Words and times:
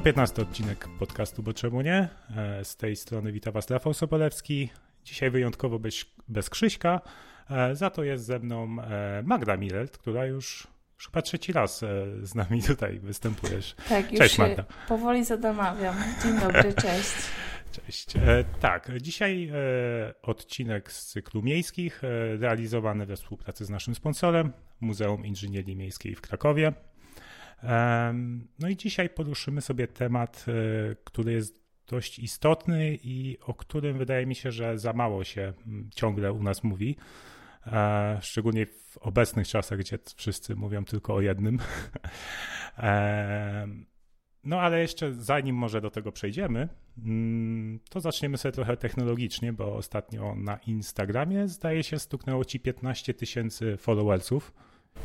To 0.00 0.04
15 0.04 0.42
odcinek 0.42 0.88
podcastu, 0.98 1.42
bo 1.42 1.52
czemu 1.52 1.80
nie? 1.80 2.08
E, 2.36 2.64
z 2.64 2.76
tej 2.76 2.96
strony 2.96 3.32
witam 3.32 3.52
Was 3.52 3.70
Rafał 3.70 3.94
Sobolewski. 3.94 4.70
Dzisiaj 5.04 5.30
wyjątkowo 5.30 5.78
bez, 5.78 6.04
bez 6.28 6.50
Krzyśka, 6.50 7.00
e, 7.50 7.76
za 7.76 7.90
to 7.90 8.04
jest 8.04 8.24
ze 8.24 8.38
mną 8.38 8.76
e, 8.82 9.22
Magda 9.24 9.56
Milelt, 9.56 9.98
która 9.98 10.26
już, 10.26 10.66
już 10.98 11.06
chyba 11.06 11.22
trzeci 11.22 11.52
raz 11.52 11.84
z 12.22 12.34
nami 12.34 12.62
tutaj 12.62 12.98
występujesz. 12.98 13.74
Tak, 13.88 14.08
cześć, 14.08 14.20
już 14.20 14.38
Magda. 14.38 14.64
powoli 14.88 15.24
zadamawiam. 15.24 15.96
Dzień 16.22 16.40
dobry, 16.40 16.74
cześć. 16.82 17.14
Cześć. 17.72 18.14
Tak, 18.60 18.90
dzisiaj 19.00 19.52
odcinek 20.22 20.92
z 20.92 21.06
cyklu 21.06 21.42
miejskich 21.42 22.02
realizowany 22.38 23.06
we 23.06 23.16
współpracy 23.16 23.64
z 23.64 23.70
naszym 23.70 23.94
sponsorem, 23.94 24.52
Muzeum 24.80 25.26
Inżynierii 25.26 25.76
Miejskiej 25.76 26.14
w 26.14 26.20
Krakowie. 26.20 26.72
No 28.58 28.68
i 28.68 28.76
dzisiaj 28.76 29.10
poruszymy 29.10 29.60
sobie 29.60 29.88
temat, 29.88 30.46
e, 30.48 30.52
który 31.04 31.32
jest 31.32 31.60
dość 31.86 32.18
istotny 32.18 32.98
i 33.02 33.38
o 33.40 33.54
którym 33.54 33.98
wydaje 33.98 34.26
mi 34.26 34.34
się, 34.34 34.52
że 34.52 34.78
za 34.78 34.92
mało 34.92 35.24
się 35.24 35.52
ciągle 35.94 36.32
u 36.32 36.42
nas 36.42 36.64
mówi. 36.64 36.96
E, 37.66 38.18
szczególnie 38.22 38.66
w 38.66 38.98
obecnych 38.98 39.48
czasach, 39.48 39.78
gdzie 39.78 39.98
wszyscy 40.16 40.56
mówią 40.56 40.84
tylko 40.84 41.14
o 41.14 41.20
jednym. 41.20 41.58
No 44.44 44.60
ale 44.60 44.80
jeszcze 44.80 45.14
zanim 45.14 45.56
może 45.56 45.80
do 45.80 45.90
tego 45.90 46.12
przejdziemy, 46.12 46.68
mm, 46.98 47.80
to 47.90 48.00
zaczniemy 48.00 48.38
sobie 48.38 48.52
trochę 48.52 48.76
technologicznie, 48.76 49.52
bo 49.52 49.76
ostatnio 49.76 50.34
na 50.34 50.56
Instagramie 50.56 51.48
zdaje 51.48 51.82
się 51.82 51.98
stuknęło 51.98 52.44
ci 52.44 52.60
15 52.60 53.14
tysięcy 53.14 53.76
followersów. 53.76 54.52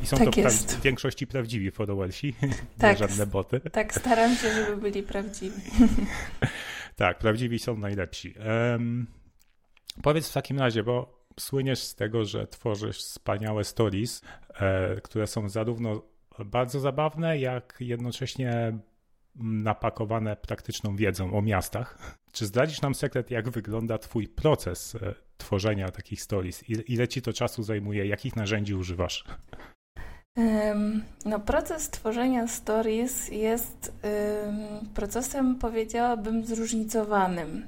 I 0.02 0.06
są 0.06 0.16
tak 0.16 0.34
to 0.34 0.40
jest. 0.40 0.76
w 0.76 0.82
większości 0.82 1.26
prawdziwi 1.26 1.70
followersi, 1.70 2.34
tak, 2.78 3.00
nie 3.00 3.08
żadne 3.08 3.26
boty. 3.26 3.60
Tak, 3.60 3.94
staram 3.94 4.36
się, 4.36 4.54
żeby 4.54 4.76
byli 4.76 5.02
prawdziwi. 5.02 5.60
tak, 6.96 7.18
prawdziwi 7.18 7.58
są 7.58 7.76
najlepsi. 7.76 8.34
Um, 8.70 9.06
powiedz 10.02 10.30
w 10.30 10.32
takim 10.32 10.58
razie, 10.58 10.82
bo 10.82 11.26
słyniesz 11.40 11.78
z 11.78 11.94
tego, 11.94 12.24
że 12.24 12.46
tworzysz 12.46 12.98
wspaniałe 12.98 13.64
stories, 13.64 14.22
e, 14.54 15.00
które 15.00 15.26
są 15.26 15.48
zarówno 15.48 16.02
bardzo 16.44 16.80
zabawne, 16.80 17.38
jak 17.38 17.76
jednocześnie 17.80 18.78
napakowane 19.38 20.36
praktyczną 20.36 20.96
wiedzą 20.96 21.32
o 21.38 21.42
miastach. 21.42 22.18
Czy 22.32 22.46
zdradzisz 22.46 22.80
nam 22.80 22.94
sekret, 22.94 23.30
jak 23.30 23.50
wygląda 23.50 23.98
Twój 23.98 24.28
proces 24.28 24.94
e, 24.94 25.14
tworzenia 25.36 25.88
takich 25.88 26.22
stories? 26.22 26.68
Ile 26.68 27.08
ci 27.08 27.22
to 27.22 27.32
czasu 27.32 27.62
zajmuje? 27.62 28.06
Jakich 28.06 28.36
narzędzi 28.36 28.74
używasz? 28.74 29.24
No, 31.24 31.40
proces 31.40 31.90
tworzenia 31.90 32.48
stories 32.48 33.28
jest 33.28 33.92
procesem, 34.94 35.56
powiedziałabym, 35.58 36.44
zróżnicowanym. 36.44 37.66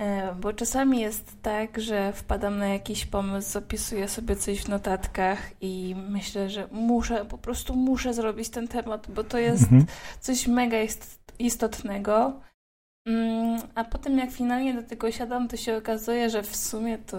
E, 0.00 0.34
bo 0.34 0.52
czasami 0.52 1.00
jest 1.00 1.42
tak, 1.42 1.80
że 1.80 2.12
wpadam 2.12 2.58
na 2.58 2.68
jakiś 2.68 3.06
pomysł, 3.06 3.50
zapisuję 3.50 4.08
sobie 4.08 4.36
coś 4.36 4.60
w 4.60 4.68
notatkach 4.68 5.38
i 5.60 5.96
myślę, 6.08 6.50
że 6.50 6.68
muszę, 6.72 7.24
po 7.24 7.38
prostu 7.38 7.76
muszę 7.76 8.14
zrobić 8.14 8.48
ten 8.48 8.68
temat, 8.68 9.10
bo 9.10 9.24
to 9.24 9.38
jest 9.38 9.62
mhm. 9.62 9.86
coś 10.20 10.46
mega 10.46 10.76
istotnego. 11.38 12.40
Mm, 13.06 13.60
a 13.74 13.84
potem 13.84 14.18
jak 14.18 14.30
finalnie 14.30 14.74
do 14.74 14.82
tego 14.82 15.10
siadam, 15.10 15.48
to 15.48 15.56
się 15.56 15.76
okazuje, 15.76 16.30
że 16.30 16.42
w 16.42 16.56
sumie 16.56 16.98
to 16.98 17.18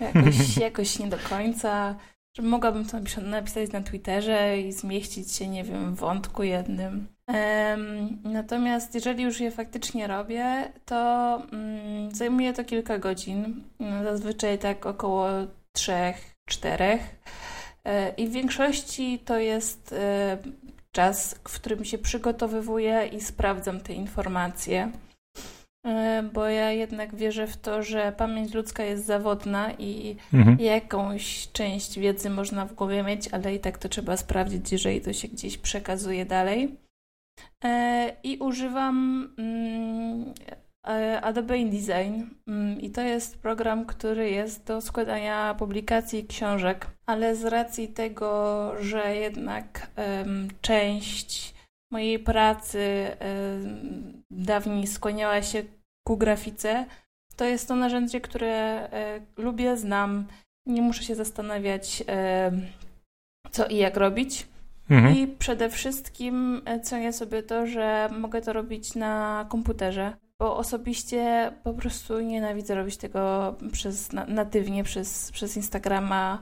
jakoś, 0.00 0.56
jakoś 0.68 0.98
nie 0.98 1.06
do 1.06 1.18
końca 1.28 1.94
że 2.36 2.42
mogłabym 2.42 2.84
to 2.84 3.20
napisać 3.20 3.72
na 3.72 3.80
Twitterze 3.80 4.60
i 4.60 4.72
zmieścić 4.72 5.32
się, 5.32 5.48
nie 5.48 5.64
wiem, 5.64 5.94
w 5.94 5.98
wątku 5.98 6.42
jednym. 6.42 7.08
Natomiast 8.24 8.94
jeżeli 8.94 9.24
już 9.24 9.40
je 9.40 9.50
faktycznie 9.50 10.06
robię, 10.06 10.72
to 10.84 11.42
um, 11.52 12.14
zajmuje 12.14 12.52
to 12.52 12.64
kilka 12.64 12.98
godzin, 12.98 13.64
zazwyczaj 14.02 14.58
tak 14.58 14.86
około 14.86 15.28
trzech, 15.72 16.34
czterech. 16.46 17.00
E, 17.84 18.10
I 18.10 18.28
w 18.28 18.32
większości 18.32 19.18
to 19.18 19.38
jest 19.38 19.92
e, 19.92 20.38
czas, 20.92 21.34
w 21.48 21.54
którym 21.54 21.84
się 21.84 21.98
przygotowywuję 21.98 23.06
i 23.12 23.20
sprawdzam 23.20 23.80
te 23.80 23.92
informacje. 23.92 24.92
E, 25.86 26.22
bo 26.32 26.46
ja 26.46 26.70
jednak 26.70 27.14
wierzę 27.14 27.46
w 27.46 27.56
to, 27.56 27.82
że 27.82 28.12
pamięć 28.16 28.54
ludzka 28.54 28.84
jest 28.84 29.04
zawodna 29.04 29.72
i 29.72 30.16
mhm. 30.34 30.60
jakąś 30.60 31.48
część 31.52 31.98
wiedzy 31.98 32.30
można 32.30 32.66
w 32.66 32.74
głowie 32.74 33.02
mieć, 33.02 33.28
ale 33.28 33.54
i 33.54 33.60
tak 33.60 33.78
to 33.78 33.88
trzeba 33.88 34.16
sprawdzić, 34.16 34.72
jeżeli 34.72 35.00
to 35.00 35.12
się 35.12 35.28
gdzieś 35.28 35.58
przekazuje 35.58 36.26
dalej. 36.26 36.76
E, 37.64 38.12
I 38.22 38.38
używam 38.38 39.28
mm, 39.38 40.34
e, 40.88 41.20
Adobe 41.20 41.58
InDesign 41.58 42.22
mm, 42.46 42.80
i 42.80 42.90
to 42.90 43.00
jest 43.00 43.38
program, 43.38 43.86
który 43.86 44.30
jest 44.30 44.66
do 44.66 44.80
składania 44.80 45.54
publikacji 45.58 46.26
książek, 46.26 46.86
ale 47.06 47.36
z 47.36 47.44
racji 47.44 47.88
tego, 47.88 48.72
że 48.80 49.16
jednak 49.16 49.90
część 50.60 51.61
mojej 51.92 52.18
pracy 52.18 53.10
dawniej 54.30 54.86
skłaniała 54.86 55.42
się 55.42 55.62
ku 56.06 56.16
grafice, 56.16 56.86
to 57.36 57.44
jest 57.44 57.68
to 57.68 57.76
narzędzie, 57.76 58.20
które 58.20 58.88
e, 58.92 59.20
lubię, 59.36 59.76
znam. 59.76 60.26
Nie 60.66 60.82
muszę 60.82 61.02
się 61.02 61.14
zastanawiać, 61.14 62.04
e, 62.08 62.52
co 63.50 63.66
i 63.66 63.76
jak 63.76 63.96
robić. 63.96 64.46
Mhm. 64.90 65.16
I 65.16 65.26
przede 65.26 65.70
wszystkim 65.70 66.62
e, 66.64 66.80
cenię 66.80 67.12
sobie 67.12 67.42
to, 67.42 67.66
że 67.66 68.08
mogę 68.18 68.42
to 68.42 68.52
robić 68.52 68.94
na 68.94 69.46
komputerze, 69.48 70.16
bo 70.38 70.56
osobiście 70.56 71.52
po 71.64 71.74
prostu 71.74 72.20
nienawidzę 72.20 72.74
robić 72.74 72.96
tego 72.96 73.54
przez 73.72 74.12
natywnie, 74.28 74.84
przez, 74.84 75.32
przez 75.32 75.56
Instagrama 75.56 76.38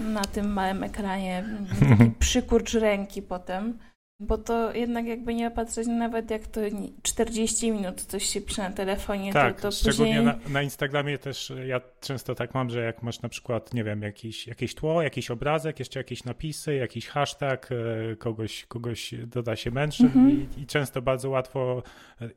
na 0.00 0.24
tym 0.24 0.52
małym 0.52 0.84
ekranie. 0.84 1.44
Taki 1.98 2.10
przykurcz 2.18 2.74
ręki 2.74 3.22
potem. 3.22 3.78
Bo 4.22 4.38
to 4.38 4.74
jednak 4.74 5.06
jakby 5.06 5.34
nie 5.34 5.50
patrzeć 5.50 5.86
nawet 5.86 6.30
jak 6.30 6.46
to 6.46 6.60
40 7.02 7.72
minut 7.72 8.00
coś 8.00 8.24
się 8.24 8.40
pisze 8.40 8.62
na 8.62 8.70
telefonie, 8.70 9.32
tak, 9.32 9.56
to, 9.56 9.62
to 9.62 9.70
szczególnie 9.70 10.16
później... 10.16 10.24
na, 10.24 10.50
na, 10.50 10.62
Instagramie 10.62 11.18
też 11.18 11.52
ja 11.66 11.80
często 12.00 12.34
tak 12.34 12.54
mam, 12.54 12.70
że 12.70 12.80
jak 12.80 13.02
masz 13.02 13.22
na 13.22 13.28
przykład, 13.28 13.74
nie 13.74 13.84
wiem, 13.84 14.02
jakiś, 14.02 14.46
jakieś 14.46 14.74
tło, 14.74 15.02
jakiś 15.02 15.30
obrazek, 15.30 15.78
jeszcze 15.78 16.00
jakieś 16.00 16.24
napisy, 16.24 16.74
jakiś 16.74 17.08
hashtag, 17.08 17.68
e, 17.72 18.16
kogoś, 18.16 18.64
kogoś 18.64 19.14
doda 19.26 19.56
się 19.56 19.70
mężczyzn 19.70 20.08
-hmm. 20.08 20.30
i, 20.58 20.62
i, 20.62 20.66
często 20.66 21.02
bardzo 21.02 21.30
łatwo 21.30 21.82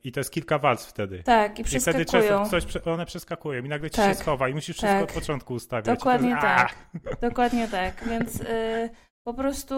i 0.04 0.12
to 0.12 0.20
jest 0.20 0.30
kilka 0.30 0.58
warstw 0.58 0.90
wtedy. 0.90 1.22
Tak, 1.22 1.58
i 1.58 1.64
przeskakują. 1.64 2.02
I 2.02 2.06
wtedy 2.06 2.24
często 2.24 2.60
coś, 2.60 2.86
one 2.86 3.06
przeskakują 3.06 3.64
i 3.64 3.68
nagle 3.68 3.90
ci 3.90 3.96
tak, 3.96 4.08
się 4.08 4.14
schowa 4.14 4.48
i 4.48 4.54
musisz 4.54 4.76
wszystko 4.76 5.00
tak. 5.00 5.08
od 5.08 5.12
początku 5.12 5.54
ustawiać. 5.54 5.98
Dokładnie 5.98 6.28
jest, 6.28 6.42
tak, 6.42 6.74
dokładnie 7.20 7.68
tak, 7.68 8.04
więc... 8.08 8.40
Y 8.40 9.13
po 9.24 9.34
prostu 9.34 9.74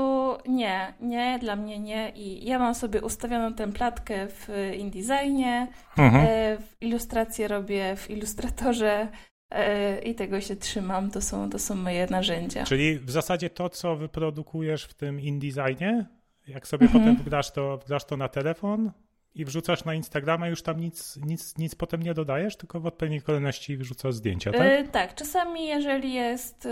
nie, 0.48 0.94
nie, 1.00 1.38
dla 1.38 1.56
mnie 1.56 1.78
nie. 1.78 2.10
I 2.10 2.44
ja 2.44 2.58
mam 2.58 2.74
sobie 2.74 3.02
ustawioną 3.02 3.54
templatkę 3.54 4.26
w 4.28 4.48
InDesignie, 4.78 5.68
mhm. 5.98 6.26
E, 6.26 6.58
w 6.58 6.76
ilustrację 6.80 7.48
robię 7.48 7.96
w 7.96 8.10
Illustratorze 8.10 9.08
e, 9.50 9.98
i 9.98 10.14
tego 10.14 10.40
się 10.40 10.56
trzymam. 10.56 11.10
To 11.10 11.20
są, 11.20 11.50
to 11.50 11.58
są 11.58 11.74
moje 11.74 12.06
narzędzia. 12.10 12.64
Czyli 12.64 12.98
w 12.98 13.10
zasadzie 13.10 13.50
to, 13.50 13.68
co 13.68 13.96
wyprodukujesz 13.96 14.84
w 14.84 14.94
tym 14.94 15.20
InDesignie, 15.20 16.06
jak 16.46 16.68
sobie 16.68 16.86
mhm. 16.86 17.04
potem 17.04 17.16
wgrasz 17.24 17.50
to, 17.50 17.78
wgrasz 17.78 18.04
to 18.04 18.16
na 18.16 18.28
telefon, 18.28 18.92
i 19.36 19.44
wrzucasz 19.44 19.84
na 19.84 19.94
Instagrama, 19.94 20.48
już 20.48 20.62
tam 20.62 20.80
nic, 20.80 21.16
nic, 21.16 21.58
nic 21.58 21.74
potem 21.74 22.02
nie 22.02 22.14
dodajesz, 22.14 22.56
tylko 22.56 22.80
w 22.80 22.86
odpowiedniej 22.86 23.22
kolejności 23.22 23.76
wrzucasz 23.76 24.14
zdjęcia, 24.14 24.52
tak? 24.52 24.62
Yy, 24.62 24.88
tak, 24.88 25.14
czasami 25.14 25.66
jeżeli 25.66 26.12
jest 26.12 26.68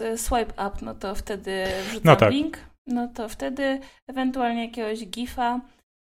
yy, 0.00 0.18
swipe 0.18 0.66
up, 0.68 0.72
no 0.82 0.94
to 0.94 1.14
wtedy 1.14 1.64
wrzucam 1.88 2.02
no 2.04 2.16
tak. 2.16 2.32
link, 2.32 2.58
no 2.86 3.08
to 3.08 3.28
wtedy 3.28 3.80
ewentualnie 4.08 4.64
jakiegoś 4.64 5.06
gifa, 5.06 5.60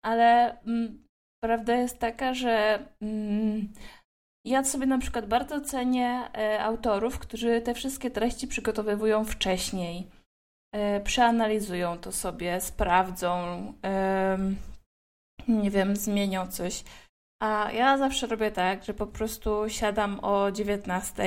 ale 0.06 0.58
mm, 0.62 1.08
prawda 1.44 1.76
jest 1.76 2.00
taka, 2.00 2.34
że 2.34 2.86
mm, 3.02 3.74
ja 4.46 4.64
sobie 4.64 4.86
na 4.86 4.98
przykład 4.98 5.28
bardzo 5.28 5.62
cenię 5.62 6.22
autorów, 6.60 7.20
którzy 7.20 7.62
te 7.62 7.74
wszystkie 7.74 8.12
treści 8.12 8.48
przygotowywują 8.48 9.26
wcześniej. 9.26 10.10
Przeanalizują 11.04 11.98
to 11.98 12.12
sobie, 12.12 12.62
sprawdzą, 12.62 13.74
nie 15.48 15.72
wiem, 15.72 15.96
zmienią 15.96 16.48
coś. 16.48 16.84
A 17.42 17.72
ja 17.72 17.98
zawsze 17.98 18.28
robię 18.28 18.52
tak, 18.52 18.84
że 18.84 18.94
po 18.94 19.08
prostu 19.08 19.64
siadam 19.68 20.20
o 20.20 20.52
19, 20.52 21.24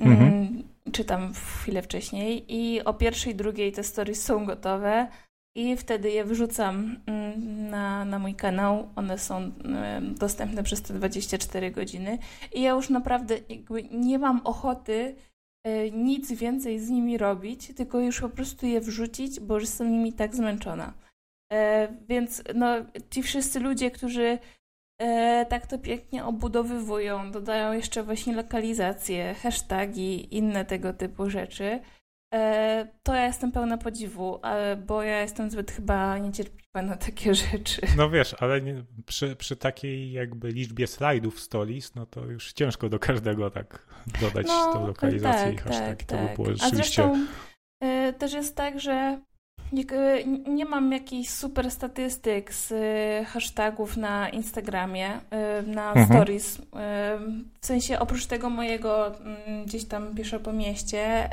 mhm. 0.00 0.28
Mm, 0.28 0.62
czytam 0.92 1.32
chwilę 1.34 1.82
wcześniej 1.82 2.44
i 2.48 2.84
o 2.84 2.94
pierwszej, 2.94 3.34
drugiej 3.34 3.72
te 3.72 3.84
stories 3.84 4.22
są 4.22 4.46
gotowe 4.46 5.08
i 5.56 5.76
wtedy 5.76 6.10
je 6.10 6.24
wrzucam 6.24 6.96
mm, 7.06 7.70
na, 7.70 8.04
na 8.04 8.18
mój 8.18 8.34
kanał. 8.34 8.88
One 8.96 9.18
są 9.18 9.52
dostępne 10.18 10.62
przez 10.62 10.82
te 10.82 10.94
24 10.94 11.70
godziny 11.70 12.18
i 12.52 12.62
ja 12.62 12.70
już 12.70 12.90
naprawdę 12.90 13.36
nie 13.90 14.18
mam 14.18 14.40
ochoty 14.44 15.14
e, 15.64 15.90
nic 15.90 16.32
więcej 16.32 16.80
z 16.80 16.90
nimi 16.90 17.18
robić, 17.18 17.72
tylko 17.76 18.00
już 18.00 18.20
po 18.20 18.28
prostu 18.28 18.66
je 18.66 18.80
wrzucić, 18.80 19.40
bo 19.40 19.54
już 19.54 19.62
jestem 19.62 19.92
nimi 19.92 20.12
tak 20.12 20.36
zmęczona. 20.36 20.92
E, 21.52 21.88
więc 22.08 22.42
no, 22.54 22.76
ci 23.10 23.22
wszyscy 23.22 23.60
ludzie, 23.60 23.90
którzy 23.90 24.38
e, 24.98 25.46
tak 25.46 25.66
to 25.66 25.78
pięknie 25.78 26.24
obudowywują, 26.24 27.32
dodają 27.32 27.72
jeszcze 27.72 28.02
właśnie 28.02 28.34
lokalizacje, 28.36 29.34
hasztagi, 29.34 30.36
inne 30.36 30.64
tego 30.64 30.92
typu 30.92 31.30
rzeczy, 31.30 31.80
e, 32.34 32.88
to 33.02 33.14
ja 33.14 33.26
jestem 33.26 33.52
pełna 33.52 33.78
podziwu, 33.78 34.40
bo 34.86 35.02
ja 35.02 35.20
jestem 35.20 35.50
zbyt 35.50 35.70
chyba 35.70 36.18
niecierpliwa 36.18 36.82
na 36.82 36.96
takie 36.96 37.34
rzeczy. 37.52 37.80
No 37.96 38.10
wiesz, 38.10 38.34
ale 38.38 38.60
nie, 38.60 38.84
przy, 39.06 39.36
przy 39.36 39.56
takiej 39.56 40.12
jakby 40.12 40.48
liczbie 40.48 40.86
slajdów 40.86 41.40
stolis, 41.40 41.94
no 41.94 42.06
to 42.06 42.24
już 42.24 42.52
ciężko 42.52 42.88
do 42.88 42.98
każdego 42.98 43.50
tak 43.50 43.86
dodać 44.20 44.46
no, 44.46 44.72
tą 44.72 44.86
lokalizację 44.86 45.44
tak, 45.44 45.54
i 45.54 45.58
hashtag. 45.58 45.98
Tak, 45.98 46.02
to 46.02 46.16
by 46.16 46.26
tak. 46.26 46.36
było 46.36 46.54
rzeczywiście... 46.56 47.04
A 47.04 47.14
zresztą 47.14 47.26
też 48.18 48.32
jest 48.32 48.56
tak, 48.56 48.80
że 48.80 49.20
nie, 49.72 49.84
nie, 50.48 50.64
mam 50.64 50.92
jakichś 50.92 51.30
super 51.30 51.70
statystyk 51.70 52.54
z 52.54 52.72
y, 52.72 53.24
hashtagów 53.24 53.96
na 53.96 54.28
Instagramie, 54.28 55.20
y, 55.60 55.66
na 55.66 55.88
mhm. 55.88 56.06
stories. 56.06 56.62
W 57.60 57.66
sensie 57.66 57.98
oprócz 57.98 58.26
tego 58.26 58.50
mojego 58.50 59.16
mm, 59.18 59.64
gdzieś 59.64 59.84
tam 59.84 60.14
piszę 60.14 60.40
po 60.40 60.52
mieście, 60.52 61.30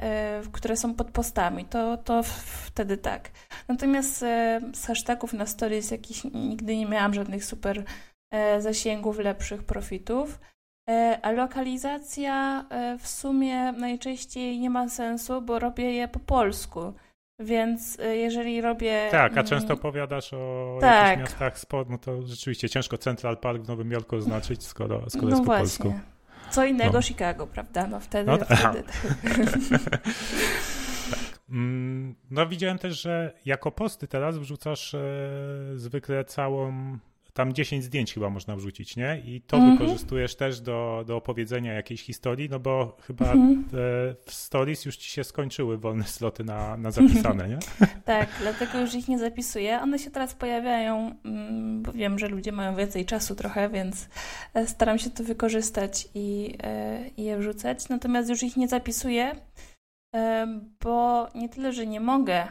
które 0.51 0.77
są 0.77 0.93
pod 0.93 1.11
postami, 1.11 1.65
to, 1.65 1.97
to 1.97 2.23
wtedy 2.65 2.97
tak. 2.97 3.29
Natomiast 3.67 4.19
z 4.73 4.85
hashtagów 4.87 5.33
na 5.33 5.45
stories 5.45 5.91
jakichś 5.91 6.23
nigdy 6.23 6.77
nie 6.77 6.85
miałam 6.85 7.13
żadnych 7.13 7.45
super 7.45 7.83
zasięgów, 8.59 9.19
lepszych 9.19 9.63
profitów. 9.63 10.39
A 11.21 11.31
lokalizacja 11.31 12.65
w 12.99 13.07
sumie 13.07 13.71
najczęściej 13.71 14.59
nie 14.59 14.69
ma 14.69 14.89
sensu, 14.89 15.41
bo 15.41 15.59
robię 15.59 15.93
je 15.93 16.07
po 16.07 16.19
polsku. 16.19 16.93
Więc 17.39 17.99
y, 17.99 18.17
jeżeli 18.17 18.61
robię. 18.61 19.07
Tak, 19.11 19.37
a 19.37 19.43
często 19.43 19.73
opowiadasz 19.73 20.33
o 20.33 20.77
tak. 20.81 21.09
jakichś 21.09 21.19
miastach 21.19 21.59
spod, 21.59 21.89
no 21.89 21.97
to 21.97 22.21
rzeczywiście 22.21 22.69
ciężko 22.69 22.97
Central 22.97 23.37
Park 23.37 23.61
w 23.61 23.67
Nowym 23.67 23.91
Jorku 23.91 24.15
oznaczyć, 24.15 24.63
skoro, 24.63 25.09
skoro 25.09 25.23
no 25.25 25.29
jest 25.29 25.41
po 25.41 25.45
właśnie. 25.45 25.85
polsku. 25.85 25.99
Co 26.51 26.65
innego 26.65 26.93
no. 26.93 27.01
Chicago, 27.01 27.47
prawda? 27.47 27.87
No 27.87 27.99
wtedy. 27.99 28.31
No, 28.31 28.37
wtedy 28.37 28.55
tak. 28.61 28.73
tak. 28.73 29.99
Mm, 31.49 32.15
no 32.31 32.47
widziałem 32.47 32.77
też, 32.77 33.01
że 33.01 33.33
jako 33.45 33.71
posty 33.71 34.07
teraz 34.07 34.37
wrzucasz 34.37 34.93
e, 34.93 34.99
zwykle 35.75 36.25
całą 36.25 36.97
tam 37.37 37.53
10 37.53 37.83
zdjęć 37.83 38.13
chyba 38.13 38.29
można 38.29 38.55
wrzucić, 38.55 38.95
nie? 38.95 39.21
I 39.25 39.41
to 39.41 39.57
mm 39.57 39.69
-hmm. 39.69 39.79
wykorzystujesz 39.79 40.35
też 40.35 40.61
do, 40.61 41.03
do 41.07 41.17
opowiedzenia 41.17 41.73
jakiejś 41.73 42.03
historii, 42.03 42.49
no 42.49 42.59
bo 42.59 42.97
chyba 43.01 43.31
mm 43.31 43.63
-hmm. 43.63 44.15
w 44.25 44.33
stories 44.33 44.85
już 44.85 44.97
ci 44.97 45.09
się 45.11 45.23
skończyły 45.23 45.77
wolne 45.77 46.03
sloty 46.17 46.43
na, 46.43 46.77
na 46.77 46.91
zapisane, 46.91 47.49
nie? 47.49 47.57
tak, 48.05 48.29
dlatego 48.41 48.79
już 48.79 48.95
ich 48.95 49.07
nie 49.07 49.19
zapisuję. 49.19 49.81
One 49.81 49.99
się 49.99 50.11
teraz 50.11 50.33
pojawiają, 50.33 51.15
mm, 51.25 51.83
bo 51.83 51.91
wiem, 51.93 52.19
że 52.19 52.27
ludzie 52.27 52.51
mają 52.51 52.75
więcej 52.75 53.05
czasu 53.05 53.35
trochę, 53.35 53.69
więc 53.69 54.09
e, 54.53 54.67
staram 54.67 54.99
się 54.99 55.09
to 55.09 55.23
wykorzystać 55.23 56.07
i, 56.15 56.57
e, 56.63 57.07
i 57.17 57.23
je 57.23 57.37
wrzucać. 57.37 57.89
Natomiast 57.89 58.29
już 58.29 58.43
ich 58.43 58.57
nie 58.57 58.67
zapisuję, 58.67 59.35
e, 60.15 60.47
bo 60.83 61.27
nie 61.35 61.49
tyle, 61.49 61.73
że 61.73 61.87
nie 61.87 61.99
mogę, 61.99 62.47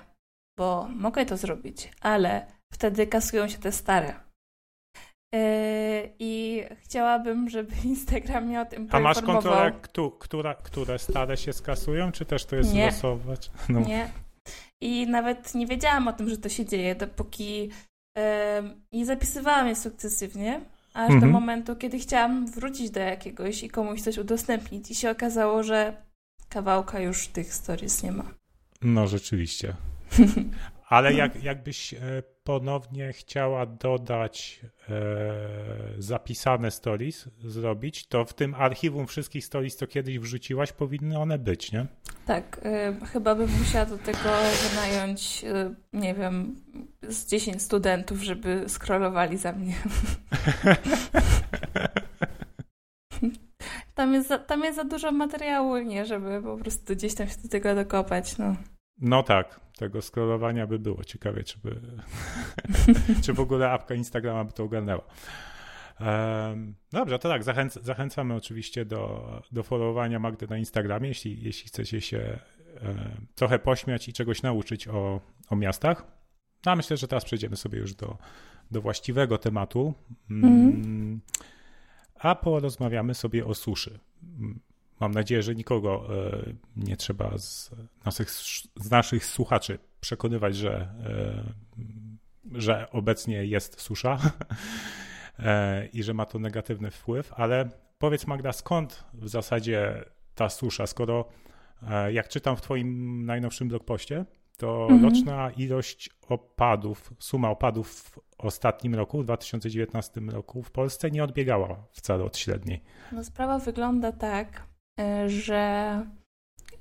bo 0.58 0.88
mogę 0.88 1.26
to 1.26 1.36
zrobić, 1.36 1.90
ale 2.00 2.46
wtedy 2.72 3.06
kasują 3.06 3.48
się 3.48 3.58
te 3.58 3.72
stare. 3.72 4.25
Yy, 5.32 5.40
I 6.18 6.62
chciałabym, 6.82 7.50
żeby 7.50 7.72
Instagram 7.84 8.44
mnie 8.44 8.60
o 8.60 8.64
tym 8.64 8.88
A 8.90 9.00
masz 9.00 9.22
kontrolę, 9.22 9.72
która, 10.20 10.54
które 10.54 10.98
stare 10.98 11.36
się 11.36 11.52
skasują, 11.52 12.12
czy 12.12 12.24
też 12.24 12.44
to 12.44 12.56
jest 12.56 12.74
nie. 12.74 12.86
losować? 12.86 13.50
No. 13.68 13.80
Nie. 13.80 14.10
I 14.80 15.06
nawet 15.06 15.54
nie 15.54 15.66
wiedziałam 15.66 16.08
o 16.08 16.12
tym, 16.12 16.30
że 16.30 16.36
to 16.36 16.48
się 16.48 16.64
dzieje, 16.64 16.94
dopóki 16.94 17.62
yy, 17.62 18.22
i 18.92 19.04
zapisywałam 19.04 19.68
je 19.68 19.76
sukcesywnie, 19.76 20.60
aż 20.94 21.10
mhm. 21.10 21.20
do 21.20 21.26
momentu, 21.26 21.76
kiedy 21.76 21.98
chciałam 21.98 22.46
wrócić 22.46 22.90
do 22.90 23.00
jakiegoś 23.00 23.62
i 23.62 23.68
komuś 23.68 24.02
coś 24.02 24.18
udostępnić. 24.18 24.90
I 24.90 24.94
się 24.94 25.10
okazało, 25.10 25.62
że 25.62 25.96
kawałka 26.48 27.00
już 27.00 27.28
tych 27.28 27.54
stories 27.54 28.02
nie 28.02 28.12
ma. 28.12 28.24
No, 28.82 29.06
rzeczywiście. 29.06 29.74
Ale 30.88 31.14
jak, 31.14 31.42
jakbyś 31.42 31.94
e, 31.94 31.98
ponownie 32.44 33.12
chciała 33.12 33.66
dodać 33.66 34.60
e, 34.88 34.92
zapisane 35.98 36.70
stories, 36.70 37.28
zrobić, 37.44 38.06
to 38.06 38.24
w 38.24 38.34
tym 38.34 38.54
archiwum 38.54 39.06
wszystkich 39.06 39.44
stories, 39.44 39.76
co 39.76 39.86
kiedyś 39.86 40.18
wrzuciłaś, 40.18 40.72
powinny 40.72 41.18
one 41.18 41.38
być, 41.38 41.72
nie? 41.72 41.86
Tak, 42.26 42.60
e, 42.64 42.96
chyba 43.06 43.34
bym 43.34 43.50
musiała 43.58 43.86
do 43.86 43.98
tego 43.98 44.30
wynająć, 44.70 45.44
nie 45.92 46.14
wiem, 46.14 46.56
z 47.02 47.26
10 47.26 47.62
studentów, 47.62 48.22
żeby 48.22 48.64
scrollowali 48.68 49.36
za 49.36 49.52
mnie. 49.52 49.74
tam, 53.94 54.14
jest 54.14 54.28
za, 54.28 54.38
tam 54.38 54.64
jest 54.64 54.76
za 54.76 54.84
dużo 54.84 55.12
materiału, 55.12 55.78
nie, 55.78 56.06
żeby 56.06 56.42
po 56.42 56.56
prostu 56.56 56.94
gdzieś 56.94 57.14
tam 57.14 57.28
się 57.28 57.36
do 57.42 57.48
tego 57.48 57.74
dokopać, 57.74 58.38
no. 58.38 58.56
No 58.98 59.22
tak, 59.22 59.60
tego 59.76 60.02
scrollowania 60.02 60.66
by 60.66 60.78
było. 60.78 61.04
Ciekawe, 61.04 61.44
czy, 61.44 61.58
by, 61.58 61.80
czy 63.24 63.32
w 63.32 63.40
ogóle 63.40 63.70
apka 63.70 63.94
Instagrama 63.94 64.44
by 64.44 64.52
to 64.52 64.64
ogarnęła. 64.64 65.04
Um, 66.00 66.74
dobrze, 66.92 67.18
to 67.18 67.28
tak, 67.28 67.44
zachęc 67.44 67.74
zachęcamy 67.74 68.34
oczywiście 68.34 68.84
do, 68.84 69.42
do 69.52 69.62
followowania 69.62 70.18
Magdy 70.18 70.46
na 70.50 70.58
Instagramie, 70.58 71.08
jeśli, 71.08 71.42
jeśli 71.44 71.68
chcecie 71.68 72.00
się 72.00 72.18
e, 72.18 72.38
trochę 73.34 73.58
pośmiać 73.58 74.08
i 74.08 74.12
czegoś 74.12 74.42
nauczyć 74.42 74.88
o, 74.88 75.20
o 75.50 75.56
miastach. 75.56 76.06
No, 76.66 76.72
a 76.72 76.76
myślę, 76.76 76.96
że 76.96 77.08
teraz 77.08 77.24
przejdziemy 77.24 77.56
sobie 77.56 77.78
już 77.78 77.94
do, 77.94 78.18
do 78.70 78.80
właściwego 78.80 79.38
tematu. 79.38 79.94
Mm 80.30 80.82
-hmm. 80.82 81.18
A 82.14 82.34
porozmawiamy 82.34 83.14
sobie 83.14 83.46
o 83.46 83.54
suszy. 83.54 83.98
Mam 85.00 85.12
nadzieję, 85.12 85.42
że 85.42 85.54
nikogo 85.54 86.06
e, 86.16 86.52
nie 86.76 86.96
trzeba 86.96 87.38
z 87.38 87.70
naszych, 88.04 88.30
z 88.76 88.90
naszych 88.90 89.26
słuchaczy 89.26 89.78
przekonywać, 90.00 90.56
że, 90.56 90.72
e, 90.74 92.58
że 92.60 92.90
obecnie 92.90 93.44
jest 93.44 93.80
susza 93.80 94.18
e, 95.38 95.86
i 95.86 96.02
że 96.02 96.14
ma 96.14 96.26
to 96.26 96.38
negatywny 96.38 96.90
wpływ, 96.90 97.32
ale 97.36 97.68
powiedz 97.98 98.26
Magda, 98.26 98.52
skąd 98.52 99.04
w 99.14 99.28
zasadzie 99.28 100.04
ta 100.34 100.48
susza, 100.48 100.86
skoro 100.86 101.28
jak 102.12 102.28
czytam 102.28 102.56
w 102.56 102.60
Twoim 102.60 103.24
najnowszym 103.26 103.68
blogpoście, 103.68 104.24
to 104.56 104.88
mhm. 104.90 105.04
roczna 105.04 105.50
ilość 105.50 106.10
opadów, 106.28 107.14
suma 107.18 107.50
opadów 107.50 107.92
w 107.92 108.18
ostatnim 108.38 108.94
roku, 108.94 109.22
w 109.22 109.24
2019 109.24 110.20
roku 110.20 110.62
w 110.62 110.70
Polsce 110.70 111.10
nie 111.10 111.24
odbiegała 111.24 111.86
wcale 111.92 112.24
od 112.24 112.36
średniej. 112.36 112.82
No 113.12 113.24
sprawa 113.24 113.58
wygląda 113.58 114.12
tak, 114.12 114.62
że 115.26 116.02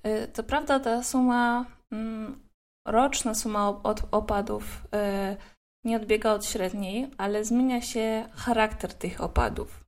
e, 0.04 0.28
co 0.28 0.44
prawda 0.44 0.80
ta 0.80 1.04
suma, 1.04 1.66
mm, 1.92 2.40
roczna 2.88 3.36
suma 3.36 3.82
opadów 4.12 4.88
e, 4.94 5.38
nie 5.86 5.98
odbiega 5.98 6.34
od 6.34 6.46
średniej, 6.46 7.12
ale 7.18 7.46
zmienia 7.46 7.82
się 7.82 8.30
charakter 8.36 8.94
tych 8.94 9.22
opadów. 9.22 9.86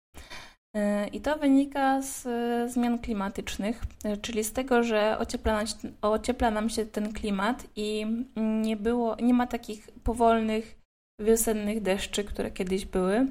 I 1.11 1.21
to 1.21 1.37
wynika 1.37 2.01
z 2.01 2.23
zmian 2.71 2.99
klimatycznych, 2.99 3.83
czyli 4.21 4.43
z 4.43 4.53
tego, 4.53 4.83
że 4.83 5.17
ociepla 5.17 5.53
nam, 5.53 5.67
się, 5.67 5.75
ociepla 6.01 6.51
nam 6.51 6.69
się 6.69 6.85
ten 6.85 7.13
klimat 7.13 7.67
i 7.75 8.05
nie, 8.35 8.77
było, 8.77 9.15
nie 9.15 9.33
ma 9.33 9.47
takich 9.47 9.89
powolnych 10.03 10.79
wiosennych 11.21 11.81
deszczy, 11.81 12.23
które 12.23 12.51
kiedyś 12.51 12.85
były, 12.85 13.27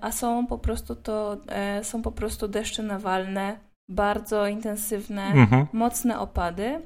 a 0.00 0.12
są 0.12 0.46
po 0.46 0.58
prostu 0.58 0.96
to 0.96 1.36
są 1.82 2.02
po 2.02 2.12
prostu 2.12 2.48
deszcze 2.48 2.82
nawalne 2.82 3.69
bardzo 3.90 4.46
intensywne, 4.46 5.26
mhm. 5.26 5.66
mocne 5.72 6.18
opady. 6.18 6.80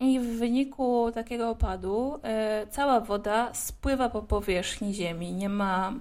i 0.00 0.20
w 0.20 0.38
wyniku 0.38 1.12
takiego 1.14 1.50
opadu 1.50 2.20
e, 2.22 2.66
cała 2.70 3.00
woda 3.00 3.54
spływa 3.54 4.08
po 4.08 4.22
powierzchni 4.22 4.94
ziemi. 4.94 5.32
Nie 5.32 5.48
ma 5.48 5.92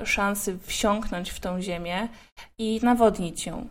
e, 0.00 0.06
szansy 0.06 0.58
wsiąknąć 0.58 1.30
w 1.30 1.40
tą 1.40 1.62
ziemię 1.62 2.08
i 2.58 2.80
nawodnić 2.82 3.46
ją. 3.46 3.68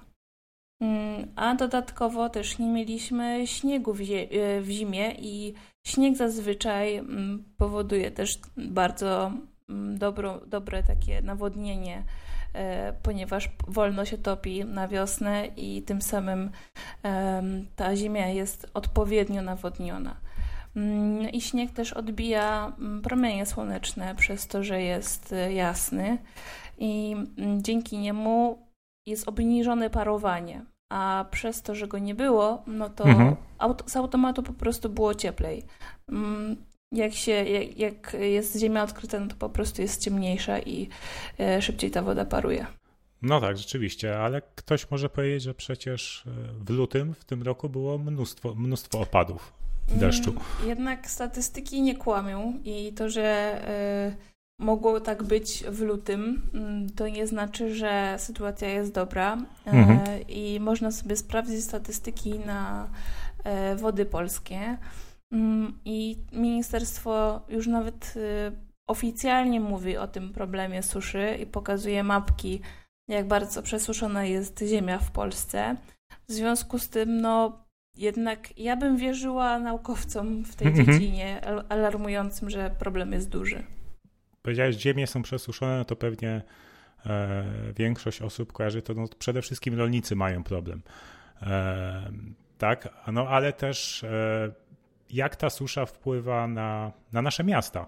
Mm, 0.82 1.28
a 1.36 1.56
dodatkowo 1.56 2.30
też 2.30 2.60
nie 2.60 2.68
mieliśmy 2.68 3.48
śniegu 3.48 3.94
w, 3.94 4.02
e, 4.02 4.64
zimie 4.64 5.12
i 5.20 5.54
śnieg 5.88 6.18
zazwyczaj 6.18 6.96
mm, 6.96 7.44
powoduje 7.58 8.12
też 8.12 8.40
bardzo 8.58 9.32
mm, 9.70 9.98
dobro, 9.98 10.42
dobre 10.48 10.84
takie 10.84 11.22
nawodnienie 11.22 12.04
ponieważ 13.04 13.50
wolno 13.68 14.06
się 14.06 14.18
topi 14.18 14.66
na 14.66 14.88
wiosnę 14.88 15.48
i 15.58 15.82
tym 15.82 16.02
samym 16.02 16.52
ta 17.76 17.96
ziemia 17.96 18.28
jest 18.28 18.72
odpowiednio 18.74 19.42
nawodniona. 19.42 20.16
Mm, 20.76 21.30
I 21.30 21.42
śnieg 21.42 21.72
też 21.72 21.94
odbija 21.94 22.74
mm, 22.80 23.02
promienie 23.02 23.46
słoneczne 23.46 24.16
przez 24.16 24.48
to, 24.48 24.64
że 24.64 24.82
jest 24.82 25.34
e, 25.34 25.54
jasny 25.54 26.18
i 26.78 27.16
mm, 27.38 27.64
dzięki 27.64 27.98
niemu 27.98 28.68
jest 29.06 29.28
obniżone 29.28 29.90
parowanie, 29.90 30.66
a 30.90 31.26
przez 31.32 31.62
to, 31.62 31.76
że 31.76 31.88
go 31.88 32.00
nie 32.00 32.16
było, 32.16 32.64
no 32.68 32.90
to 32.90 33.04
mhm. 33.04 33.36
z 33.86 33.96
automatu 33.96 34.44
po 34.44 34.54
prostu 34.54 34.90
było 34.90 35.16
cieplej 35.16 35.64
jak, 36.92 37.14
się, 37.14 37.32
jak, 37.32 37.78
jak 37.78 38.18
jest 38.20 38.60
ziemia 38.60 38.84
odkryta, 38.84 39.20
no 39.20 39.28
to 39.28 39.36
po 39.36 39.50
prostu 39.50 39.82
jest 39.82 40.02
ciemniejsza 40.02 40.60
i 40.60 40.90
e, 41.40 41.62
szybciej 41.62 41.92
ta 41.92 42.02
woda 42.02 42.26
paruje. 42.26 42.66
No 43.22 43.42
tak, 43.42 43.58
rzeczywiście, 43.58 44.20
ale 44.20 44.42
ktoś 44.56 44.92
może 44.92 45.10
powiedzieć, 45.10 45.44
że 45.44 45.54
przecież 45.54 46.24
e, 46.28 46.64
w 46.66 46.70
lutym 46.70 47.14
w 47.14 47.26
tym 47.26 47.44
roku 47.44 47.70
było 47.70 47.98
mnóstwo, 47.98 48.56
mnóstwo 48.56 49.00
opadów 49.00 49.54
deszczu. 49.88 50.30
Mm, 50.30 50.70
jednak 50.70 51.10
statystyki 51.10 51.82
nie 51.82 51.96
kłamią 51.96 52.60
i 52.64 52.94
to, 52.94 53.10
że 53.10 53.62
y, 54.10 54.64
mogło 54.64 55.00
tak 55.00 55.24
być 55.24 55.64
w 55.70 55.82
lutym, 55.82 56.42
y, 56.90 56.96
to 56.96 57.08
nie 57.08 57.28
znaczy, 57.28 57.76
że 57.76 58.16
sytuacja 58.20 58.70
jest 58.70 58.94
dobra 58.94 59.38
mhm. 59.66 60.28
i 60.28 60.60
można 60.60 60.92
sobie 60.92 61.16
sprawdzić 61.16 61.64
statystyki 61.64 62.40
na 62.40 62.90
wody 63.78 64.06
polskie. 64.06 64.78
Mm, 65.32 65.80
I 65.86 66.18
ministerstwo 66.32 67.42
już 67.50 67.68
nawet 67.68 68.14
y, 68.16 68.52
oficjalnie 68.88 69.60
mówi 69.60 69.98
o 69.98 70.08
tym 70.08 70.34
problemie 70.34 70.84
suszy 70.84 71.38
i 71.42 71.46
pokazuje 71.46 72.04
mapki, 72.04 72.62
jak 73.08 73.28
bardzo 73.28 73.64
przesuszona 73.64 74.26
jest 74.26 74.60
ziemia 74.60 75.00
w 75.00 75.12
Polsce. 75.12 75.76
W 76.28 76.32
związku 76.32 76.80
z 76.80 76.90
tym, 76.90 77.22
no 77.22 77.66
jednak 77.98 78.58
ja 78.58 78.78
bym 78.78 78.98
wierzyła 78.98 79.60
naukowcom 79.60 80.44
w 80.44 80.56
tej 80.56 80.68
mhm. 80.68 80.86
dziedzinie, 80.86 81.42
alarmującym, 81.70 82.50
że 82.50 82.76
problem 82.80 83.12
jest 83.12 83.30
duży. 83.30 83.64
Powiedziałeś, 84.42 84.76
ziemie 84.76 85.08
są 85.08 85.22
przesuszone, 85.22 85.86
to 85.86 85.96
pewnie 85.96 86.42
e, 87.06 87.44
większość 87.76 88.22
osób 88.22 88.54
kojarzy 88.54 88.82
to, 88.82 88.94
no, 88.94 89.06
przede 89.20 89.42
wszystkim 89.42 89.74
rolnicy 89.74 90.16
mają 90.16 90.44
problem. 90.44 90.82
E, 91.42 92.12
tak, 92.58 92.90
no 93.12 93.28
ale 93.28 93.54
też 93.54 94.04
e, 94.04 94.52
jak 95.14 95.36
ta 95.36 95.50
susza 95.50 95.86
wpływa 95.86 96.48
na, 96.48 96.92
na 97.14 97.22
nasze 97.22 97.44
miasta. 97.44 97.86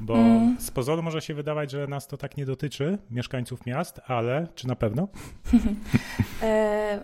Bo 0.00 0.14
mm. 0.14 0.56
z 0.60 0.70
pozoru 0.70 1.02
może 1.02 1.20
się 1.20 1.34
wydawać, 1.34 1.70
że 1.70 1.86
nas 1.86 2.06
to 2.06 2.16
tak 2.16 2.36
nie 2.36 2.46
dotyczy, 2.46 2.98
mieszkańców 3.10 3.66
miast, 3.66 4.00
ale 4.06 4.46
czy 4.54 4.68
na 4.68 4.76
pewno? 4.76 5.08
E, 6.42 7.00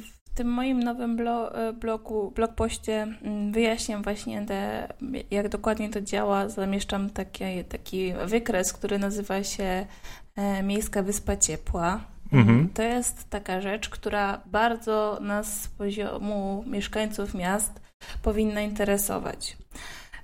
w 0.00 0.34
tym 0.34 0.48
moim 0.48 0.82
nowym 0.82 1.18
blogu, 1.80 2.30
blogpoście 2.30 3.02
mm, 3.02 3.52
wyjaśniam 3.52 4.02
właśnie, 4.02 4.46
te, 4.46 4.88
jak 5.30 5.48
dokładnie 5.48 5.90
to 5.90 6.00
działa. 6.00 6.48
Zamieszczam 6.48 7.10
taki, 7.10 7.64
taki 7.68 8.12
wykres, 8.26 8.72
który 8.72 8.98
nazywa 8.98 9.44
się 9.44 9.86
e, 10.36 10.62
Miejska 10.62 11.02
Wyspa 11.02 11.36
Ciepła. 11.36 12.00
Mhm. 12.32 12.68
To 12.68 12.82
jest 12.82 13.30
taka 13.30 13.60
rzecz, 13.60 13.88
która 13.88 14.40
bardzo 14.46 15.18
nas 15.20 15.62
z 15.62 15.68
poziomu 15.68 16.64
mieszkańców 16.66 17.34
miast 17.34 17.89
powinna 18.22 18.60
interesować. 18.60 19.56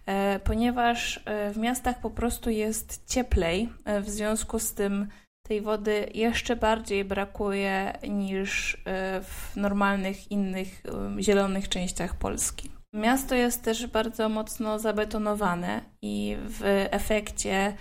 E, 0.07 0.41
ponieważ 0.45 1.21
e, 1.25 1.51
w 1.51 1.57
miastach 1.57 2.01
po 2.01 2.11
prostu 2.11 2.51
jest 2.51 3.07
cieplej, 3.07 3.69
e, 3.85 4.01
w 4.01 4.11
związku 4.11 4.59
z 4.59 4.75
tym 4.75 5.09
tej 5.47 5.61
wody 5.61 6.11
jeszcze 6.15 6.57
bardziej 6.57 7.05
brakuje 7.05 7.93
niż 8.09 8.83
w 9.23 9.57
normalnych 9.57 10.31
innych 10.31 10.83
zielonych 11.21 11.69
częściach 11.69 12.15
Polski. 12.15 12.71
Miasto 12.95 13.35
jest 13.35 13.63
też 13.63 13.87
bardzo 13.87 14.29
mocno 14.29 14.79
zabetonowane 14.79 15.81
i 16.03 16.37
w 16.41 16.61
efekcie 16.91 17.77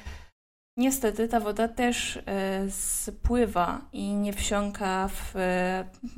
niestety 0.77 1.27
ta 1.27 1.39
woda 1.39 1.67
też 1.67 2.19
spływa 2.69 3.81
i 3.93 4.13
nie 4.13 4.33
wsiąka 4.33 5.07
w 5.07 5.33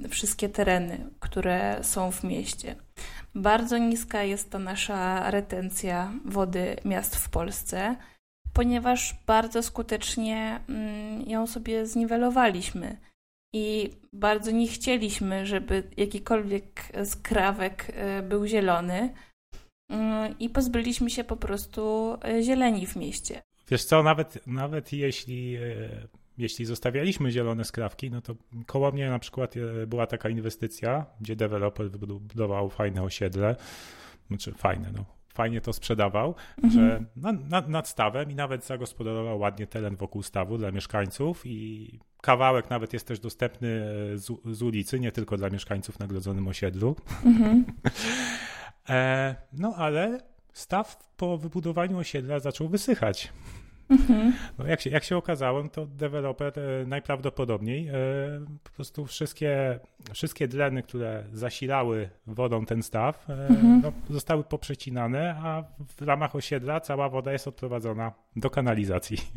wszystkie 0.09 0.49
tereny, 0.49 1.09
które 1.19 1.79
są 1.81 2.11
w 2.11 2.23
mieście. 2.23 2.75
Bardzo 3.37 3.77
niska 3.77 4.23
jest 4.23 4.49
ta 4.49 4.59
nasza 4.59 5.31
retencja 5.31 6.11
wody 6.25 6.75
miast 6.85 7.15
w 7.15 7.29
Polsce, 7.29 7.95
ponieważ 8.53 9.15
bardzo 9.27 9.63
skutecznie 9.63 10.59
mm, 10.69 11.21
ją 11.29 11.47
sobie 11.47 11.85
zniwelowaliśmy. 11.85 12.97
I 13.53 13.89
bardzo 14.13 14.51
nie 14.51 14.67
chcieliśmy, 14.67 15.45
żeby 15.45 15.83
jakikolwiek 15.97 16.91
skrawek 17.05 17.91
e, 17.93 18.21
był 18.21 18.45
zielony. 18.45 19.13
Mm, 19.89 20.39
I 20.39 20.49
pozbyliśmy 20.49 21.09
się 21.09 21.23
po 21.23 21.37
prostu 21.37 22.13
e, 22.23 22.43
zieleni 22.43 22.87
w 22.87 22.95
mieście. 22.95 23.41
Wiesz 23.69 23.83
co, 23.83 24.03
nawet, 24.03 24.47
nawet 24.47 24.93
jeśli 24.93 25.55
e, 25.55 25.61
jeśli 26.37 26.65
zostawialiśmy 26.65 27.31
zielone 27.31 27.65
skrawki, 27.65 28.11
no 28.11 28.21
to 28.21 28.35
koło 28.65 28.91
mnie 28.91 29.09
na 29.09 29.19
przykład 29.19 29.55
e, 29.57 29.87
była 29.87 30.07
taka 30.07 30.29
inwestycja, 30.29 31.05
gdzie 31.21 31.35
deweloper 31.35 31.91
wybudował 31.91 32.69
fajne 32.69 33.03
osiedle, 33.03 33.55
znaczy 34.27 34.53
fajne, 34.53 34.91
no 34.95 35.17
fajnie 35.33 35.61
to 35.61 35.73
sprzedawał, 35.73 36.35
mhm. 36.63 36.73
że 36.73 37.03
nad, 37.49 37.69
nad 37.69 37.87
stawem 37.87 38.31
i 38.31 38.35
nawet 38.35 38.65
zagospodarował 38.65 39.39
ładnie 39.39 39.67
teren 39.67 39.95
wokół 39.95 40.23
stawu 40.23 40.57
dla 40.57 40.71
mieszkańców 40.71 41.45
i 41.45 41.99
kawałek 42.21 42.69
nawet 42.69 42.93
jest 42.93 43.07
też 43.07 43.19
dostępny 43.19 43.67
e, 44.13 44.17
z, 44.17 44.31
z 44.51 44.61
ulicy, 44.61 44.99
nie 44.99 45.11
tylko 45.11 45.37
dla 45.37 45.49
mieszkańców 45.49 45.99
na 45.99 46.07
grodzonym 46.07 46.47
osiedlu. 46.47 46.95
Mhm. 47.25 47.65
e, 48.89 49.35
no 49.53 49.75
ale 49.75 50.19
staw 50.53 51.13
po 51.17 51.37
wybudowaniu 51.37 51.97
osiedla 51.97 52.39
zaczął 52.39 52.69
wysychać. 52.69 53.33
Mhm. 53.89 54.33
No 54.57 54.65
jak, 54.65 54.81
się, 54.81 54.89
jak 54.89 55.03
się 55.03 55.17
okazało, 55.17 55.67
to 55.67 55.85
deweloper 55.85 56.59
e, 56.59 56.85
najprawdopodobniej 56.85 57.87
e, 57.87 57.93
po 58.63 58.69
prostu 58.69 59.05
wszystkie, 59.05 59.79
wszystkie 60.13 60.47
dleny, 60.47 60.83
które 60.83 61.23
zasilały 61.33 62.09
wodą 62.27 62.65
ten 62.65 62.83
staw, 62.83 63.29
e, 63.29 63.47
mhm. 63.47 63.81
no, 63.83 63.91
zostały 64.09 64.43
poprzecinane, 64.43 65.35
a 65.43 65.63
w 65.97 66.01
ramach 66.01 66.35
osiedla 66.35 66.79
cała 66.79 67.09
woda 67.09 67.31
jest 67.31 67.47
odprowadzona 67.47 68.11
do 68.35 68.49
kanalizacji. 68.49 69.17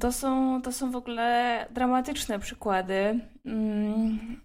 To 0.00 0.12
są, 0.12 0.62
to 0.62 0.72
są 0.72 0.90
w 0.90 0.96
ogóle 0.96 1.66
dramatyczne 1.70 2.38
przykłady, 2.38 3.20
mm, 3.44 4.40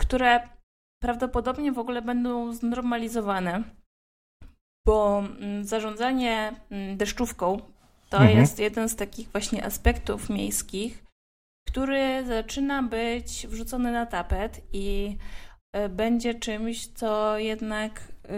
które 0.00 0.40
prawdopodobnie 1.02 1.72
w 1.72 1.78
ogóle 1.78 2.02
będą 2.02 2.52
znormalizowane 2.52 3.62
bo 4.88 5.18
mm, 5.18 5.64
zarządzanie 5.64 6.52
mm, 6.70 6.96
deszczówką 6.96 7.58
to 8.10 8.16
mhm. 8.16 8.38
jest 8.38 8.58
jeden 8.58 8.88
z 8.88 8.96
takich 8.96 9.28
właśnie 9.28 9.64
aspektów 9.64 10.30
miejskich, 10.30 11.04
który 11.68 12.24
zaczyna 12.26 12.82
być 12.82 13.46
wrzucony 13.46 13.92
na 13.92 14.06
tapet 14.06 14.60
i 14.72 15.16
e, 15.72 15.88
będzie 15.88 16.34
czymś, 16.34 16.86
co 16.86 17.38
jednak 17.38 18.00
e, 18.00 18.28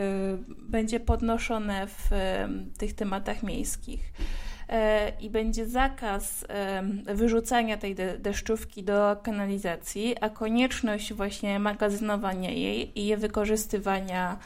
będzie 0.59 1.01
podnoszone 1.01 1.87
w 1.87 2.13
e, 2.13 2.49
tych 2.79 2.95
tematach 2.95 3.43
miejskich. 3.43 4.13
I 5.21 5.31
będzie 5.31 5.67
zakaz 5.67 6.45
wyrzucania 7.15 7.77
tej 7.77 7.95
deszczówki 8.19 8.85
do 8.85 9.17
kanalizacji, 9.23 10.17
a 10.21 10.29
konieczność 10.29 11.13
właśnie 11.13 11.59
magazynowania 11.59 12.51
jej 12.51 12.99
i 12.99 13.07
jej 13.07 13.17
wykorzystywania 13.17 14.39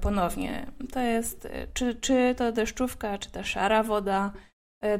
ponownie. 0.00 0.66
To 0.92 1.00
jest 1.00 1.48
czy, 1.74 1.94
czy 1.94 2.34
to 2.36 2.52
deszczówka, 2.52 3.18
czy 3.18 3.30
ta 3.30 3.44
szara 3.44 3.82
woda, 3.82 4.32
E, 4.32 4.47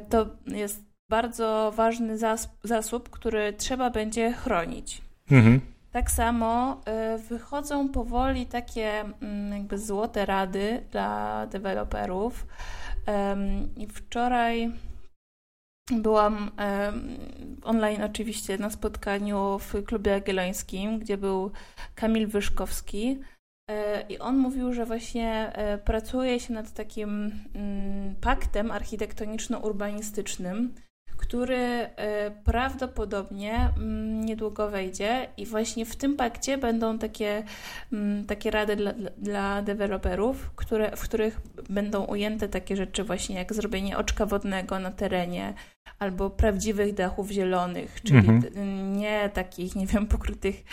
to 0.08 0.26
jest 0.47 0.85
bardzo 1.11 1.73
ważny 1.76 2.18
zasób, 2.64 3.11
który 3.11 3.52
trzeba 3.52 3.90
będzie 3.90 4.32
chronić. 4.32 5.02
Mhm. 5.30 5.61
Tak 5.92 6.11
samo 6.11 6.80
e, 6.85 7.18
wychodzą 7.18 7.88
powoli 7.88 8.47
takie 8.47 9.00
mm, 9.00 9.52
jakby 9.52 9.78
złote 9.78 10.26
rady 10.26 10.82
dla 10.90 11.47
deweloperów. 11.47 12.47
I 13.76 13.87
wczoraj 13.87 14.73
byłam 15.90 16.50
online 17.62 18.02
oczywiście 18.02 18.58
na 18.58 18.70
spotkaniu 18.70 19.58
w 19.58 19.85
klubie 19.85 20.11
jagiellońskim, 20.11 20.99
gdzie 20.99 21.18
był 21.18 21.50
Kamil 21.94 22.26
Wyszkowski, 22.26 23.18
I 24.09 24.19
on 24.19 24.37
mówił, 24.37 24.73
że 24.73 24.87
właśnie 24.87 25.53
pracuje 25.85 26.41
się 26.41 26.53
nad 26.53 26.73
takim 26.73 27.33
mm, 27.55 28.15
paktem 28.21 28.71
architektoniczno-urbanistycznym, 28.71 30.69
który 31.19 31.57
e, 31.57 32.31
prawdopodobnie 32.31 33.55
mm, 33.77 34.25
niedługo 34.25 34.71
wejdzie 34.71 35.29
i 35.37 35.47
właśnie 35.47 35.87
w 35.87 35.97
tym 35.97 36.17
pakcie 36.17 36.59
będą 36.59 36.99
takie, 36.99 37.43
mm, 37.93 38.27
takie 38.27 38.51
rady 38.51 38.77
dla, 38.77 38.93
dla 39.19 39.63
deweloperów, 39.63 40.51
które, 40.57 40.97
w 40.97 41.01
których 41.01 41.41
będą 41.71 42.05
ujęte 42.05 42.49
takie 42.49 42.77
rzeczy 42.77 43.05
właśnie 43.05 43.37
jak 43.37 43.55
zrobienie 43.55 43.99
oczka 43.99 44.27
wodnego 44.27 44.79
na 44.79 44.91
terenie 44.91 45.55
albo 45.99 46.30
prawdziwych 46.30 46.95
dachów 46.95 47.30
zielonych, 47.30 48.02
czyli 48.02 48.28
mhm. 48.28 48.97
nie 48.97 49.30
takich, 49.35 49.76
nie 49.76 49.87
wiem, 49.87 50.07
pokrytych 50.07 50.64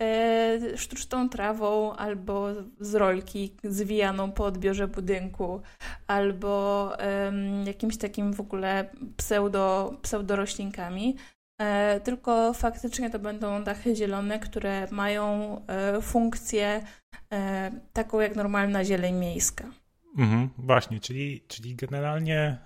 e, 0.00 0.58
sztuczną 0.76 1.28
trawą 1.28 1.92
albo 1.92 2.48
z 2.80 2.94
rolki 2.94 3.56
zwijaną 3.64 4.32
po 4.32 4.44
odbiorze 4.44 4.88
budynku, 4.88 5.60
albo 6.06 6.92
e, 7.00 7.32
jakimś 7.66 7.96
takim 7.96 8.32
w 8.32 8.40
ogóle 8.40 8.90
pseudo, 9.16 9.96
pseudoroślinkami. 10.02 11.16
E, 11.60 12.00
tylko 12.00 12.52
faktycznie 12.52 13.10
to 13.10 13.18
będą 13.18 13.64
dachy 13.64 13.96
zielone, 13.96 14.38
które 14.38 14.88
mają 14.90 15.56
e, 15.66 16.02
funkcję 16.02 16.82
e, 17.32 17.70
taką 17.92 18.20
jak 18.20 18.36
normalna 18.36 18.84
zieleń 18.84 19.14
miejska. 19.14 19.64
Mhm, 20.18 20.48
właśnie, 20.58 21.00
czyli, 21.00 21.44
czyli 21.48 21.74
generalnie 21.74 22.38
e, 22.38 22.58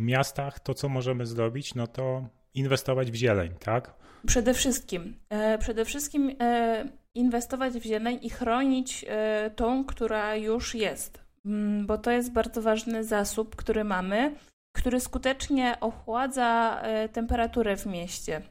miastach 0.00 0.60
to, 0.60 0.74
co 0.74 0.88
możemy 0.88 1.26
zrobić, 1.26 1.74
no 1.74 1.86
to 1.86 2.28
inwestować 2.54 3.10
w 3.10 3.14
zieleń, 3.14 3.50
tak? 3.58 3.94
Przede 4.26 4.54
wszystkim. 4.54 5.16
E, 5.28 5.58
przede 5.58 5.84
wszystkim 5.84 6.36
e, 6.40 6.88
inwestować 7.14 7.74
w 7.74 7.82
zieleń 7.82 8.18
i 8.22 8.30
chronić 8.30 9.04
e, 9.08 9.50
tą, 9.56 9.84
która 9.84 10.36
już 10.36 10.74
jest, 10.74 11.24
mm, 11.46 11.86
bo 11.86 11.98
to 11.98 12.10
jest 12.10 12.32
bardzo 12.32 12.62
ważny 12.62 13.04
zasób, 13.04 13.56
który 13.56 13.84
mamy, 13.84 14.34
który 14.76 15.00
skutecznie 15.00 15.76
ochładza 15.80 16.82
temperaturę 17.12 17.76
w 17.76 17.86
mieście. 17.86 18.42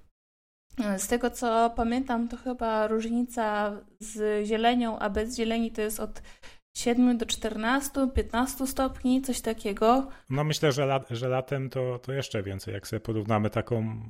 Z 0.97 1.07
tego 1.07 1.29
co 1.29 1.69
pamiętam, 1.75 2.27
to 2.27 2.37
chyba 2.37 2.87
różnica 2.87 3.71
z 3.99 4.47
zielenią, 4.47 4.99
a 4.99 5.09
bez 5.09 5.35
zieleni 5.35 5.71
to 5.71 5.81
jest 5.81 5.99
od 5.99 6.21
7 6.73 7.17
do 7.17 7.25
14, 7.25 8.07
15 8.15 8.67
stopni, 8.67 9.21
coś 9.21 9.41
takiego. 9.41 10.07
No 10.29 10.43
myślę, 10.43 10.71
że, 10.71 10.85
lat, 10.85 11.09
że 11.09 11.27
latem 11.29 11.69
to, 11.69 11.99
to 11.99 12.13
jeszcze 12.13 12.43
więcej, 12.43 12.73
jak 12.73 12.87
sobie 12.87 12.99
porównamy 12.99 13.49
taką 13.49 14.01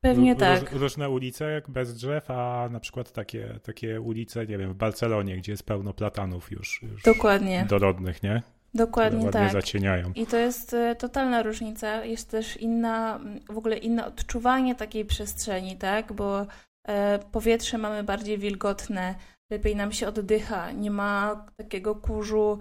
Pewnie 0.00 0.36
tak. 0.36 0.72
Różne 0.72 1.10
ulice 1.10 1.62
bez 1.68 1.94
drzew, 1.94 2.30
a 2.30 2.68
na 2.70 2.80
przykład 2.80 3.12
takie, 3.12 3.58
takie 3.62 4.00
ulice, 4.00 4.46
nie 4.46 4.58
wiem, 4.58 4.72
w 4.72 4.76
Barcelonie, 4.76 5.36
gdzie 5.36 5.52
jest 5.52 5.62
pełno 5.62 5.94
platanów 5.94 6.50
już, 6.50 6.82
już 6.82 7.02
Dokładnie. 7.02 7.66
dorodnych, 7.68 8.22
nie? 8.22 8.42
Dokładnie 8.74 9.18
Które 9.18 9.32
tak. 9.32 9.52
zacieniają. 9.52 10.12
I 10.14 10.26
to 10.26 10.36
jest 10.36 10.74
e, 10.74 10.96
totalna 10.96 11.42
różnica. 11.42 12.04
Jest 12.04 12.30
też 12.30 12.56
inna, 12.56 13.20
w 13.48 13.58
ogóle 13.58 13.76
inne 13.76 14.06
odczuwanie 14.06 14.74
takiej 14.74 15.04
przestrzeni, 15.04 15.76
tak? 15.76 16.12
Bo 16.12 16.46
e, 16.88 17.18
powietrze 17.32 17.78
mamy 17.78 18.04
bardziej 18.04 18.38
wilgotne, 18.38 19.14
lepiej 19.50 19.76
nam 19.76 19.92
się 19.92 20.08
oddycha, 20.08 20.72
nie 20.72 20.90
ma 20.90 21.46
takiego 21.56 21.94
kurzu, 21.94 22.58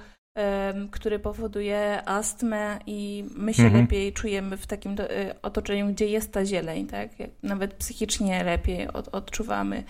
który 0.91 1.20
powoduje 1.20 2.01
astmę 2.06 2.79
i 2.86 3.25
my 3.36 3.53
się 3.53 3.63
mhm. 3.63 3.82
lepiej 3.82 4.13
czujemy 4.13 4.58
w 4.58 4.67
takim 4.67 4.91
y, 5.00 5.41
otoczeniu, 5.41 5.88
gdzie 5.88 6.08
jest 6.08 6.32
ta 6.32 6.46
zieleń, 6.46 6.88
tak? 6.88 7.10
Nawet 7.44 7.74
psychicznie 7.74 8.44
lepiej 8.44 8.88
od, 8.88 9.08
odczuwamy. 9.08 9.84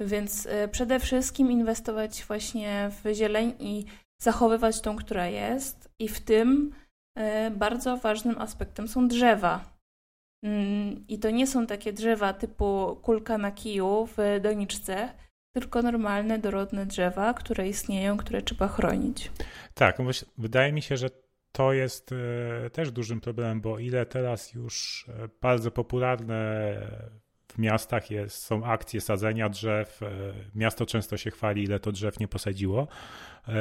Więc 0.00 0.46
y, 0.46 0.68
przede 0.68 1.00
wszystkim 1.00 1.50
inwestować 1.50 2.24
właśnie 2.24 2.90
w 2.90 3.14
zieleń 3.14 3.54
i 3.58 3.84
zachowywać 4.22 4.80
tą, 4.80 4.96
która 4.96 5.26
jest 5.26 5.90
i 5.98 6.08
w 6.08 6.20
tym 6.20 6.72
y, 7.18 7.50
bardzo 7.50 7.96
ważnym 7.96 8.38
aspektem 8.38 8.88
są 8.88 9.08
drzewa. 9.08 9.78
Mm, 10.44 11.04
I 11.08 11.18
to 11.18 11.30
nie 11.30 11.46
są 11.46 11.66
takie 11.66 11.92
drzewa 11.92 12.32
typu 12.32 12.98
kulka 13.02 13.38
na 13.38 13.52
kiju 13.52 14.08
w 14.16 14.40
doniczce, 14.42 15.08
tylko 15.52 15.82
normalne, 15.82 16.38
dorodne 16.38 16.86
drzewa, 16.86 17.34
które 17.34 17.68
istnieją, 17.68 18.16
które 18.16 18.42
trzeba 18.42 18.68
chronić. 18.68 19.30
Tak, 19.74 19.98
no 19.98 20.10
wydaje 20.38 20.72
mi 20.72 20.82
się, 20.82 20.96
że 20.96 21.10
to 21.52 21.72
jest 21.72 22.10
e, 22.12 22.70
też 22.70 22.90
dużym 22.90 23.20
problemem, 23.20 23.60
bo 23.60 23.78
ile 23.78 24.06
teraz 24.06 24.54
już 24.54 25.06
e, 25.08 25.28
bardzo 25.40 25.70
popularne 25.70 26.74
w 27.52 27.58
miastach 27.58 28.10
jest, 28.10 28.42
są 28.42 28.64
akcje 28.64 29.00
sadzenia 29.00 29.48
drzew, 29.48 30.02
e, 30.02 30.08
miasto 30.54 30.86
często 30.86 31.16
się 31.16 31.30
chwali, 31.30 31.64
ile 31.64 31.80
to 31.80 31.92
drzew 31.92 32.20
nie 32.20 32.28
posadziło. 32.28 32.88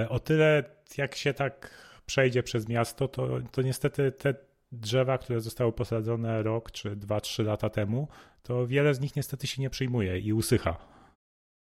O 0.10 0.19
tyle, 0.19 0.63
jak 0.97 1.15
się 1.15 1.34
tak 1.34 1.71
przejdzie 2.06 2.43
przez 2.43 2.67
miasto, 2.69 3.08
to, 3.08 3.28
to 3.52 3.62
niestety 3.62 4.12
te 4.12 4.34
drzewa, 4.71 5.17
które 5.17 5.41
zostały 5.41 5.73
posadzone 5.73 6.43
rok 6.43 6.71
czy 6.71 6.95
dwa, 6.95 7.21
trzy 7.21 7.43
lata 7.43 7.69
temu, 7.69 8.08
to 8.43 8.67
wiele 8.67 8.93
z 8.93 9.00
nich 9.00 9.15
niestety 9.15 9.47
się 9.47 9.62
nie 9.62 9.69
przyjmuje 9.69 10.19
i 10.19 10.34
usycha. 10.34 10.96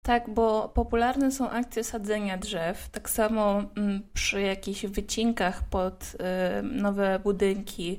Tak, 0.03 0.31
bo 0.31 0.69
popularne 0.69 1.33
są 1.33 1.51
akcje 1.51 1.85
sadzenia 1.85 2.39
drzew. 2.39 2.89
Tak 2.89 3.11
samo 3.11 3.63
mm, 3.77 4.03
przy 4.13 4.43
jakichś 4.43 4.87
wycinkach 4.87 5.63
pod 5.63 6.15
y, 6.15 6.63
nowe 6.63 7.19
budynki 7.19 7.99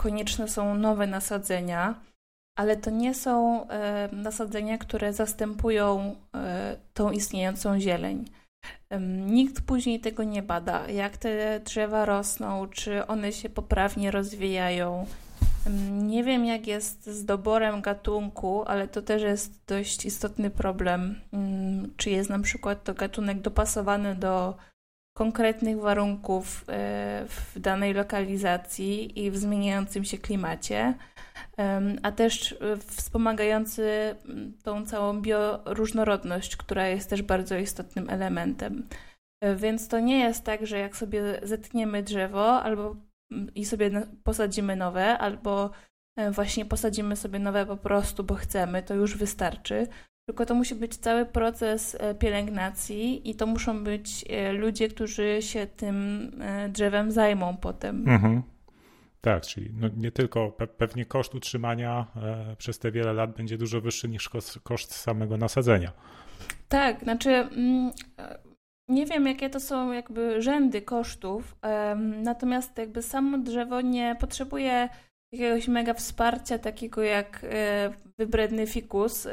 konieczne 0.00 0.48
są 0.48 0.74
nowe 0.74 1.06
nasadzenia, 1.06 2.00
ale 2.58 2.76
to 2.76 2.90
nie 2.90 3.14
są 3.14 3.62
y, 3.62 3.66
nasadzenia, 4.12 4.78
które 4.78 5.12
zastępują 5.12 6.14
y, 6.14 6.38
tą 6.94 7.10
istniejącą 7.10 7.80
zieleń. 7.80 8.24
Nikt 9.26 9.66
później 9.66 10.00
tego 10.00 10.24
nie 10.24 10.42
bada, 10.42 10.88
jak 10.88 11.16
te 11.16 11.60
drzewa 11.60 12.04
rosną, 12.04 12.68
czy 12.68 13.06
one 13.06 13.32
się 13.32 13.48
poprawnie 13.48 14.10
rozwijają, 14.10 15.06
nie 15.90 16.24
wiem, 16.24 16.44
jak 16.44 16.66
jest 16.66 17.06
z 17.06 17.24
doborem 17.24 17.80
gatunku, 17.80 18.64
ale 18.66 18.88
to 18.88 19.02
też 19.02 19.22
jest 19.22 19.52
dość 19.66 20.04
istotny 20.04 20.50
problem. 20.50 21.20
Czy 21.96 22.10
jest 22.10 22.30
na 22.30 22.38
przykład 22.38 22.84
to 22.84 22.94
gatunek 22.94 23.40
dopasowany 23.40 24.14
do 24.14 24.56
konkretnych 25.16 25.80
warunków 25.80 26.64
e, 26.68 27.24
w 27.28 27.60
danej 27.60 27.94
lokalizacji 27.94 29.24
i 29.24 29.30
w 29.30 29.36
zmieniającym 29.36 30.04
się 30.04 30.18
klimacie, 30.18 30.94
a 32.02 32.12
też 32.12 32.52
e, 32.52 32.76
wspomagający 32.76 34.16
tą 34.62 34.86
całą 34.86 35.20
bioróżnorodność, 35.22 36.56
która 36.56 36.88
jest 36.88 37.10
też 37.10 37.22
bardzo 37.22 37.56
istotnym 37.56 38.10
elementem. 38.10 38.88
E, 39.40 39.56
więc 39.56 39.88
to 39.88 40.00
nie 40.00 40.18
jest 40.18 40.44
tak, 40.44 40.66
że 40.66 40.78
jak 40.78 40.96
sobie 40.96 41.22
zetniemy 41.42 42.02
drzewo 42.02 42.62
albo 42.62 42.96
i 43.54 43.64
sobie 43.64 43.90
posadzimy 44.24 44.76
nowe, 44.76 45.18
albo 45.18 45.70
e, 46.16 46.30
właśnie 46.30 46.64
posadzimy 46.64 47.16
sobie 47.16 47.38
nowe 47.38 47.66
po 47.66 47.76
prostu, 47.76 48.24
bo 48.24 48.34
chcemy, 48.34 48.82
to 48.82 48.94
już 48.94 49.16
wystarczy. 49.16 49.86
Tylko 50.28 50.46
to 50.46 50.54
musi 50.54 50.74
być 50.74 50.96
cały 50.96 51.26
proces 51.26 51.96
e, 52.00 52.14
pielęgnacji 52.14 53.30
i 53.30 53.34
to 53.34 53.46
muszą 53.46 53.84
być 53.84 54.24
e, 54.28 54.52
ludzie, 54.52 54.88
którzy 54.88 55.42
się 55.42 55.66
tym 55.66 56.30
drzewem 56.68 57.10
zajmą 57.10 57.56
potem. 57.56 58.08
Mhm. 58.08 58.42
Tak, 59.24 59.42
czyli 59.42 59.70
no 59.74 59.88
nie 59.96 60.12
tylko 60.12 60.50
pe 60.50 60.66
pewnie 60.66 61.04
koszt 61.04 61.34
utrzymania 61.34 62.06
e, 62.16 62.56
przez 62.56 62.78
te 62.78 62.92
wiele 62.92 63.12
lat 63.12 63.36
będzie 63.36 63.58
dużo 63.58 63.80
wyższy 63.80 64.08
niż 64.08 64.28
koszt, 64.28 64.58
koszt 64.62 64.94
samego 64.94 65.36
nasadzenia. 65.36 65.92
Tak, 66.68 67.00
znaczy 67.00 67.30
mm, 67.30 67.92
nie 68.88 69.06
wiem, 69.06 69.26
jakie 69.26 69.50
to 69.50 69.60
są 69.60 69.92
jakby 69.92 70.42
rzędy 70.42 70.82
kosztów, 70.82 71.56
natomiast 72.22 72.78
jakby 72.78 73.02
samo 73.02 73.38
drzewo 73.38 73.80
nie 73.80 74.16
potrzebuje 74.20 74.88
jakiegoś 75.32 75.68
mega 75.68 75.94
wsparcia, 75.94 76.58
takiego 76.58 77.02
jak 77.02 77.40
e, 77.44 77.92
wybredny 78.18 78.66
fikus 78.66 79.28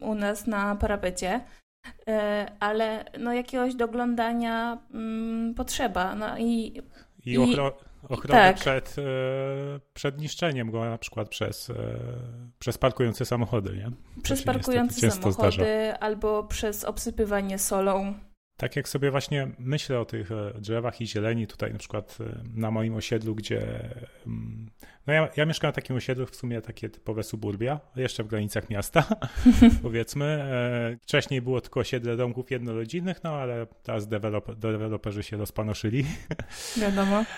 u 0.00 0.14
nas 0.14 0.46
na 0.46 0.76
parapecie, 0.76 1.40
e, 2.08 2.46
ale 2.60 3.04
no 3.18 3.32
jakiegoś 3.32 3.74
doglądania 3.74 4.78
mm, 4.94 5.54
potrzeba. 5.54 6.14
No 6.14 6.38
i, 6.38 6.82
i, 7.24 7.38
ochro 7.38 7.78
ochronę 8.08 8.38
tak. 8.38 8.56
przed, 8.56 8.96
e, 8.98 9.02
przed 9.94 10.20
niszczeniem 10.20 10.70
go 10.70 10.84
na 10.84 10.98
przykład 10.98 11.28
przez, 11.28 11.72
przez 12.58 12.78
parkujące 12.78 13.24
samochody, 13.24 13.76
nie? 13.76 13.90
Przez 14.22 14.42
parkujące 14.42 15.10
samochody 15.10 15.94
albo 16.00 16.44
przez 16.44 16.84
obsypywanie 16.84 17.58
solą. 17.58 18.14
Tak 18.62 18.76
jak 18.76 18.88
sobie 18.88 19.10
właśnie 19.10 19.48
myślę 19.58 20.00
o 20.00 20.04
tych 20.04 20.32
e, 20.32 20.52
drzewach 20.60 21.00
i 21.00 21.06
zieleni, 21.06 21.46
tutaj 21.46 21.72
na 21.72 21.78
przykład 21.78 22.18
e, 22.20 22.42
na 22.54 22.70
moim 22.70 22.94
osiedlu, 22.94 23.34
gdzie. 23.34 23.60
Mm, 24.26 24.70
no 25.06 25.12
ja, 25.12 25.28
ja 25.36 25.46
mieszkam 25.46 25.68
na 25.68 25.72
takim 25.72 25.96
osiedlu, 25.96 26.26
w 26.26 26.36
sumie 26.36 26.62
takie 26.62 26.88
typowe 26.88 27.22
suburbia, 27.22 27.80
jeszcze 27.96 28.24
w 28.24 28.26
granicach 28.26 28.70
miasta, 28.70 29.04
powiedzmy. 29.82 30.24
E, 30.24 30.96
wcześniej 31.02 31.42
było 31.42 31.60
tylko 31.60 31.80
osiedle 31.80 32.16
domków 32.16 32.50
jednorodzinnych, 32.50 33.24
no 33.24 33.30
ale 33.30 33.66
teraz 33.82 34.08
deweloper, 34.08 34.56
deweloperzy 34.56 35.22
się 35.22 35.36
rozpanoszyli. 35.36 36.04
Wiadomo. 36.76 37.24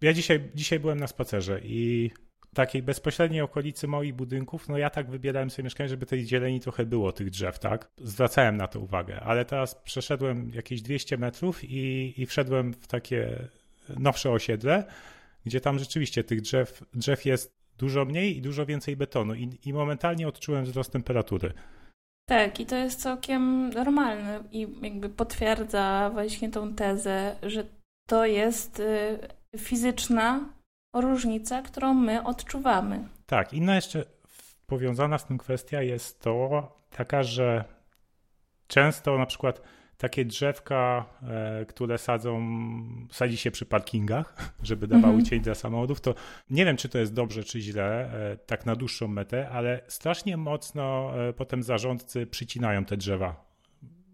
Ja 0.00 0.12
dzisiaj, 0.12 0.50
dzisiaj 0.54 0.80
byłem 0.80 1.00
na 1.00 1.06
spacerze 1.06 1.60
i 1.62 2.10
takiej 2.54 2.82
bezpośredniej 2.82 3.40
okolicy 3.40 3.86
moich 3.86 4.14
budynków, 4.14 4.68
no 4.68 4.78
ja 4.78 4.90
tak 4.90 5.10
wybierałem 5.10 5.50
sobie 5.50 5.64
mieszkanie, 5.64 5.88
żeby 5.88 6.06
tej 6.06 6.26
zieleni 6.26 6.60
trochę 6.60 6.86
było, 6.86 7.12
tych 7.12 7.30
drzew, 7.30 7.58
tak? 7.58 7.90
Zwracałem 7.98 8.56
na 8.56 8.68
to 8.68 8.80
uwagę, 8.80 9.20
ale 9.20 9.44
teraz 9.44 9.74
przeszedłem 9.74 10.50
jakieś 10.54 10.82
200 10.82 11.18
metrów 11.18 11.64
i, 11.64 12.14
i 12.16 12.26
wszedłem 12.26 12.72
w 12.72 12.86
takie 12.86 13.48
nowsze 13.98 14.30
osiedle, 14.30 14.84
gdzie 15.46 15.60
tam 15.60 15.78
rzeczywiście 15.78 16.24
tych 16.24 16.40
drzew, 16.40 16.84
drzew 16.94 17.24
jest 17.24 17.54
dużo 17.78 18.04
mniej 18.04 18.36
i 18.36 18.42
dużo 18.42 18.66
więcej 18.66 18.96
betonu 18.96 19.34
i, 19.34 19.58
i 19.64 19.72
momentalnie 19.72 20.28
odczułem 20.28 20.64
wzrost 20.64 20.92
temperatury. 20.92 21.52
Tak, 22.28 22.60
i 22.60 22.66
to 22.66 22.76
jest 22.76 23.00
całkiem 23.00 23.70
normalne 23.70 24.44
i 24.52 24.68
jakby 24.82 25.08
potwierdza 25.08 26.10
właśnie 26.12 26.50
tą 26.50 26.74
tezę, 26.74 27.36
że 27.42 27.64
to 28.08 28.26
jest 28.26 28.80
y, 28.80 29.18
fizyczna 29.58 30.53
różnica, 31.00 31.62
którą 31.62 31.94
my 31.94 32.24
odczuwamy. 32.24 33.08
Tak, 33.26 33.52
inna 33.52 33.74
jeszcze 33.74 34.04
powiązana 34.66 35.18
z 35.18 35.24
tym 35.24 35.38
kwestia 35.38 35.82
jest 35.82 36.20
to 36.20 36.68
taka, 36.90 37.22
że 37.22 37.64
często 38.66 39.18
na 39.18 39.26
przykład 39.26 39.62
takie 39.98 40.24
drzewka, 40.24 41.04
e, 41.22 41.66
które 41.66 41.98
sadzą, 41.98 42.42
sadzi 43.10 43.36
się 43.36 43.50
przy 43.50 43.66
parkingach, 43.66 44.34
żeby 44.62 44.86
dawały 44.86 45.14
mhm. 45.14 45.24
cień 45.24 45.40
dla 45.40 45.54
samochodów, 45.54 46.00
to 46.00 46.14
nie 46.50 46.64
wiem, 46.64 46.76
czy 46.76 46.88
to 46.88 46.98
jest 46.98 47.14
dobrze, 47.14 47.44
czy 47.44 47.60
źle, 47.60 48.10
e, 48.12 48.36
tak 48.36 48.66
na 48.66 48.76
dłuższą 48.76 49.08
metę, 49.08 49.48
ale 49.48 49.80
strasznie 49.86 50.36
mocno 50.36 51.12
e, 51.28 51.32
potem 51.32 51.62
zarządcy 51.62 52.26
przycinają 52.26 52.84
te 52.84 52.96
drzewa 52.96 53.53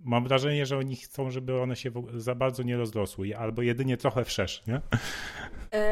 mam 0.04 0.24
wrażenie, 0.24 0.66
że 0.66 0.78
oni 0.78 0.96
chcą, 0.96 1.30
żeby 1.30 1.60
one 1.60 1.76
się 1.76 1.90
za 2.16 2.34
bardzo 2.34 2.62
nie 2.62 2.76
rozrosły, 2.76 3.36
albo 3.36 3.62
jedynie 3.62 3.96
trochę 3.96 4.24
wszerz, 4.24 4.62
nie? 4.66 4.80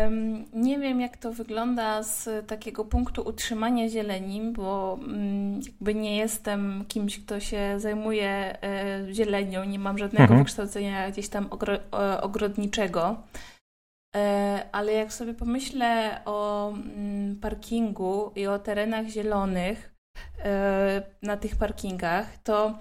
Um, 0.02 0.44
nie 0.52 0.78
wiem, 0.78 1.00
jak 1.00 1.16
to 1.16 1.32
wygląda 1.32 2.02
z 2.02 2.46
takiego 2.46 2.84
punktu 2.84 3.22
utrzymania 3.22 3.88
zieleni, 3.88 4.52
bo 4.52 4.98
um, 5.00 5.60
jakby 5.60 5.94
nie 5.94 6.16
jestem 6.16 6.84
kimś, 6.88 7.20
kto 7.24 7.40
się 7.40 7.74
zajmuje 7.80 8.62
e, 8.62 9.06
zielenią, 9.12 9.64
nie 9.64 9.78
mam 9.78 9.98
żadnego 9.98 10.22
mhm. 10.22 10.40
wykształcenia 10.40 11.10
gdzieś 11.10 11.28
tam 11.28 11.46
ogro, 11.50 11.78
o, 11.90 12.20
ogrodniczego. 12.20 13.16
E, 14.16 14.68
ale 14.72 14.92
jak 14.92 15.12
sobie 15.12 15.34
pomyślę 15.34 16.20
o 16.24 16.70
mm, 16.72 17.36
parkingu 17.36 18.32
i 18.36 18.46
o 18.46 18.58
terenach 18.58 19.06
zielonych 19.06 19.94
e, 20.44 21.02
na 21.22 21.36
tych 21.36 21.56
parkingach, 21.56 22.38
to 22.38 22.78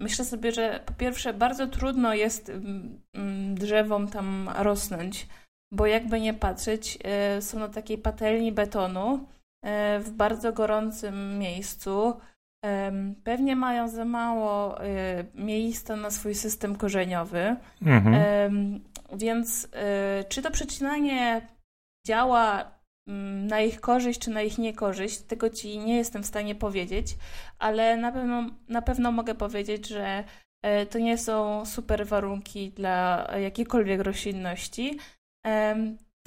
Myślę 0.00 0.24
sobie, 0.24 0.52
że 0.52 0.80
po 0.86 0.92
pierwsze 0.92 1.34
bardzo 1.34 1.66
trudno 1.66 2.14
jest 2.14 2.48
mm, 2.48 3.00
mm, 3.14 3.54
drzewom 3.54 4.08
tam 4.08 4.50
rosnąć, 4.58 5.26
bo 5.72 5.86
jakby 5.86 6.20
nie 6.20 6.34
patrzeć, 6.34 6.98
e, 7.04 7.42
są 7.42 7.58
na 7.58 7.68
takiej 7.68 7.98
patelni 7.98 8.52
betonu 8.52 9.28
e, 9.62 9.98
w 9.98 10.10
bardzo 10.10 10.52
gorącym 10.52 11.38
miejscu. 11.38 12.20
Pewnie 13.24 13.56
mają 13.56 13.88
za 13.88 14.04
mało 14.04 14.84
e, 14.84 15.24
miejsca 15.34 15.96
na 15.96 16.10
swój 16.10 16.34
system 16.34 16.76
korzeniowy, 16.76 17.56
mhm. 17.82 18.80
więc 19.12 19.68
czy 20.28 20.42
to 20.42 20.50
przecinanie 20.50 21.48
działa 22.06 22.75
na 23.46 23.60
ich 23.60 23.80
korzyść 23.80 24.20
czy 24.20 24.30
na 24.30 24.42
ich 24.42 24.58
niekorzyść, 24.58 25.18
tego 25.18 25.50
ci 25.50 25.78
nie 25.78 25.96
jestem 25.96 26.22
w 26.22 26.26
stanie 26.26 26.54
powiedzieć, 26.54 27.16
ale 27.58 27.96
na 27.96 28.12
pewno, 28.12 28.50
na 28.68 28.82
pewno 28.82 29.12
mogę 29.12 29.34
powiedzieć, 29.34 29.88
że 29.88 30.24
e, 30.62 30.86
to 30.86 30.98
nie 30.98 31.18
są 31.18 31.66
super 31.66 32.06
warunki 32.06 32.70
dla 32.70 33.28
jakiejkolwiek 33.40 34.00
roślinności. 34.00 34.98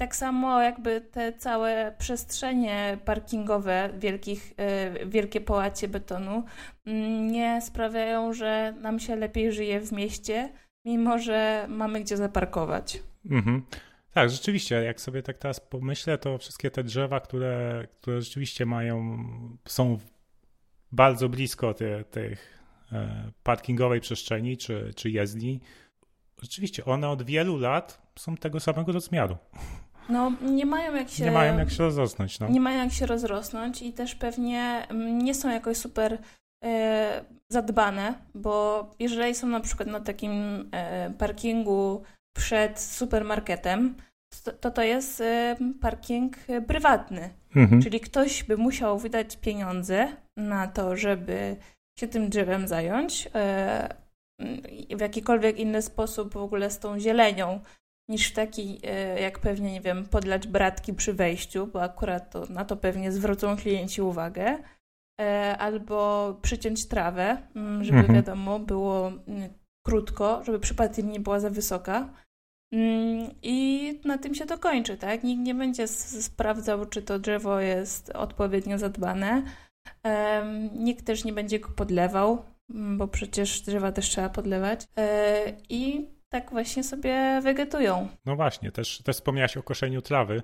Tak 0.00 0.16
samo 0.16 0.62
jakby 0.62 1.00
te 1.00 1.32
całe 1.32 1.94
przestrzenie 1.98 2.98
parkingowe, 3.04 3.90
wielkich, 3.98 4.54
e, 4.56 5.06
wielkie 5.06 5.40
połacie 5.40 5.88
betonu 5.88 6.44
mm, 6.86 7.26
nie 7.32 7.60
sprawiają, 7.62 8.32
że 8.32 8.74
nam 8.80 9.00
się 9.00 9.16
lepiej 9.16 9.52
żyje 9.52 9.80
w 9.80 9.92
mieście, 9.92 10.48
mimo 10.84 11.18
że 11.18 11.66
mamy 11.68 12.00
gdzie 12.00 12.16
zaparkować. 12.16 13.02
Mhm. 13.30 13.62
Tak, 14.12 14.30
rzeczywiście, 14.30 14.74
jak 14.74 15.00
sobie 15.00 15.22
tak 15.22 15.38
teraz 15.38 15.60
pomyślę, 15.60 16.18
to 16.18 16.38
wszystkie 16.38 16.70
te 16.70 16.84
drzewa, 16.84 17.20
które, 17.20 17.86
które 18.00 18.22
rzeczywiście 18.22 18.66
mają, 18.66 19.18
są 19.68 19.98
bardzo 20.92 21.28
blisko 21.28 21.74
tych, 21.74 22.06
tych 22.06 22.58
e, 22.92 23.30
parkingowej 23.42 24.00
przestrzeni 24.00 24.56
czy, 24.56 24.92
czy 24.96 25.10
jezdni, 25.10 25.60
rzeczywiście 26.42 26.84
one 26.84 27.08
od 27.08 27.22
wielu 27.22 27.58
lat 27.58 28.12
są 28.18 28.36
tego 28.36 28.60
samego 28.60 28.92
rozmiaru. 28.92 29.36
No, 30.08 30.32
nie 30.42 30.66
mają 30.66 30.94
jak 30.94 31.08
się. 31.08 31.24
Nie 31.24 31.30
mają 31.30 31.58
jak 31.58 31.70
się 31.70 31.82
rozrosnąć. 31.82 32.40
No. 32.40 32.48
Nie 32.48 32.60
mają 32.60 32.84
jak 32.84 32.92
się 32.92 33.06
rozrosnąć 33.06 33.82
i 33.82 33.92
też 33.92 34.14
pewnie 34.14 34.86
mm, 34.88 35.18
nie 35.18 35.34
są 35.34 35.50
jakoś 35.50 35.76
super 35.76 36.18
e, 36.64 37.24
zadbane, 37.48 38.14
bo 38.34 38.86
jeżeli 38.98 39.34
są 39.34 39.46
na 39.46 39.60
przykład 39.60 39.88
na 39.88 40.00
takim 40.00 40.32
e, 40.72 41.10
parkingu 41.18 42.02
przed 42.36 42.80
supermarketem, 42.80 43.94
to 44.60 44.70
to 44.70 44.82
jest 44.82 45.20
y, 45.20 45.56
parking 45.80 46.36
prywatny. 46.66 47.30
Mhm. 47.56 47.82
Czyli 47.82 48.00
ktoś 48.00 48.44
by 48.44 48.56
musiał 48.56 48.98
wydać 48.98 49.36
pieniądze 49.36 50.16
na 50.36 50.66
to, 50.66 50.96
żeby 50.96 51.56
się 51.98 52.08
tym 52.08 52.28
drzewem 52.28 52.68
zająć 52.68 53.26
y, 53.26 54.96
w 54.96 55.00
jakikolwiek 55.00 55.58
inny 55.58 55.82
sposób 55.82 56.32
w 56.32 56.36
ogóle 56.36 56.70
z 56.70 56.78
tą 56.78 56.98
zielenią 56.98 57.60
niż 58.08 58.30
w 58.30 58.34
taki, 58.34 58.80
y, 59.16 59.20
jak 59.20 59.38
pewnie, 59.38 59.72
nie 59.72 59.80
wiem, 59.80 60.06
podlać 60.06 60.46
bratki 60.46 60.94
przy 60.94 61.14
wejściu, 61.14 61.66
bo 61.66 61.82
akurat 61.82 62.30
to, 62.30 62.46
na 62.46 62.64
to 62.64 62.76
pewnie 62.76 63.12
zwrócą 63.12 63.56
klienci 63.56 64.02
uwagę, 64.02 64.58
albo 65.58 66.34
przyciąć 66.42 66.88
trawę, 66.88 67.36
mm, 67.56 67.84
żeby 67.84 67.98
mhm. 67.98 68.14
wiadomo, 68.14 68.58
było 68.58 69.08
mm, 69.08 69.50
krótko, 69.82 70.44
żeby 70.44 70.60
przypadkiem 70.60 71.10
nie 71.10 71.20
była 71.20 71.40
za 71.40 71.50
wysoka. 71.50 72.08
Mm, 72.72 73.30
I 73.42 74.00
na 74.04 74.18
tym 74.18 74.34
się 74.34 74.46
to 74.46 74.58
kończy, 74.58 74.96
tak? 74.96 75.24
Nikt 75.24 75.42
nie 75.42 75.54
będzie 75.54 75.88
sprawdzał, 75.88 76.86
czy 76.86 77.02
to 77.02 77.18
drzewo 77.18 77.60
jest 77.60 78.10
odpowiednio 78.10 78.78
zadbane. 78.78 79.42
Nikt 80.72 81.04
też 81.04 81.24
nie 81.24 81.32
będzie 81.32 81.60
go 81.60 81.68
podlewał, 81.68 82.42
mm, 82.70 82.98
bo 82.98 83.08
przecież 83.08 83.60
drzewa 83.60 83.92
też 83.92 84.08
trzeba 84.08 84.28
podlewać. 84.28 84.86
E, 84.98 85.42
I 85.68 86.08
tak 86.28 86.50
właśnie 86.50 86.84
sobie 86.84 87.40
wegetują. 87.42 88.08
No 88.26 88.36
właśnie, 88.36 88.72
też, 88.72 89.02
też 89.02 89.16
wspomniałaś 89.16 89.56
o 89.56 89.62
koszeniu 89.62 90.02
trawy. 90.02 90.42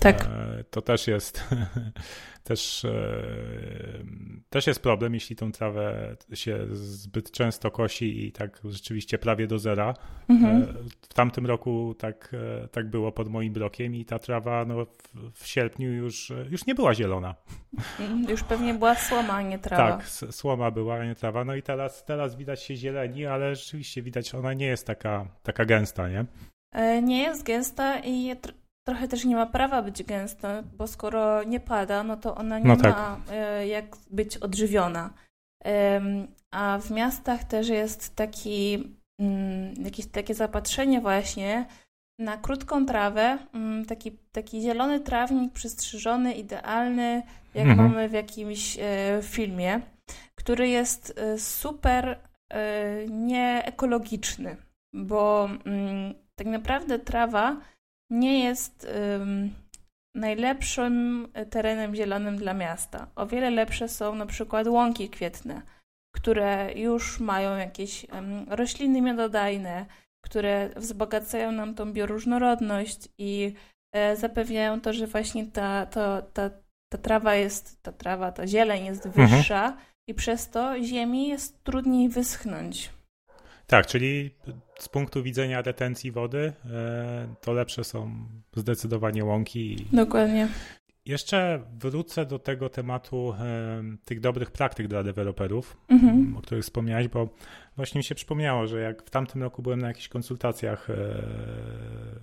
Tak. 0.00 0.24
E, 0.24 0.64
to 0.70 0.82
też 0.82 1.06
jest 1.06 1.44
też, 2.44 2.84
e, 2.84 3.22
też 4.50 4.66
jest 4.66 4.82
problem, 4.82 5.14
jeśli 5.14 5.36
tą 5.36 5.52
trawę 5.52 6.16
się 6.34 6.66
zbyt 6.72 7.30
często 7.30 7.70
kosi 7.70 8.26
i 8.26 8.32
tak 8.32 8.60
rzeczywiście 8.64 9.18
prawie 9.18 9.46
do 9.46 9.58
zera. 9.58 9.94
Mhm. 10.28 10.62
E, 10.62 10.66
w 11.02 11.14
tamtym 11.14 11.46
roku 11.46 11.94
tak, 11.98 12.36
tak 12.72 12.90
było 12.90 13.12
pod 13.12 13.28
moim 13.28 13.52
blokiem 13.52 13.94
i 13.94 14.04
ta 14.04 14.18
trawa 14.18 14.64
no, 14.64 14.84
w, 14.84 15.32
w 15.32 15.46
sierpniu 15.46 15.92
już, 15.92 16.32
już 16.50 16.66
nie 16.66 16.74
była 16.74 16.94
zielona. 16.94 17.34
Mhm, 18.00 18.30
już 18.30 18.42
pewnie 18.42 18.74
była 18.74 18.94
słoma, 18.94 19.34
a 19.34 19.42
nie 19.42 19.58
trawa. 19.58 19.96
Tak, 19.96 20.08
słoma 20.08 20.70
była, 20.70 20.94
a 20.94 21.04
nie 21.04 21.14
trawa. 21.14 21.44
No 21.44 21.54
i 21.54 21.62
teraz, 21.62 22.04
teraz 22.04 22.36
widać 22.36 22.62
się 22.62 22.76
zieleni, 22.76 23.26
ale 23.26 23.56
rzeczywiście 23.56 24.02
widać, 24.02 24.34
ona 24.34 24.54
nie 24.54 24.66
jest 24.66 24.86
taka, 24.86 25.28
taka 25.42 25.64
gęsta, 25.64 26.08
nie? 26.08 26.24
Nie 27.02 27.22
jest 27.22 27.42
gęsta 27.42 28.00
i 28.04 28.36
trochę 28.88 29.08
też 29.08 29.24
nie 29.24 29.36
ma 29.36 29.46
prawa 29.46 29.82
być 29.82 30.02
gęsta, 30.02 30.62
bo 30.78 30.86
skoro 30.86 31.42
nie 31.44 31.60
pada, 31.60 32.02
no 32.02 32.16
to 32.16 32.34
ona 32.34 32.58
nie 32.58 32.64
no 32.64 32.76
tak. 32.76 32.96
ma 32.96 33.20
e, 33.30 33.66
jak 33.66 33.96
być 34.10 34.36
odżywiona. 34.36 35.10
A 36.50 36.78
w 36.78 36.90
miastach 36.90 37.44
też 37.44 37.68
jest 37.68 38.16
taki, 38.16 38.84
mm, 39.20 39.74
jakieś 39.84 40.06
takie 40.06 40.34
zapatrzenie 40.34 41.00
właśnie 41.00 41.66
na 42.18 42.36
krótką 42.36 42.86
trawę, 42.86 43.38
mm, 43.54 43.84
taki, 43.84 44.12
taki 44.32 44.60
zielony 44.62 45.00
trawnik 45.00 45.52
przystrzyżony, 45.52 46.32
idealny, 46.32 47.22
jak 47.54 47.66
mhm. 47.66 47.90
mamy 47.90 48.08
w 48.08 48.12
jakimś 48.12 48.78
e, 48.78 48.82
filmie, 49.22 49.80
który 50.34 50.68
jest 50.68 51.14
e, 51.16 51.38
super 51.38 52.18
nieekologiczny, 53.08 54.56
bo 54.94 55.48
mm, 55.64 56.14
tak 56.36 56.46
naprawdę 56.46 56.98
trawa 56.98 57.56
nie 58.10 58.44
jest 58.44 58.86
um, 59.18 59.54
najlepszym 60.14 61.28
terenem 61.50 61.94
zielonym 61.94 62.36
dla 62.36 62.54
miasta. 62.54 63.06
O 63.16 63.26
wiele 63.26 63.50
lepsze 63.50 63.88
są 63.88 64.14
na 64.14 64.26
przykład 64.26 64.66
łąki 64.66 65.08
kwietne, 65.08 65.62
które 66.14 66.72
już 66.74 67.20
mają 67.20 67.56
jakieś 67.56 68.06
um, 68.12 68.46
rośliny 68.48 69.02
miododajne, 69.02 69.86
które 70.24 70.70
wzbogacają 70.76 71.52
nam 71.52 71.74
tą 71.74 71.92
bioróżnorodność 71.92 73.08
i 73.18 73.54
e, 73.94 74.16
zapewniają 74.16 74.80
to, 74.80 74.92
że 74.92 75.06
właśnie 75.06 75.46
ta, 75.46 75.86
to, 75.86 76.22
ta, 76.22 76.50
ta 76.92 76.98
trawa 76.98 77.34
jest, 77.34 77.82
ta 77.82 77.92
trawa, 77.92 78.32
ta 78.32 78.46
zieleń 78.46 78.84
jest 78.84 79.06
mhm. 79.06 79.28
wyższa 79.28 79.66
mhm. 79.66 79.84
i 80.08 80.14
przez 80.14 80.50
to 80.50 80.82
ziemi 80.82 81.28
jest 81.28 81.64
trudniej 81.64 82.08
wyschnąć. 82.08 82.97
Tak, 83.68 83.86
czyli 83.86 84.30
z 84.78 84.88
punktu 84.88 85.22
widzenia 85.22 85.62
retencji 85.62 86.12
wody 86.12 86.52
e, 86.70 87.34
to 87.40 87.52
lepsze 87.52 87.84
są 87.84 88.26
zdecydowanie 88.56 89.24
łąki. 89.24 89.86
Dokładnie. 89.92 90.48
jeszcze 91.06 91.60
wrócę 91.80 92.26
do 92.26 92.38
tego 92.38 92.68
tematu 92.68 93.34
e, 93.40 93.82
tych 94.04 94.20
dobrych 94.20 94.50
praktyk 94.50 94.88
dla 94.88 95.02
deweloperów, 95.02 95.76
mhm. 95.88 96.36
o 96.36 96.40
których 96.40 96.64
wspomniałeś, 96.64 97.08
bo 97.08 97.28
właśnie 97.76 97.98
mi 97.98 98.04
się 98.04 98.14
przypomniało, 98.14 98.66
że 98.66 98.80
jak 98.80 99.02
w 99.02 99.10
tamtym 99.10 99.42
roku 99.42 99.62
byłem 99.62 99.80
na 99.80 99.88
jakichś 99.88 100.08
konsultacjach 100.08 100.90
e, 100.90 100.94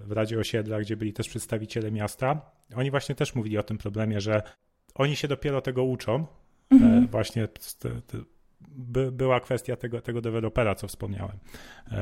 w 0.05 0.11
Radzie 0.11 0.39
Osiedla, 0.39 0.79
gdzie 0.79 0.97
byli 0.97 1.13
też 1.13 1.29
przedstawiciele 1.29 1.91
miasta, 1.91 2.41
oni 2.75 2.91
właśnie 2.91 3.15
też 3.15 3.35
mówili 3.35 3.57
o 3.57 3.63
tym 3.63 3.77
problemie, 3.77 4.21
że 4.21 4.41
oni 4.95 5.15
się 5.15 5.27
dopiero 5.27 5.61
tego 5.61 5.83
uczą. 5.83 6.25
Mhm. 6.71 7.07
Właśnie 7.07 7.47
by, 8.75 9.11
była 9.11 9.39
kwestia 9.39 9.75
tego, 9.75 10.01
tego 10.01 10.21
dewelopera, 10.21 10.75
co 10.75 10.87
wspomniałem, 10.87 11.37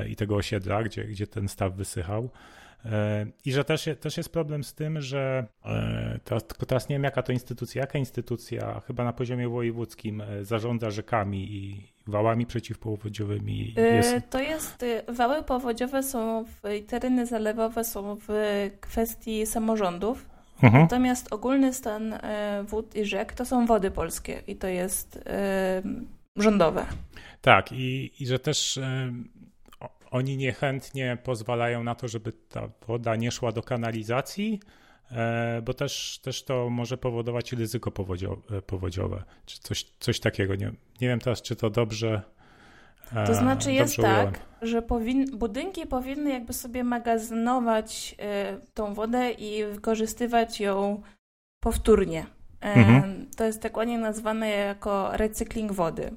i 0.09 0.15
tego 0.15 0.35
osiedla, 0.35 0.83
gdzie, 0.83 1.03
gdzie 1.03 1.27
ten 1.27 1.47
staw 1.47 1.73
wysychał. 1.73 2.29
I 3.45 3.51
że 3.51 3.63
też, 3.63 3.89
też 3.99 4.17
jest 4.17 4.29
problem 4.29 4.63
z 4.63 4.73
tym, 4.73 5.01
że 5.01 5.45
e, 5.65 6.19
teraz, 6.23 6.43
teraz 6.67 6.89
nie 6.89 6.95
wiem 6.95 7.03
jaka 7.03 7.23
to 7.23 7.31
instytucja, 7.31 7.81
jaka 7.81 7.99
instytucja 7.99 8.79
chyba 8.87 9.03
na 9.03 9.13
poziomie 9.13 9.49
wojewódzkim 9.49 10.21
e, 10.21 10.45
zarządza 10.45 10.91
rzekami 10.91 11.51
i 11.51 11.93
wałami 12.07 12.45
przeciwpowodziowymi. 12.45 13.73
E, 13.77 13.95
jest... 13.95 14.29
To 14.29 14.39
jest, 14.39 14.85
wały 15.07 15.43
powodziowe 15.43 16.03
są, 16.03 16.45
w, 16.45 16.61
tereny 16.87 17.25
zalewowe 17.25 17.83
są 17.83 18.17
w 18.27 18.29
kwestii 18.81 19.45
samorządów, 19.45 20.29
mhm. 20.63 20.83
natomiast 20.83 21.33
ogólny 21.33 21.73
stan 21.73 22.19
wód 22.63 22.95
i 22.95 23.05
rzek 23.05 23.33
to 23.33 23.45
są 23.45 23.65
wody 23.65 23.91
polskie 23.91 24.41
i 24.47 24.55
to 24.55 24.67
jest 24.67 25.19
rządowe. 26.37 26.85
Tak 27.41 27.71
i, 27.71 28.11
i 28.19 28.27
że 28.27 28.39
też 28.39 28.79
oni 30.13 30.37
niechętnie 30.37 31.17
pozwalają 31.23 31.83
na 31.83 31.95
to, 31.95 32.07
żeby 32.07 32.33
ta 32.49 32.69
woda 32.87 33.15
nie 33.15 33.31
szła 33.31 33.51
do 33.51 33.63
kanalizacji, 33.63 34.59
e, 35.11 35.61
bo 35.61 35.73
też, 35.73 36.19
też 36.23 36.43
to 36.43 36.69
może 36.69 36.97
powodować 36.97 37.53
ryzyko 37.53 37.89
e, 37.89 38.61
powodziowe, 38.61 39.23
czy 39.45 39.59
coś, 39.59 39.83
coś 39.99 40.19
takiego. 40.19 40.55
Nie, 40.55 40.71
nie 41.01 41.07
wiem 41.07 41.19
teraz, 41.19 41.41
czy 41.41 41.55
to 41.55 41.69
dobrze. 41.69 42.21
E, 43.15 43.27
to 43.27 43.35
znaczy 43.35 43.71
jest 43.71 43.95
tak, 43.95 44.39
że 44.61 44.81
powin, 44.81 45.37
budynki 45.37 45.87
powinny 45.87 46.29
jakby 46.29 46.53
sobie 46.53 46.83
magazynować 46.83 48.15
tą 48.73 48.93
wodę 48.93 49.31
i 49.31 49.65
wykorzystywać 49.65 50.59
ją 50.59 51.01
powtórnie. 51.59 52.25
Mhm. 52.63 53.25
To 53.37 53.43
jest 53.43 53.61
dokładnie 53.61 53.97
nazwane 53.97 54.49
jako 54.49 55.17
recykling 55.17 55.71
wody. 55.71 56.11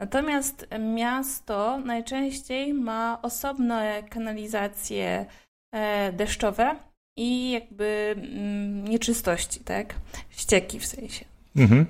Natomiast 0.00 0.66
miasto 0.94 1.78
najczęściej 1.78 2.74
ma 2.74 3.18
osobne 3.22 4.02
kanalizacje 4.10 5.26
e, 5.72 6.12
deszczowe 6.12 6.76
i 7.18 7.50
jakby 7.50 8.14
mm, 8.16 8.88
nieczystości, 8.88 9.60
tak? 9.60 9.94
Ścieki 10.30 10.80
w 10.80 10.86
sensie. 10.86 11.24
Mhm. 11.56 11.86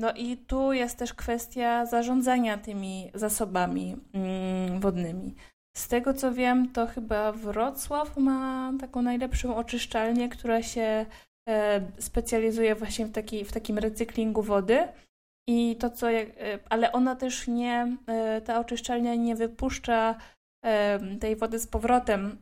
No 0.00 0.12
i 0.12 0.36
tu 0.36 0.72
jest 0.72 0.98
też 0.98 1.14
kwestia 1.14 1.86
zarządzania 1.86 2.58
tymi 2.58 3.10
zasobami 3.14 3.96
mm, 4.14 4.80
wodnymi. 4.80 5.34
Z 5.76 5.88
tego 5.88 6.14
co 6.14 6.32
wiem, 6.32 6.72
to 6.72 6.86
chyba 6.86 7.32
Wrocław 7.32 8.16
ma 8.16 8.72
taką 8.80 9.02
najlepszą 9.02 9.56
oczyszczalnię, 9.56 10.28
która 10.28 10.62
się 10.62 11.06
specjalizuje 11.98 12.74
właśnie 12.74 13.06
w, 13.06 13.12
taki, 13.12 13.44
w 13.44 13.52
takim 13.52 13.78
recyklingu 13.78 14.42
wody. 14.42 14.88
I 15.48 15.76
to, 15.76 15.90
co. 15.90 16.10
E, 16.10 16.24
ale 16.68 16.92
ona 16.92 17.16
też 17.16 17.48
nie. 17.48 17.96
E, 18.06 18.40
ta 18.40 18.60
oczyszczalnia 18.60 19.14
nie 19.14 19.36
wypuszcza 19.36 20.14
e, 20.64 21.00
tej 21.20 21.36
wody 21.36 21.58
z 21.58 21.66
powrotem 21.66 22.36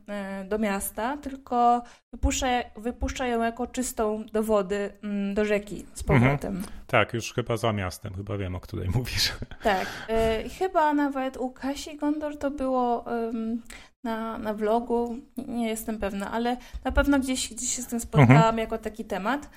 do 0.45 0.59
miasta, 0.59 1.17
tylko 1.17 1.83
wypuszcza, 2.13 2.47
wypuszcza 2.77 3.27
ją 3.27 3.43
jako 3.43 3.67
czystą 3.67 4.25
do 4.33 4.43
wody, 4.43 4.93
mm, 5.03 5.33
do 5.33 5.45
rzeki 5.45 5.85
z 5.93 6.01
mhm. 6.01 6.21
powrotem. 6.21 6.55
Mhm. 6.55 6.73
Tak, 6.87 7.13
już 7.13 7.33
chyba 7.33 7.57
za 7.57 7.73
miastem, 7.73 8.13
chyba 8.13 8.37
wiem, 8.37 8.55
o 8.55 8.59
której 8.59 8.89
mówisz. 8.95 9.33
Tak. 9.63 9.87
Chyba 10.59 10.93
nawet 10.93 11.37
u 11.37 11.49
Kasi 11.49 11.97
Gondor 11.97 12.37
to 12.37 12.51
było 12.51 13.05
na, 14.03 14.37
na 14.37 14.53
vlogu, 14.53 15.17
nie 15.47 15.67
jestem 15.67 15.99
pewna, 15.99 16.31
ale 16.31 16.57
na 16.83 16.91
pewno 16.91 17.19
gdzieś, 17.19 17.53
gdzieś 17.53 17.75
się 17.75 17.81
z 17.81 17.87
tym 17.87 17.99
spotkałam 17.99 18.31
mhm. 18.31 18.57
jako 18.57 18.77
taki 18.77 19.05
temat. 19.05 19.49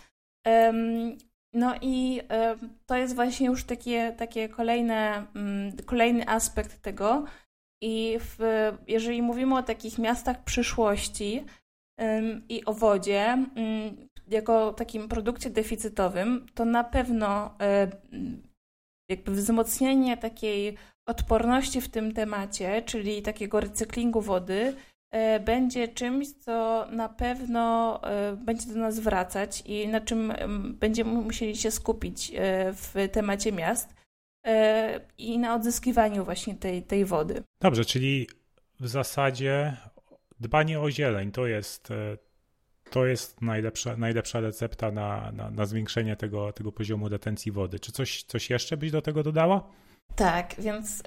No 1.55 1.75
i 1.81 2.21
y, 2.21 2.69
to 2.87 2.97
jest 2.97 3.15
właśnie 3.15 3.47
już 3.47 3.65
takie, 3.65 4.13
takie 4.13 4.49
kolejne, 4.49 5.27
y, 5.79 5.83
kolejny 5.83 6.29
aspekt 6.29 6.83
tego. 6.83 7.25
I 7.83 8.19
w, 8.21 8.39
jeżeli 8.89 9.23
mówimy 9.23 9.57
o 9.57 9.63
takich 9.63 9.99
miastach 9.99 10.45
przyszłości 10.45 11.45
i 12.49 12.65
o 12.65 12.75
wodzie, 12.75 13.39
jako 14.29 14.73
takim 14.73 15.09
produkcie 15.09 15.51
deficytowym, 15.51 16.47
to 16.55 16.65
na 16.65 16.85
pewno 16.85 17.55
e, 17.61 17.91
jakby 19.09 19.33
wzmocnienie 19.33 20.17
takiej 20.17 20.77
odporności 21.07 21.81
w 21.81 21.89
tym 21.89 22.13
temacie, 22.13 22.83
czyli 22.83 23.23
takiego 23.23 23.61
recyklingu 23.61 24.21
wody, 24.21 24.75
E, 25.15 25.41
będzie 25.41 25.89
czymś, 25.89 26.33
co 26.33 26.87
na 26.91 27.09
pewno 27.09 28.01
e, 28.05 28.37
będzie 28.37 28.67
do 28.67 28.79
nas 28.79 29.01
wracać 29.01 29.63
i 29.67 29.89
na 29.89 30.01
czym 30.01 30.33
będziemy 30.81 31.11
musieli 31.11 31.57
się 31.57 31.71
skupić 31.71 32.33
e, 32.35 32.73
w 32.73 32.95
temacie 33.13 33.53
miast 33.53 33.95
i 35.19 35.39
na 35.39 35.55
odzyskiwaniu 35.55 36.25
właśnie 36.25 36.55
tej, 36.55 36.83
tej 36.83 37.05
wody. 37.05 37.43
Dobrze, 37.61 37.85
czyli 37.85 38.29
w 38.81 38.89
zasadzie 38.89 39.77
dbanie 40.41 40.81
o 40.81 40.91
zieleń 40.91 41.33
to 41.33 41.47
jest, 41.47 41.89
to 42.95 43.07
jest 43.07 43.43
najlepsza, 43.43 43.97
najlepsza 43.97 44.41
recepta 44.41 44.91
na, 44.91 45.33
na, 45.33 45.51
na 45.51 45.67
zwiększenie 45.67 46.17
tego, 46.17 46.53
tego 46.53 46.73
poziomu 46.73 47.09
retencji 47.09 47.53
wody. 47.53 47.81
Czy 47.81 47.93
coś, 47.93 48.23
coś 48.23 48.51
jeszcze 48.51 48.77
byś 48.77 48.91
do 48.91 49.03
tego 49.03 49.23
dodała? 49.23 49.71
Tak, 50.17 50.55
więc 50.59 51.03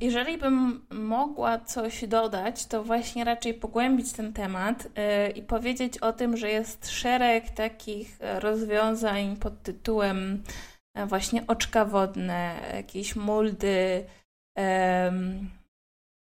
jeżeli 0.00 0.38
bym 0.38 0.86
mogła 0.90 1.58
coś 1.58 2.06
dodać, 2.08 2.66
to 2.66 2.84
właśnie 2.84 3.24
raczej 3.24 3.54
pogłębić 3.54 4.12
ten 4.12 4.32
temat 4.32 4.86
y, 4.86 5.30
i 5.30 5.42
powiedzieć 5.42 5.98
o 5.98 6.12
tym, 6.12 6.36
że 6.36 6.50
jest 6.50 6.90
szereg 6.90 7.50
takich 7.50 8.18
rozwiązań 8.38 9.36
pod 9.36 9.62
tytułem 9.62 10.42
e, 10.94 11.06
właśnie 11.06 11.46
oczka 11.46 11.84
wodne, 11.84 12.54
jakieś 12.74 13.16
muldy, 13.16 14.04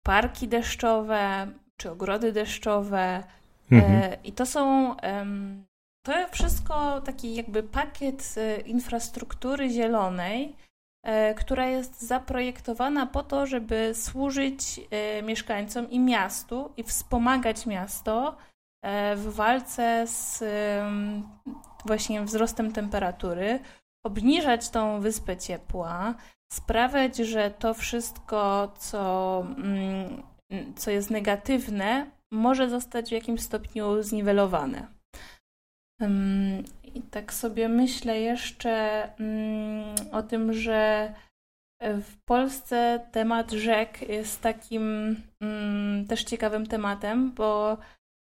parki 0.05 0.49
deszczowe 0.49 1.47
czy 1.77 1.91
ogrody 1.91 2.33
deszczowe. 2.33 3.25
E, 3.73 3.77
mhm. 3.77 4.17
I 4.25 4.33
to 4.33 4.47
są 4.47 4.97
to 6.07 6.13
wszystko 6.31 7.01
taki 7.01 7.35
jakby 7.35 7.63
pakiet 7.63 8.35
e, 8.37 8.61
infrastruktury 8.61 9.71
zielonej, 9.71 10.57
E, 11.03 11.35
która 11.35 11.67
jest 11.67 12.03
zaprojektowana 12.03 13.07
po 13.07 13.23
to, 13.23 13.47
żeby 13.47 13.95
służyć 13.95 14.81
e, 14.91 15.23
mieszkańcom 15.23 15.91
i 15.91 16.01
miastu 16.01 16.73
i 16.77 16.83
wspomagać 16.83 17.67
miasto 17.67 18.37
e, 18.83 19.17
w 19.17 19.35
walce 19.35 20.07
z 20.07 20.45
właśnie 21.85 22.23
wzrostem 22.23 22.73
temperatury, 22.73 23.61
obniżać 24.07 24.69
tą 24.69 25.01
wyspę 25.01 25.37
ciepła, 25.37 26.15
sprawiać, 26.53 27.17
że 27.17 27.51
to 27.51 27.75
wszystko, 27.75 28.73
co, 28.79 29.45
mm, 29.57 30.23
co 30.77 30.91
jest 30.91 31.11
negatywne, 31.11 32.07
może 32.33 32.69
zostać 32.69 33.09
w 33.09 33.13
jakimś 33.13 33.41
stopniu 33.41 34.03
zniwelowane. 34.03 34.87
I 36.95 37.03
tak 37.03 37.33
sobie 37.33 37.69
myślę 37.69 38.21
jeszcze 38.21 39.03
mm, 39.19 39.95
o 40.13 40.23
tym, 40.23 40.53
że 40.53 41.13
w 41.83 42.17
Polsce 42.25 43.07
temat 43.13 43.51
rzek 43.51 44.09
jest 44.09 44.41
takim 44.41 45.17
mm, 45.43 46.07
też 46.07 46.25
ciekawym 46.25 46.67
tematem, 46.67 47.33
bo 47.33 47.79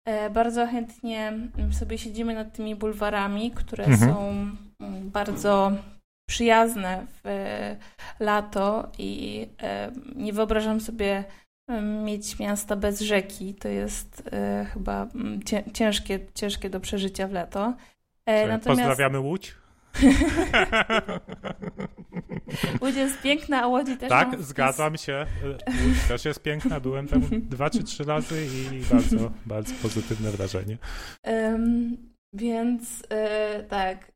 e, 0.08 0.30
bardzo 0.30 0.66
chętnie 0.66 1.32
sobie 1.72 1.98
siedzimy 1.98 2.34
nad 2.34 2.52
tymi 2.52 2.76
bulwarami, 2.76 3.50
które 3.50 3.84
mhm. 3.84 4.10
są 4.10 4.30
mm, 4.30 5.10
bardzo 5.10 5.72
przyjazne 6.30 7.06
w 7.08 7.26
e, 7.26 7.76
lato 8.20 8.92
i 8.98 9.46
e, 9.62 9.92
nie 10.14 10.32
wyobrażam 10.32 10.80
sobie 10.80 11.24
mieć 12.04 12.38
miasta 12.38 12.76
bez 12.76 13.00
rzeki. 13.00 13.54
To 13.54 13.68
jest 13.68 14.30
chyba 14.72 15.08
ciężkie, 15.72 16.20
ciężkie 16.34 16.70
do 16.70 16.80
przeżycia 16.80 17.28
w 17.28 17.32
lato. 17.32 17.74
E, 18.26 18.46
natomiast... 18.46 18.66
Pozdrawiamy 18.66 19.20
Łódź. 19.20 19.54
Łódź 22.82 22.96
jest 22.96 23.22
piękna, 23.22 23.62
a 23.62 23.66
Łodzi 23.66 23.96
też 23.96 24.08
Tak, 24.08 24.42
zgadzam 24.42 24.96
się. 24.96 25.26
Łódź 25.86 26.08
też 26.08 26.24
jest 26.24 26.42
piękna. 26.42 26.80
Byłem 26.80 27.08
tam 27.08 27.22
dwa 27.32 27.70
czy 27.70 27.84
trzy 27.84 28.04
razy 28.04 28.46
i 28.46 28.80
bardzo, 28.94 29.32
bardzo 29.46 29.74
pozytywne 29.82 30.30
wrażenie. 30.30 30.78
Um, 31.24 31.96
więc 32.32 33.02
e, 33.10 33.62
tak, 33.62 34.12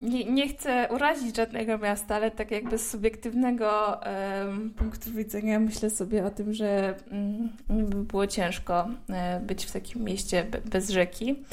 nie, 0.00 0.24
nie, 0.24 0.48
chcę 0.48 0.88
urazić 0.90 1.36
żadnego 1.36 1.78
miasta, 1.78 2.14
ale 2.14 2.30
tak 2.30 2.50
jakby 2.50 2.78
z 2.78 2.90
subiektywnego 2.90 4.00
punktu 4.76 5.10
widzenia 5.10 5.60
myślę 5.60 5.90
sobie 5.90 6.24
o 6.24 6.30
tym, 6.30 6.54
że 6.54 6.94
mm, 7.10 7.48
by 7.68 8.04
było 8.04 8.26
ciężko 8.26 8.88
e, 9.08 9.40
być 9.40 9.64
w 9.64 9.72
takim 9.72 10.02
mieście 10.04 10.46
bez 10.64 10.90
rzeki. 10.90 11.44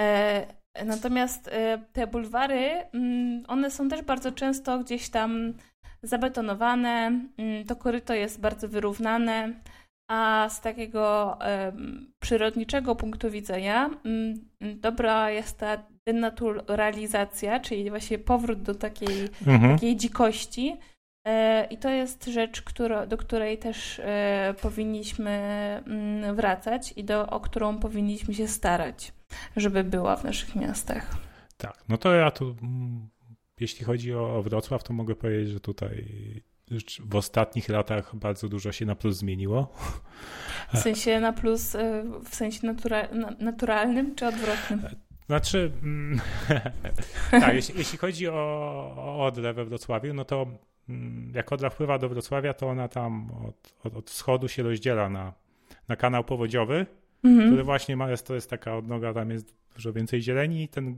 E, 0.00 0.62
Natomiast 0.84 1.50
te 1.92 2.06
bulwary, 2.06 2.70
mm, 2.92 3.42
one 3.48 3.70
są 3.70 3.88
też 3.88 4.02
bardzo 4.02 4.32
często 4.32 4.78
gdzieś 4.78 5.08
tam 5.10 5.54
zabetonowane, 6.02 7.20
mm, 7.38 7.64
to 7.66 7.76
koryto 7.76 8.14
jest 8.14 8.40
bardzo 8.40 8.68
wyrównane, 8.68 9.54
a 10.10 10.48
z 10.50 10.60
takiego 10.60 11.38
przyrodniczego 12.22 12.96
punktu 12.96 13.30
widzenia 13.30 13.90
dobra 14.60 15.30
jest 15.30 15.58
ta 15.58 15.91
denaturalizacja, 16.06 17.60
czyli 17.60 17.90
właśnie 17.90 18.18
powrót 18.18 18.62
do 18.62 18.74
takiej, 18.74 19.28
mhm. 19.46 19.74
takiej 19.74 19.96
dzikości. 19.96 20.76
E, 21.26 21.64
I 21.70 21.78
to 21.78 21.90
jest 21.90 22.24
rzecz, 22.24 22.62
która, 22.62 23.06
do 23.06 23.16
której 23.16 23.58
też 23.58 23.98
e, 24.04 24.54
powinniśmy 24.62 25.30
mm, 25.86 26.36
wracać 26.36 26.92
i 26.96 27.04
do, 27.04 27.30
o 27.30 27.40
którą 27.40 27.78
powinniśmy 27.78 28.34
się 28.34 28.48
starać, 28.48 29.12
żeby 29.56 29.84
była 29.84 30.16
w 30.16 30.24
naszych 30.24 30.56
miastach. 30.56 31.16
Tak, 31.56 31.84
no 31.88 31.98
to 31.98 32.14
ja 32.14 32.30
tu, 32.30 32.56
jeśli 33.60 33.84
chodzi 33.84 34.14
o 34.14 34.42
Wrocław, 34.42 34.84
to 34.84 34.92
mogę 34.92 35.14
powiedzieć, 35.14 35.48
że 35.48 35.60
tutaj 35.60 36.06
w 37.00 37.16
ostatnich 37.16 37.68
latach 37.68 38.16
bardzo 38.16 38.48
dużo 38.48 38.72
się 38.72 38.86
na 38.86 38.94
plus 38.94 39.16
zmieniło. 39.16 39.72
W 40.74 40.78
sensie 40.78 41.20
na 41.20 41.32
plus, 41.32 41.74
e, 41.74 42.04
w 42.24 42.34
sensie 42.34 42.66
natura 42.66 43.08
naturalnym 43.38 44.14
czy 44.14 44.26
odwrotnym? 44.26 44.82
Znaczy, 45.26 45.72
mm, 45.82 46.20
tak, 47.30 47.54
jeśli, 47.54 47.78
jeśli, 47.78 47.98
chodzi 47.98 48.28
o, 48.28 48.34
o 48.96 49.26
Odrę 49.26 49.52
we 49.52 49.64
Wrocławiu, 49.64 50.14
no 50.14 50.24
to 50.24 50.46
mm, 50.88 51.32
jak 51.34 51.52
Odra 51.52 51.70
wpływa 51.70 51.98
do 51.98 52.08
Wrocławia, 52.08 52.54
to 52.54 52.68
ona 52.68 52.88
tam 52.88 53.30
od, 53.30 53.74
od, 53.84 53.96
od 53.96 54.10
wschodu 54.10 54.48
się 54.48 54.62
rozdziela 54.62 55.08
na, 55.08 55.32
na 55.88 55.96
kanał 55.96 56.24
powodziowy, 56.24 56.86
mhm. 57.24 57.48
który 57.48 57.64
właśnie 57.64 57.96
ma, 57.96 58.10
jest, 58.10 58.26
to 58.26 58.34
jest 58.34 58.50
taka 58.50 58.76
odnoga, 58.76 59.14
tam 59.14 59.30
jest 59.30 59.62
dużo 59.74 59.92
więcej 59.92 60.22
zieleni 60.22 60.62
i 60.62 60.68
ten, 60.68 60.96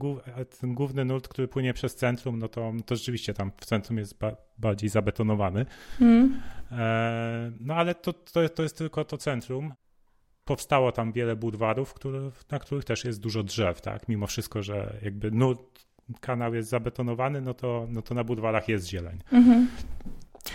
ten 0.59 0.73
główny 0.73 1.05
nurt, 1.05 1.27
który 1.27 1.47
płynie 1.47 1.73
przez 1.73 1.95
centrum, 1.95 2.39
no 2.39 2.47
to, 2.47 2.73
to 2.85 2.95
rzeczywiście 2.95 3.33
tam 3.33 3.51
w 3.57 3.65
centrum 3.65 3.97
jest 3.97 4.19
ba, 4.19 4.35
bardziej 4.57 4.89
zabetonowany. 4.89 5.65
Mhm. 6.01 6.41
E, 6.71 7.51
no 7.59 7.75
ale 7.75 7.95
to, 7.95 8.13
to, 8.13 8.49
to 8.49 8.63
jest 8.63 8.77
tylko 8.77 9.05
to 9.05 9.17
centrum 9.17 9.73
powstało 10.45 10.91
tam 10.91 11.11
wiele 11.11 11.35
budwarów, 11.35 11.93
które, 11.93 12.31
na 12.51 12.59
których 12.59 12.85
też 12.85 13.05
jest 13.05 13.19
dużo 13.19 13.43
drzew, 13.43 13.81
tak? 13.81 14.07
Mimo 14.07 14.27
wszystko, 14.27 14.63
że 14.63 14.97
jakby 15.01 15.31
nurt, 15.31 15.85
kanał 16.19 16.53
jest 16.53 16.69
zabetonowany, 16.69 17.41
no 17.41 17.53
to, 17.53 17.87
no 17.89 18.01
to 18.01 18.15
na 18.15 18.23
budwarach 18.23 18.67
jest 18.67 18.87
zieleń. 18.87 19.19
Mhm. 19.31 19.67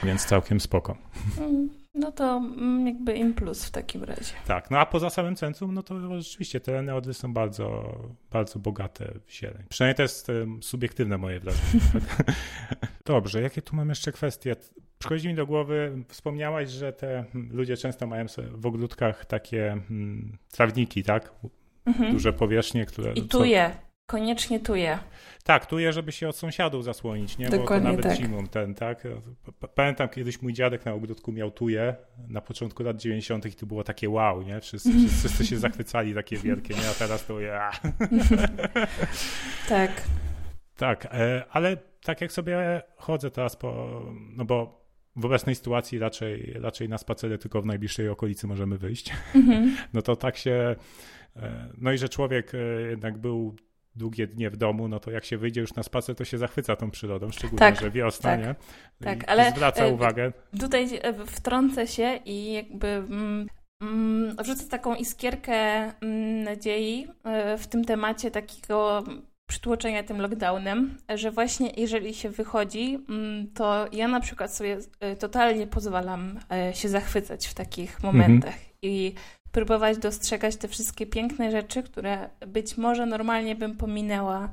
Więc 0.02 0.24
całkiem 0.24 0.60
spoko. 0.60 0.96
Mm. 1.38 1.79
No 1.94 2.12
to 2.12 2.36
mm, 2.36 2.86
jakby 2.86 3.14
im 3.14 3.34
plus 3.34 3.64
w 3.64 3.70
takim 3.70 4.04
razie. 4.04 4.34
Tak, 4.46 4.70
no 4.70 4.78
a 4.78 4.86
poza 4.86 5.10
samym 5.10 5.36
centrum, 5.36 5.74
no 5.74 5.82
to 5.82 6.20
rzeczywiście 6.20 6.60
te 6.60 6.82
neody 6.82 7.14
są 7.14 7.32
bardzo, 7.32 7.98
bardzo 8.30 8.58
bogate 8.58 9.12
w 9.26 9.32
zieleń. 9.32 9.62
Przynajmniej 9.68 9.96
to 9.96 10.02
jest 10.02 10.26
subiektywne 10.60 11.18
moje 11.18 11.40
wrażenie. 11.40 11.82
Dobrze, 13.04 13.42
jakie 13.42 13.62
tu 13.62 13.76
mam 13.76 13.88
jeszcze 13.88 14.12
kwestie? 14.12 14.56
Przychodzi 14.98 15.28
mi 15.28 15.34
do 15.34 15.46
głowy, 15.46 16.04
wspomniałaś, 16.08 16.70
że 16.70 16.92
te 16.92 17.24
ludzie 17.50 17.76
często 17.76 18.06
mają 18.06 18.26
w 18.50 18.66
ogródkach 18.66 19.26
takie 19.26 19.80
hmm, 19.88 20.38
trawniki, 20.50 21.02
tak? 21.02 21.32
Mhm. 21.86 22.12
Duże 22.12 22.32
powierzchnie, 22.32 22.86
które... 22.86 23.12
I 23.12 23.22
tuje. 23.22 23.70
Co... 23.74 23.89
Koniecznie 24.10 24.60
tuje. 24.60 24.98
Tak, 25.44 25.66
tuje, 25.66 25.92
żeby 25.92 26.12
się 26.12 26.28
od 26.28 26.36
sąsiadów 26.36 26.84
zasłonić, 26.84 27.38
nie? 27.38 27.48
Dokładnie 27.48 27.90
Bo 27.90 27.96
to 27.96 28.02
nawet 28.02 28.18
tak. 28.18 28.26
zimą 28.26 28.46
ten, 28.46 28.74
tak? 28.74 29.08
Pamiętam 29.74 30.08
kiedyś 30.08 30.42
mój 30.42 30.52
dziadek 30.52 30.84
na 30.84 30.92
ogródku 30.92 31.32
miał 31.32 31.50
tuje 31.50 31.96
na 32.28 32.40
początku 32.40 32.82
lat 32.82 32.96
90. 32.96 33.46
i 33.46 33.52
to 33.52 33.66
było 33.66 33.84
takie 33.84 34.10
wow, 34.10 34.42
nie? 34.42 34.60
Wszyscy, 34.60 34.90
wszyscy 35.18 35.46
się 35.46 35.56
zachwycali, 35.58 36.14
takie 36.14 36.36
wielkie, 36.36 36.74
nie? 36.74 36.88
A 36.90 36.92
teraz 36.92 37.26
to 37.26 37.40
ja. 37.40 37.70
tak. 39.68 40.02
Tak, 40.76 41.06
e, 41.06 41.44
ale 41.50 41.76
tak 42.04 42.20
jak 42.20 42.32
sobie 42.32 42.82
chodzę 42.96 43.30
teraz 43.30 43.56
po, 43.56 44.02
no 44.36 44.44
bo 44.44 44.86
w 45.16 45.24
obecnej 45.24 45.54
sytuacji 45.54 45.98
raczej, 45.98 46.52
raczej 46.60 46.88
na 46.88 46.98
spacery 46.98 47.38
tylko 47.38 47.62
w 47.62 47.66
najbliższej 47.66 48.08
okolicy 48.08 48.46
możemy 48.46 48.78
wyjść, 48.78 49.12
mm-hmm. 49.34 49.70
no 49.94 50.02
to 50.02 50.16
tak 50.16 50.36
się, 50.36 50.76
e, 51.36 51.72
no 51.78 51.92
i 51.92 51.98
że 51.98 52.08
człowiek 52.08 52.52
e, 52.54 52.58
jednak 52.90 53.18
był 53.18 53.56
długie 54.00 54.26
dnie 54.26 54.50
w 54.50 54.56
domu, 54.56 54.88
no 54.88 55.00
to 55.00 55.10
jak 55.10 55.24
się 55.24 55.38
wyjdzie 55.38 55.60
już 55.60 55.74
na 55.74 55.82
spacer, 55.82 56.16
to 56.16 56.24
się 56.24 56.38
zachwyca 56.38 56.76
tą 56.76 56.90
przyrodą, 56.90 57.30
szczególnie, 57.30 57.58
tak, 57.58 57.80
że 57.80 57.90
wiosna, 57.90 58.30
tak, 58.30 58.40
nie? 58.40 58.54
Tak, 59.04 59.24
ale 59.26 59.50
zwraca 59.50 59.84
e, 59.84 59.92
uwagę. 59.92 60.32
Tutaj 60.60 60.88
wtrącę 61.26 61.86
się 61.86 62.20
i 62.24 62.52
jakby 62.52 62.88
mm, 62.88 63.46
mm, 63.82 64.36
wrzucę 64.36 64.68
taką 64.68 64.94
iskierkę 64.94 65.54
mm, 65.54 66.42
nadziei 66.42 67.06
w 67.58 67.66
tym 67.66 67.84
temacie 67.84 68.30
takiego 68.30 69.04
przytłoczenia 69.48 70.02
tym 70.02 70.20
lockdownem, 70.20 70.98
że 71.14 71.30
właśnie 71.30 71.70
jeżeli 71.76 72.14
się 72.14 72.30
wychodzi, 72.30 72.98
to 73.54 73.86
ja 73.92 74.08
na 74.08 74.20
przykład 74.20 74.54
sobie 74.54 74.78
totalnie 75.18 75.66
pozwalam 75.66 76.38
się 76.72 76.88
zachwycać 76.88 77.46
w 77.46 77.54
takich 77.54 78.02
momentach 78.02 78.54
mhm. 78.54 78.70
i 78.82 79.14
próbować 79.52 79.98
dostrzegać 79.98 80.56
te 80.56 80.68
wszystkie 80.68 81.06
piękne 81.06 81.50
rzeczy, 81.50 81.82
które 81.82 82.30
być 82.46 82.76
może 82.76 83.06
normalnie 83.06 83.56
bym 83.56 83.76
pominęła, 83.76 84.50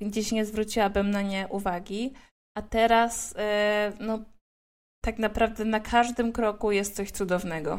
gdzieś 0.00 0.32
nie 0.32 0.44
zwróciłabym 0.44 1.10
na 1.10 1.22
nie 1.22 1.46
uwagi, 1.50 2.12
a 2.54 2.62
teraz 2.62 3.34
e, 3.38 3.92
no, 4.00 4.18
tak 5.04 5.18
naprawdę 5.18 5.64
na 5.64 5.80
każdym 5.80 6.32
kroku 6.32 6.72
jest 6.72 6.96
coś 6.96 7.10
cudownego. 7.10 7.78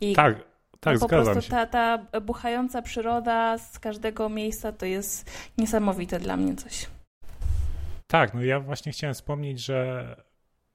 I 0.00 0.14
tak, 0.14 0.44
tak, 0.80 0.94
no, 0.94 1.00
po 1.00 1.08
prostu 1.08 1.42
się. 1.42 1.50
Ta, 1.50 1.66
ta 1.66 2.20
buchająca 2.20 2.82
przyroda 2.82 3.58
z 3.58 3.78
każdego 3.78 4.28
miejsca 4.28 4.72
to 4.72 4.86
jest 4.86 5.30
niesamowite 5.58 6.20
dla 6.20 6.36
mnie 6.36 6.56
coś. 6.56 6.86
Tak, 8.06 8.34
no 8.34 8.42
ja 8.42 8.60
właśnie 8.60 8.92
chciałem 8.92 9.14
wspomnieć, 9.14 9.60
że 9.60 10.16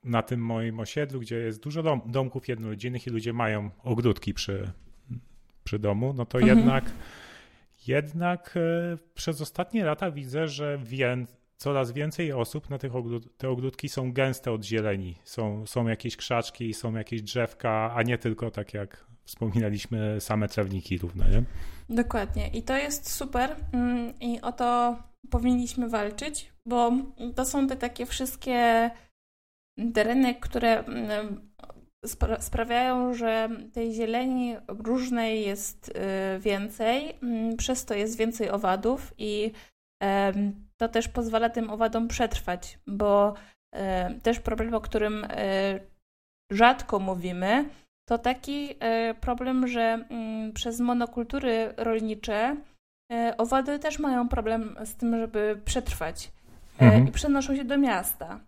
na 0.03 0.21
tym 0.21 0.45
moim 0.45 0.79
osiedlu, 0.79 1.19
gdzie 1.19 1.35
jest 1.35 1.63
dużo 1.63 1.83
dom, 1.83 2.01
domków 2.05 2.47
jednorodzinnych 2.47 3.07
i 3.07 3.09
ludzie 3.09 3.33
mają 3.33 3.69
ogródki 3.83 4.33
przy, 4.33 4.71
przy 5.63 5.79
domu, 5.79 6.13
no 6.13 6.25
to 6.25 6.39
mhm. 6.39 6.57
jednak, 6.57 6.91
jednak 7.87 8.53
e, 8.57 8.97
przez 9.13 9.41
ostatnie 9.41 9.85
lata 9.85 10.11
widzę, 10.11 10.47
że 10.47 10.77
wię, 10.83 11.25
coraz 11.57 11.91
więcej 11.91 12.33
osób 12.33 12.69
na 12.69 12.77
tych 12.77 12.95
ogród, 12.95 13.37
te 13.37 13.49
ogródki 13.49 13.89
są 13.89 14.13
gęste 14.13 14.51
od 14.51 14.65
zieleni. 14.65 15.15
Są, 15.23 15.65
są 15.67 15.87
jakieś 15.87 16.17
krzaczki, 16.17 16.73
są 16.73 16.95
jakieś 16.95 17.21
drzewka, 17.21 17.93
a 17.95 18.03
nie 18.03 18.17
tylko 18.17 18.51
tak 18.51 18.73
jak 18.73 19.05
wspominaliśmy, 19.23 20.21
same 20.21 20.47
trawniki 20.47 20.97
równe, 20.97 21.25
nie? 21.29 21.43
Dokładnie. 21.95 22.47
I 22.47 22.63
to 22.63 22.77
jest 22.77 23.11
super 23.11 23.55
mm, 23.73 24.13
i 24.19 24.41
o 24.41 24.51
to 24.51 24.97
powinniśmy 25.29 25.89
walczyć, 25.89 26.51
bo 26.65 26.91
to 27.35 27.45
są 27.45 27.67
te 27.67 27.75
takie 27.75 28.05
wszystkie 28.05 28.91
tereny, 29.93 30.35
które 30.35 30.85
mm, 30.85 31.51
spra 32.05 32.41
sprawiają, 32.41 33.13
że 33.13 33.49
tej 33.73 33.93
zieleni 33.93 34.55
różnej 34.67 35.45
jest 35.45 35.89
y, 35.89 36.39
więcej, 36.39 37.15
mm, 37.23 37.57
przez 37.57 37.85
to 37.85 37.93
jest 37.93 38.17
więcej 38.17 38.49
owadów 38.49 39.13
i 39.17 39.51
to 40.77 40.87
też 40.87 41.07
pozwala 41.07 41.49
tym 41.49 41.69
owadom 41.69 42.07
przetrwać, 42.07 42.79
bo 42.87 43.33
też 44.23 44.39
problem, 44.39 44.73
o 44.73 44.81
którym 44.81 45.25
e, 45.29 45.79
rzadko 46.51 46.99
mówimy, 46.99 47.65
to 48.05 48.17
taki 48.17 48.75
e, 48.79 49.13
problem, 49.13 49.67
że 49.67 50.05
mm, 50.09 50.53
przez 50.53 50.79
monokultury 50.79 51.73
rolnicze 51.77 52.55
e, 53.11 53.37
owady 53.37 53.79
też 53.79 53.99
mają 53.99 54.29
problem 54.29 54.75
z 54.85 54.95
tym, 54.95 55.17
żeby 55.17 55.61
przetrwać 55.65 56.31
mhm. 56.79 57.07
i 57.07 57.11
przenoszą 57.11 57.55
się 57.55 57.63
do 57.63 57.77
miasta. 57.77 58.39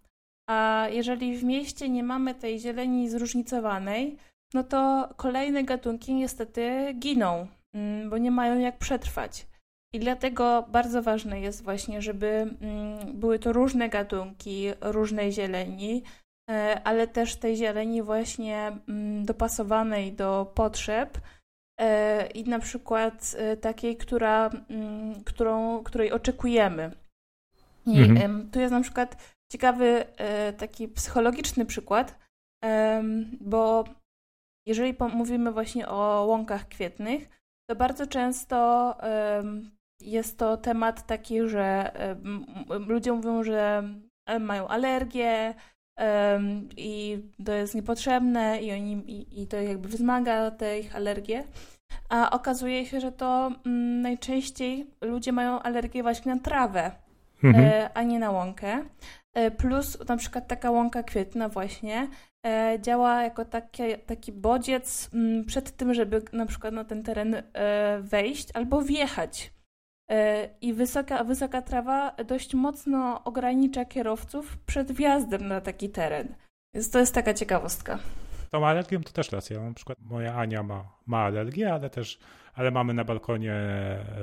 A 0.49 0.87
jeżeli 0.91 1.37
w 1.37 1.43
mieście 1.43 1.89
nie 1.89 2.03
mamy 2.03 2.35
tej 2.35 2.59
zieleni 2.59 3.09
zróżnicowanej, 3.09 4.17
no 4.53 4.63
to 4.63 5.09
kolejne 5.17 5.63
gatunki 5.63 6.13
niestety 6.13 6.93
giną, 6.99 7.47
mm, 7.73 8.09
bo 8.09 8.17
nie 8.17 8.31
mają 8.31 8.59
jak 8.59 8.77
przetrwać. 8.77 9.47
I 9.93 9.99
dlatego 9.99 10.65
bardzo 10.67 11.01
ważne 11.01 11.39
jest 11.39 11.63
właśnie, 11.63 12.01
żeby 12.01 12.27
mm, 12.27 13.13
były 13.13 13.39
to 13.39 13.53
różne 13.53 13.89
gatunki 13.89 14.67
różnej 14.81 15.31
zieleni, 15.31 16.03
e, 16.49 16.81
ale 16.83 17.07
też 17.07 17.35
tej 17.35 17.55
zieleni 17.55 18.01
właśnie 18.01 18.77
mm, 18.87 19.25
dopasowanej 19.25 20.13
do 20.13 20.51
potrzeb 20.55 21.17
e, 21.79 22.27
i 22.27 22.43
na 22.43 22.59
przykład 22.59 23.35
e, 23.37 23.57
takiej, 23.57 23.97
która, 23.97 24.49
którą, 25.25 25.83
której 25.83 26.11
oczekujemy. 26.11 26.91
I 27.85 27.99
mhm. 27.99 28.49
tu 28.51 28.59
jest 28.59 28.71
na 28.71 28.81
przykład 28.81 29.34
ciekawy 29.51 30.05
e, 30.17 30.53
taki 30.53 30.87
psychologiczny 30.87 31.65
przykład, 31.65 32.19
bo 33.41 33.83
jeżeli 34.67 34.95
mówimy 35.13 35.51
właśnie 35.51 35.87
o 35.87 36.25
łąkach 36.25 36.67
kwietnych, 36.67 37.29
to 37.69 37.75
bardzo 37.75 38.07
często 38.07 38.95
jest 40.01 40.37
to 40.37 40.57
temat 40.57 41.07
taki, 41.07 41.47
że 41.49 41.91
ludzie 42.87 43.13
mówią, 43.13 43.43
że 43.43 43.83
mają 44.39 44.67
alergię 44.67 45.53
i 46.77 47.23
to 47.45 47.51
jest 47.51 47.75
niepotrzebne 47.75 48.61
i, 48.61 48.71
oni, 48.71 48.93
i, 48.93 49.41
i 49.41 49.47
to 49.47 49.57
jakby 49.57 49.87
wzmaga 49.89 50.51
te 50.51 50.79
ich 50.79 50.95
alergie. 50.95 51.43
a 52.09 52.29
okazuje 52.29 52.85
się, 52.85 53.01
że 53.01 53.11
to 53.11 53.51
mm, 53.65 54.01
najczęściej 54.01 54.87
ludzie 55.01 55.31
mają 55.31 55.59
alergię 55.59 56.03
właśnie 56.03 56.35
na 56.35 56.41
trawę, 56.41 56.91
mhm. 57.43 57.65
e, 57.65 57.89
a 57.93 58.03
nie 58.03 58.19
na 58.19 58.31
łąkę. 58.31 58.85
E, 59.35 59.51
plus 59.51 60.07
na 60.09 60.17
przykład 60.17 60.47
taka 60.47 60.71
łąka 60.71 61.03
kwietna 61.03 61.49
właśnie 61.49 62.07
e, 62.45 62.77
działa 62.81 63.23
jako 63.23 63.45
takie, 63.45 63.97
taki 63.97 64.31
bodziec 64.31 65.09
mm, 65.13 65.45
przed 65.45 65.77
tym, 65.77 65.93
żeby 65.93 66.21
na 66.33 66.45
przykład 66.45 66.73
na 66.73 66.83
ten 66.83 67.03
teren 67.03 67.35
e, 67.35 67.99
wejść 68.01 68.49
albo 68.53 68.81
wjechać. 68.81 69.55
I 70.61 70.73
wysoka, 70.73 71.23
wysoka 71.23 71.61
trawa 71.61 72.15
dość 72.27 72.53
mocno 72.53 73.23
ogranicza 73.23 73.85
kierowców 73.85 74.57
przed 74.57 74.91
wjazdem 74.91 75.47
na 75.47 75.61
taki 75.61 75.89
teren. 75.89 76.35
Więc 76.73 76.89
to 76.89 76.99
jest 76.99 77.13
taka 77.13 77.33
ciekawostka. 77.33 77.99
Tą 78.51 78.67
alergią 78.67 79.03
to 79.03 79.11
też 79.11 79.31
racja. 79.31 79.61
Na 79.61 79.73
przykład 79.73 79.97
moja 80.01 80.35
Ania 80.35 80.63
ma, 80.63 80.83
ma 81.05 81.23
alergię, 81.23 81.73
ale 81.73 81.89
też 81.89 82.19
ale 82.53 82.71
mamy 82.71 82.93
na 82.93 83.03
balkonie 83.03 83.53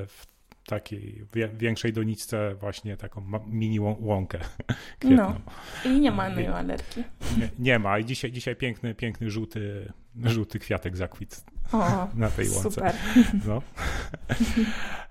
w 0.06 0.26
takiej 0.66 1.24
większej 1.54 1.92
doniczce 1.92 2.54
właśnie 2.54 2.96
taką 2.96 3.40
mini 3.46 3.80
łąkę 3.80 4.38
kwietną. 5.00 5.34
No 5.84 5.90
i 5.90 6.00
nie 6.00 6.10
ma 6.10 6.28
no, 6.28 6.56
alergii. 6.56 7.04
Nie, 7.38 7.48
nie, 7.58 7.78
ma 7.78 7.98
i 7.98 8.04
dzisiaj, 8.04 8.32
dzisiaj 8.32 8.56
piękny, 8.56 8.94
piękny 8.94 9.30
żółty, 9.30 9.92
żółty 10.24 10.58
kwiatek 10.58 10.96
zakwitł 10.96 11.36
na 12.14 12.30
tej 12.30 12.48
łące. 12.48 12.70
Super. 12.70 12.94
No. 13.46 13.62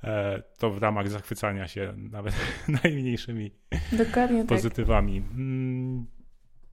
E, 0.03 0.43
to 0.57 0.71
w 0.71 0.77
ramach 0.77 1.09
zachwycania 1.09 1.67
się 1.67 1.93
nawet 1.97 2.35
najmniejszymi 2.83 3.51
Dokładnie 3.91 4.39
tak. 4.39 4.47
pozytywami. 4.47 5.21
Tak. 5.21 5.31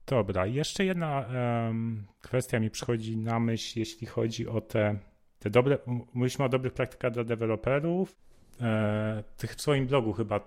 Dobra, 0.09 0.45
jeszcze 0.45 0.85
jedna 0.85 1.25
um, 1.67 2.07
kwestia 2.21 2.59
mi 2.59 2.69
przychodzi 2.69 3.17
na 3.17 3.39
myśl, 3.39 3.79
jeśli 3.79 4.07
chodzi 4.07 4.47
o 4.47 4.61
te, 4.61 4.99
te 5.39 5.49
dobre, 5.49 5.77
mówiliśmy 6.13 6.45
o 6.45 6.49
dobrych 6.49 6.73
praktykach 6.73 7.11
dla 7.11 7.23
deweloperów, 7.23 8.15
e, 8.61 9.23
tych 9.37 9.55
w 9.55 9.61
swoim 9.61 9.87
blogu 9.87 10.13
chyba, 10.13 10.35
e, 10.37 10.39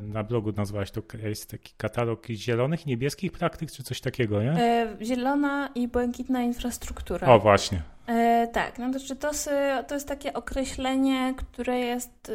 na 0.00 0.24
blogu 0.24 0.52
nazwałaś 0.52 0.90
to, 0.90 1.02
jest 1.22 1.50
taki 1.50 1.74
katalog 1.76 2.26
zielonych 2.26 2.86
i 2.86 2.88
niebieskich 2.88 3.32
praktyk, 3.32 3.70
czy 3.72 3.82
coś 3.82 4.00
takiego, 4.00 4.42
nie? 4.42 4.52
E, 4.52 4.96
zielona 5.02 5.68
i 5.74 5.88
błękitna 5.88 6.42
infrastruktura. 6.42 7.28
O, 7.28 7.38
właśnie. 7.38 7.82
Tak, 8.52 8.78
no 8.78 8.92
to, 8.92 9.00
czy 9.00 9.16
to, 9.16 9.30
to 9.88 9.94
jest 9.94 10.08
takie 10.08 10.32
określenie, 10.32 11.34
które 11.36 11.78
jest 11.78 12.32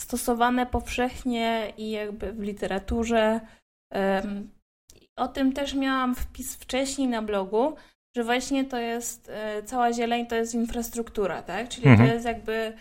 stosowane 0.00 0.66
powszechnie 0.66 1.72
i 1.76 1.90
jakby 1.90 2.32
w 2.32 2.40
literaturze. 2.40 3.40
O 5.16 5.28
tym 5.28 5.52
też 5.52 5.74
miałam 5.74 6.14
wpis 6.14 6.56
wcześniej 6.56 7.08
na 7.08 7.22
blogu, 7.22 7.74
że 8.16 8.24
właśnie 8.24 8.64
to 8.64 8.78
jest 8.78 9.32
cała 9.64 9.92
zieleń 9.92 10.26
to 10.26 10.34
jest 10.34 10.54
infrastruktura, 10.54 11.42
tak? 11.42 11.68
Czyli 11.68 11.88
mhm. 11.88 12.08
to 12.08 12.14
jest 12.14 12.26
jakby 12.26 12.72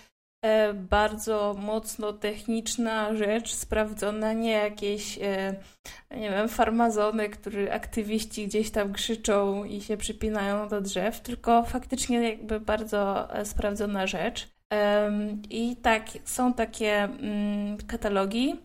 bardzo 0.73 1.55
mocno 1.59 2.13
techniczna 2.13 3.15
rzecz, 3.15 3.53
sprawdzona, 3.53 4.33
nie 4.33 4.51
jakieś, 4.51 5.19
e, 5.21 5.55
nie 6.17 6.29
wiem, 6.29 6.49
farmazony, 6.49 7.29
które 7.29 7.73
aktywiści 7.73 8.47
gdzieś 8.47 8.71
tam 8.71 8.93
krzyczą 8.93 9.63
i 9.63 9.81
się 9.81 9.97
przypinają 9.97 10.67
do 10.67 10.81
drzew, 10.81 11.19
tylko 11.19 11.63
faktycznie 11.63 12.29
jakby 12.29 12.59
bardzo 12.59 13.27
sprawdzona 13.43 14.07
rzecz. 14.07 14.47
I 15.49 15.75
tak, 15.75 16.03
są 16.25 16.53
takie 16.53 17.03
mm, 17.03 17.77
katalogi, 17.77 18.57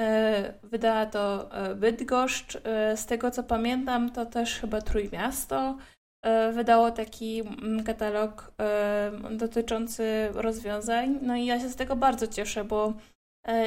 E, 0.00 0.54
wydała 0.62 1.06
to 1.06 1.52
e, 1.52 1.74
Bydgoszcz. 1.74 2.56
E, 2.64 2.96
z 2.96 3.06
tego 3.06 3.30
co 3.30 3.42
pamiętam, 3.42 4.10
to 4.10 4.26
też 4.26 4.60
chyba 4.60 4.80
Trójmiasto 4.80 5.76
wydało 6.52 6.90
taki 6.90 7.42
katalog 7.86 8.52
dotyczący 9.30 10.28
rozwiązań. 10.34 11.18
No 11.22 11.36
i 11.36 11.46
ja 11.46 11.60
się 11.60 11.68
z 11.68 11.76
tego 11.76 11.96
bardzo 11.96 12.26
cieszę, 12.26 12.64
bo 12.64 12.92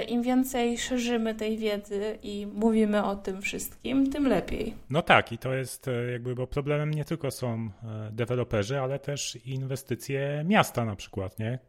im 0.08 0.22
więcej 0.22 0.78
szerzymy 0.78 1.36
tej 1.36 1.58
wiedzy 1.58 2.18
i 2.24 2.48
mówimy 2.54 3.04
o 3.04 3.16
tym 3.16 3.42
wszystkim, 3.42 4.12
tym 4.12 4.28
lepiej. 4.28 4.74
No 4.90 5.02
tak, 5.02 5.32
i 5.32 5.38
to 5.38 5.54
jest 5.54 5.90
jakby, 6.12 6.36
bo 6.36 6.48
problemem 6.48 6.94
nie 6.94 7.06
tylko 7.06 7.32
są 7.32 7.70
deweloperzy, 8.12 8.80
ale 8.80 9.00
też 9.00 9.38
inwestycje 9.46 10.44
miasta 10.48 10.86
na 10.86 10.96
przykład, 10.96 11.40
nie? 11.40 11.60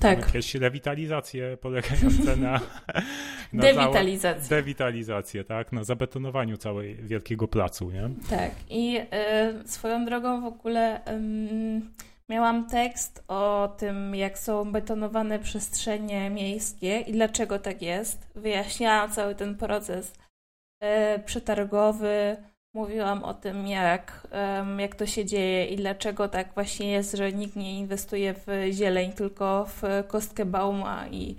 Tak. 0.00 0.18
Jakieś 0.18 0.54
rewitalizacje 0.54 1.56
polegające 1.56 2.36
na. 2.36 2.60
na 3.52 3.62
dewitalizację. 3.62 4.56
Dewitalizację, 4.56 5.44
tak? 5.44 5.72
Na 5.72 5.84
zabetonowaniu 5.84 6.56
całej 6.56 6.96
wielkiego 6.96 7.48
placu, 7.48 7.90
nie? 7.90 8.10
Tak. 8.30 8.50
I 8.70 8.98
y, 9.64 9.68
swoją 9.68 10.04
drogą 10.04 10.40
w 10.40 10.44
ogóle. 10.44 11.00
Y, 11.06 11.80
Miałam 12.30 12.66
tekst 12.66 13.24
o 13.28 13.74
tym, 13.78 14.14
jak 14.14 14.38
są 14.38 14.72
betonowane 14.72 15.38
przestrzenie 15.38 16.30
miejskie 16.30 17.00
i 17.00 17.12
dlaczego 17.12 17.58
tak 17.58 17.82
jest. 17.82 18.26
Wyjaśniałam 18.34 19.12
cały 19.12 19.34
ten 19.34 19.56
proces 19.56 20.12
y, 20.84 21.18
przetargowy, 21.18 22.36
mówiłam 22.74 23.24
o 23.24 23.34
tym, 23.34 23.66
jak, 23.66 24.28
jak 24.78 24.94
to 24.94 25.06
się 25.06 25.24
dzieje 25.24 25.66
i 25.66 25.76
dlaczego 25.76 26.28
tak 26.28 26.54
właśnie 26.54 26.92
jest, 26.92 27.12
że 27.12 27.32
nikt 27.32 27.56
nie 27.56 27.78
inwestuje 27.78 28.34
w 28.34 28.46
zieleń, 28.72 29.12
tylko 29.12 29.66
w 29.66 29.82
kostkę 30.08 30.44
bauma 30.44 31.08
i 31.08 31.36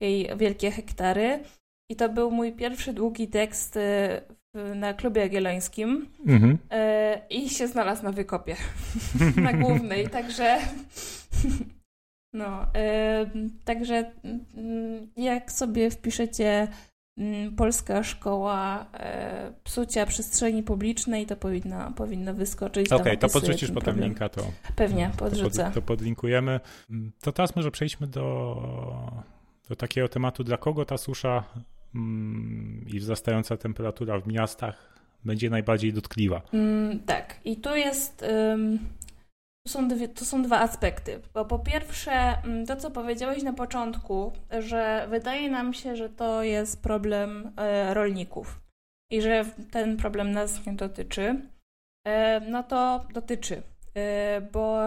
jej 0.00 0.30
wielkie 0.36 0.70
hektary. 0.70 1.42
I 1.90 1.96
to 1.96 2.08
był 2.08 2.30
mój 2.30 2.52
pierwszy 2.52 2.92
długi 2.92 3.28
tekst 3.28 3.76
y, 3.76 4.20
na 4.74 4.94
klubie 4.94 5.20
jagiellońskim 5.20 6.08
mhm. 6.26 6.50
Y, 6.52 6.58
i 7.30 7.48
się 7.48 7.68
znalazł 7.68 8.04
na 8.04 8.12
wykopie 8.12 8.56
na 9.36 9.52
głównej, 9.52 10.08
także 10.08 10.58
no, 12.32 12.66
także 13.64 14.12
mm, 14.54 15.08
jak 15.16 15.52
sobie 15.52 15.90
wpiszecie 15.90 16.68
Mm, 17.20 17.56
polska 17.56 18.02
szkoła 18.02 18.86
e, 18.92 19.52
psucia 19.64 20.06
przestrzeni 20.06 20.62
publicznej, 20.62 21.26
to 21.26 21.36
powinno, 21.36 21.92
powinno 21.92 22.34
wyskoczyć. 22.34 22.92
Okej, 22.92 23.00
okay, 23.00 23.16
to 23.16 23.28
podrzucisz 23.28 23.68
potem 23.68 23.84
problem. 23.84 24.04
linka, 24.04 24.28
to, 24.28 24.42
Pewnie, 24.76 25.10
podrzucę. 25.16 25.58
To, 25.58 25.64
pod, 25.64 25.74
to 25.74 25.82
podlinkujemy. 25.82 26.60
Mm, 26.90 27.12
to 27.20 27.32
teraz 27.32 27.56
może 27.56 27.70
przejdźmy 27.70 28.06
do, 28.06 28.56
do 29.68 29.76
takiego 29.76 30.08
tematu, 30.08 30.44
dla 30.44 30.56
kogo 30.56 30.84
ta 30.84 30.98
susza 30.98 31.44
i 32.86 33.00
wzrastająca 33.00 33.56
temperatura 33.56 34.20
w 34.20 34.26
miastach 34.26 35.00
będzie 35.24 35.50
najbardziej 35.50 35.92
dotkliwa. 35.92 36.42
Mm, 36.52 37.00
tak, 37.00 37.40
i 37.44 37.56
tu 37.56 37.76
jest... 37.76 38.24
To 39.66 39.72
są, 39.72 39.88
dwie, 39.88 40.08
to 40.08 40.24
są 40.24 40.42
dwa 40.42 40.60
aspekty. 40.60 41.20
Bo 41.34 41.44
po 41.44 41.58
pierwsze, 41.58 42.12
mm, 42.12 42.66
to 42.66 42.76
co 42.76 42.90
powiedziałeś 42.90 43.42
na 43.42 43.52
początku, 43.52 44.32
że 44.58 45.06
wydaje 45.10 45.50
nam 45.50 45.74
się, 45.74 45.96
że 45.96 46.08
to 46.08 46.42
jest 46.42 46.82
problem 46.82 47.52
e, 47.56 47.94
rolników 47.94 48.60
i 49.10 49.22
że 49.22 49.44
ten 49.70 49.96
problem 49.96 50.32
nas 50.32 50.66
nie 50.66 50.72
dotyczy. 50.72 51.40
E, 52.06 52.40
no 52.40 52.62
to 52.62 53.06
dotyczy, 53.12 53.62
e, 53.94 54.40
bo 54.40 54.80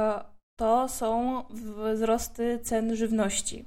to 0.59 0.89
są 0.89 1.43
wzrosty 1.93 2.59
cen 2.59 2.95
żywności. 2.95 3.65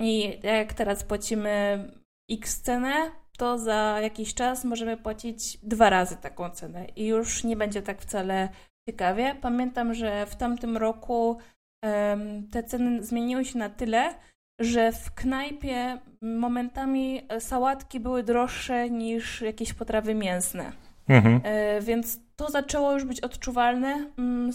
I 0.00 0.40
jak 0.42 0.72
teraz 0.72 1.04
płacimy 1.04 1.84
X 2.30 2.62
cenę, 2.62 3.10
to 3.38 3.58
za 3.58 4.00
jakiś 4.02 4.34
czas 4.34 4.64
możemy 4.64 4.96
płacić 4.96 5.58
dwa 5.62 5.90
razy 5.90 6.16
taką 6.16 6.50
cenę 6.50 6.86
i 6.96 7.06
już 7.06 7.44
nie 7.44 7.56
będzie 7.56 7.82
tak 7.82 8.02
wcale 8.02 8.48
ciekawie. 8.88 9.36
Pamiętam, 9.40 9.94
że 9.94 10.26
w 10.26 10.36
tamtym 10.36 10.76
roku 10.76 11.38
um, 11.82 12.48
te 12.48 12.62
ceny 12.62 13.04
zmieniły 13.04 13.44
się 13.44 13.58
na 13.58 13.70
tyle, 13.70 14.14
że 14.60 14.92
w 14.92 15.14
knajpie 15.14 15.98
momentami 16.22 17.28
sałatki 17.40 18.00
były 18.00 18.22
droższe 18.22 18.90
niż 18.90 19.40
jakieś 19.40 19.72
potrawy 19.72 20.14
mięsne. 20.14 20.72
Mhm. 21.08 21.40
E, 21.44 21.80
więc 21.80 22.20
to 22.36 22.50
zaczęło 22.50 22.92
już 22.92 23.04
być 23.04 23.20
odczuwalne, 23.20 24.10
mm, 24.18 24.52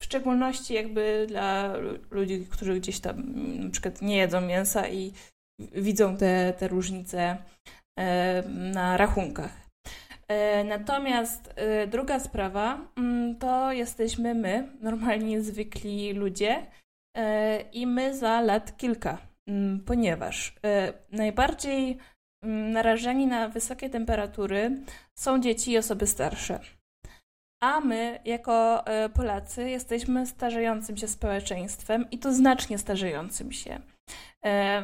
w 0.00 0.04
szczególności 0.04 0.74
jakby 0.74 1.26
dla 1.28 1.74
ludzi, 2.10 2.46
którzy 2.50 2.80
gdzieś 2.80 3.00
tam 3.00 3.22
na 3.64 3.70
przykład 3.70 4.02
nie 4.02 4.16
jedzą 4.16 4.40
mięsa 4.40 4.88
i 4.88 5.12
widzą 5.74 6.16
te, 6.16 6.52
te 6.58 6.68
różnice 6.68 7.36
e, 7.98 8.42
na 8.48 8.96
rachunkach. 8.96 9.62
E, 10.28 10.64
natomiast 10.64 11.52
e, 11.56 11.86
druga 11.86 12.20
sprawa 12.20 12.78
mm, 12.96 13.36
to 13.36 13.72
jesteśmy 13.72 14.34
my, 14.34 14.68
normalnie 14.80 15.42
zwykli 15.42 16.12
ludzie, 16.12 16.66
i 17.72 17.86
my 17.86 18.16
za 18.16 18.40
lat 18.40 18.76
kilka, 18.76 19.18
mm, 19.48 19.80
ponieważ 19.80 20.54
najbardziej 21.10 21.98
mm, 22.44 22.72
narażeni 22.72 23.26
na 23.26 23.48
wysokie 23.48 23.90
temperatury 23.90 24.82
są 25.18 25.40
dzieci 25.40 25.70
i 25.70 25.78
osoby 25.78 26.06
starsze. 26.06 26.60
A 27.62 27.80
my, 27.80 28.20
jako 28.24 28.84
Polacy, 29.14 29.70
jesteśmy 29.70 30.26
starzejącym 30.26 30.96
się 30.96 31.08
społeczeństwem 31.08 32.10
i 32.10 32.18
to 32.18 32.32
znacznie 32.32 32.78
starzejącym 32.78 33.52
się. 33.52 33.80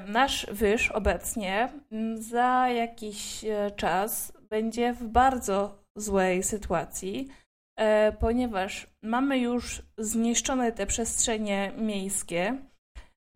Nasz 0.07 0.47
wyż 0.53 0.91
obecnie 0.91 1.69
za 2.15 2.69
jakiś 2.69 3.45
czas 3.77 4.33
będzie 4.51 4.93
w 4.93 5.05
bardzo 5.05 5.85
złej 5.97 6.43
sytuacji, 6.43 7.29
e, 7.77 8.13
ponieważ 8.13 8.87
mamy 9.03 9.39
już 9.39 9.83
zniszczone 9.99 10.73
te 10.73 10.87
przestrzenie 10.87 11.73
miejskie. 11.79 12.59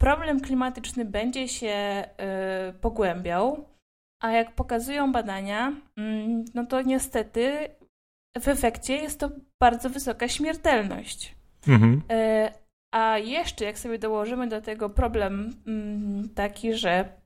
Problem 0.01 0.41
klimatyczny 0.41 1.05
będzie 1.05 1.49
się 1.49 1.69
e, 1.69 2.73
pogłębiał, 2.81 3.65
a 4.23 4.33
jak 4.33 4.55
pokazują 4.55 5.13
badania, 5.13 5.73
mm, 5.97 6.45
no 6.55 6.67
to 6.67 6.83
niestety 6.83 7.69
w 8.41 8.49
efekcie 8.49 8.97
jest 8.97 9.21
to 9.21 9.31
bardzo 9.61 9.91
wysoka 9.91 10.29
śmiertelność. 10.29 11.37
Mhm. 11.69 12.03
A 12.93 13.19
jeszcze, 13.19 13.65
jak 13.65 13.79
sobie 13.79 13.99
dołożymy 13.99 14.47
do 14.47 14.61
tego 14.61 14.91
problem 14.91 15.63
mm, 15.67 16.29
taki, 16.35 16.75
że 16.75 17.23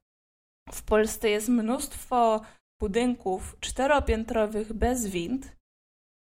w 0.72 0.82
Polsce 0.82 1.30
jest 1.30 1.48
mnóstwo 1.48 2.40
budynków 2.80 3.56
czteropiętrowych 3.60 4.72
bez 4.72 5.06
wind, 5.06 5.56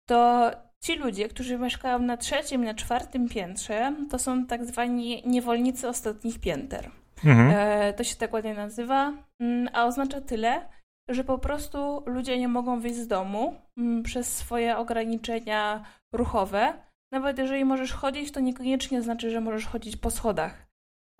to 0.08 0.50
ci 0.84 0.96
ludzie, 0.96 1.28
którzy 1.28 1.58
mieszkają 1.58 1.98
na 1.98 2.16
trzecim, 2.16 2.64
na 2.64 2.74
czwartym 2.74 3.28
piętrze, 3.28 3.94
to 4.10 4.18
są 4.18 4.46
tak 4.46 4.64
zwani 4.64 5.22
niewolnicy 5.26 5.88
ostatnich 5.88 6.40
pięter. 6.40 6.90
Mhm. 7.24 7.50
E, 7.50 7.92
to 7.92 8.04
się 8.04 8.16
tak 8.16 8.32
ładnie 8.32 8.54
nazywa, 8.54 9.12
mm, 9.40 9.68
a 9.72 9.84
oznacza 9.84 10.20
tyle, 10.20 10.68
że 11.08 11.24
po 11.24 11.38
prostu 11.38 12.02
ludzie 12.06 12.38
nie 12.38 12.48
mogą 12.48 12.80
wyjść 12.80 12.98
z 12.98 13.08
domu 13.08 13.54
mm, 13.78 14.02
przez 14.02 14.36
swoje 14.36 14.76
ograniczenia 14.76 15.84
ruchowe. 16.12 16.72
Nawet 17.12 17.38
jeżeli 17.38 17.64
możesz 17.64 17.92
chodzić, 17.92 18.32
to 18.32 18.40
niekoniecznie 18.40 19.02
znaczy, 19.02 19.30
że 19.30 19.40
możesz 19.40 19.66
chodzić 19.66 19.96
po 19.96 20.10
schodach. 20.10 20.66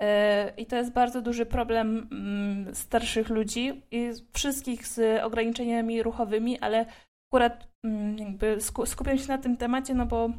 E, 0.01 0.53
I 0.57 0.67
to 0.67 0.77
jest 0.77 0.93
bardzo 0.93 1.23
duży 1.23 1.47
problem 1.47 2.09
mm, 2.13 2.75
starszych 2.75 3.29
ludzi 3.29 3.83
i 3.91 4.11
wszystkich 4.33 4.87
z 4.87 5.23
ograniczeniami 5.23 6.03
ruchowymi, 6.03 6.59
ale 6.59 6.87
akurat 7.31 7.69
mm, 7.85 8.19
jakby 8.19 8.57
skupiam 8.87 9.19
się 9.19 9.29
na 9.29 9.39
tym 9.39 9.57
temacie, 9.57 9.95
no 9.95 10.07
bo 10.07 10.31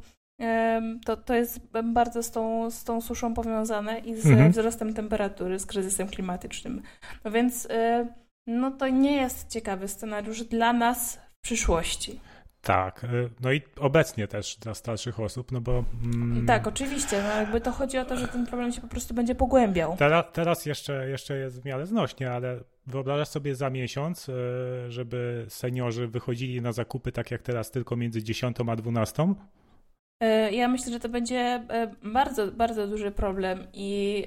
to, 1.06 1.18
to 1.18 1.34
jest 1.36 1.60
bardzo 1.84 2.24
z 2.24 2.32
tą, 2.32 2.72
z 2.72 2.84
tą 2.84 3.01
suszą 3.01 3.34
powiązane 3.34 3.99
i 3.99 4.16
z 4.16 4.26
mhm. 4.26 4.51
wzrostem 4.51 4.93
temperatury, 4.93 5.60
z 5.60 5.66
kryzysem 5.66 6.08
klimatycznym. 6.08 6.82
No 7.24 7.32
więc 7.32 7.68
e, 7.72 8.08
no 8.47 8.72
to 8.72 8.88
nie 8.88 9.16
jest 9.16 9.49
ciekawy 9.49 9.88
scenariusz 9.88 10.43
dla 10.43 10.74
nas 10.74 11.16
w 11.16 11.41
przyszłości. 11.43 12.20
Tak, 12.64 13.03
y, 13.03 13.30
no 13.41 13.51
i 13.51 13.61
obecnie 13.80 14.28
też 14.28 14.57
dla 14.57 14.74
starszych 14.74 15.20
osób, 15.20 15.51
no 15.51 15.61
bo... 15.61 15.84
Mm, 16.03 16.45
tak, 16.45 16.68
oczywiście, 16.68 17.24
no 17.24 17.30
jakby 17.30 17.61
to 17.61 17.72
chodzi 17.72 17.97
o 17.97 18.05
to, 18.05 18.18
że 18.18 18.28
ten 18.28 18.45
problem 18.45 18.72
się 18.72 18.82
po 18.82 18.88
prostu 18.88 19.14
będzie 19.14 19.36
pogłębiał. 19.36 19.95
Teraz, 19.97 20.26
teraz 20.34 20.66
jeszcze, 20.66 21.09
jeszcze 21.09 21.38
jest 21.38 21.61
w 21.61 21.66
miarę 21.66 21.86
znośnie, 21.86 22.32
ale 22.32 22.59
wyobrażasz 22.88 23.28
sobie 23.28 23.55
za 23.55 23.70
miesiąc, 23.70 24.30
y, 24.30 24.34
żeby 24.89 25.45
seniorzy 25.49 26.07
wychodzili 26.07 26.61
na 26.61 26.72
zakupy 26.72 27.11
tak 27.11 27.32
jak 27.32 27.41
teraz, 27.41 27.72
tylko 27.72 27.95
między 27.95 28.24
10 28.24 28.57
a 28.68 28.76
12? 28.76 29.34
Y, 30.24 30.51
ja 30.51 30.68
myślę, 30.68 30.91
że 30.91 30.99
to 30.99 31.09
będzie 31.09 31.68
bardzo, 32.03 32.51
bardzo 32.51 32.88
duży 32.88 33.11
problem 33.11 33.68
i 33.74 34.24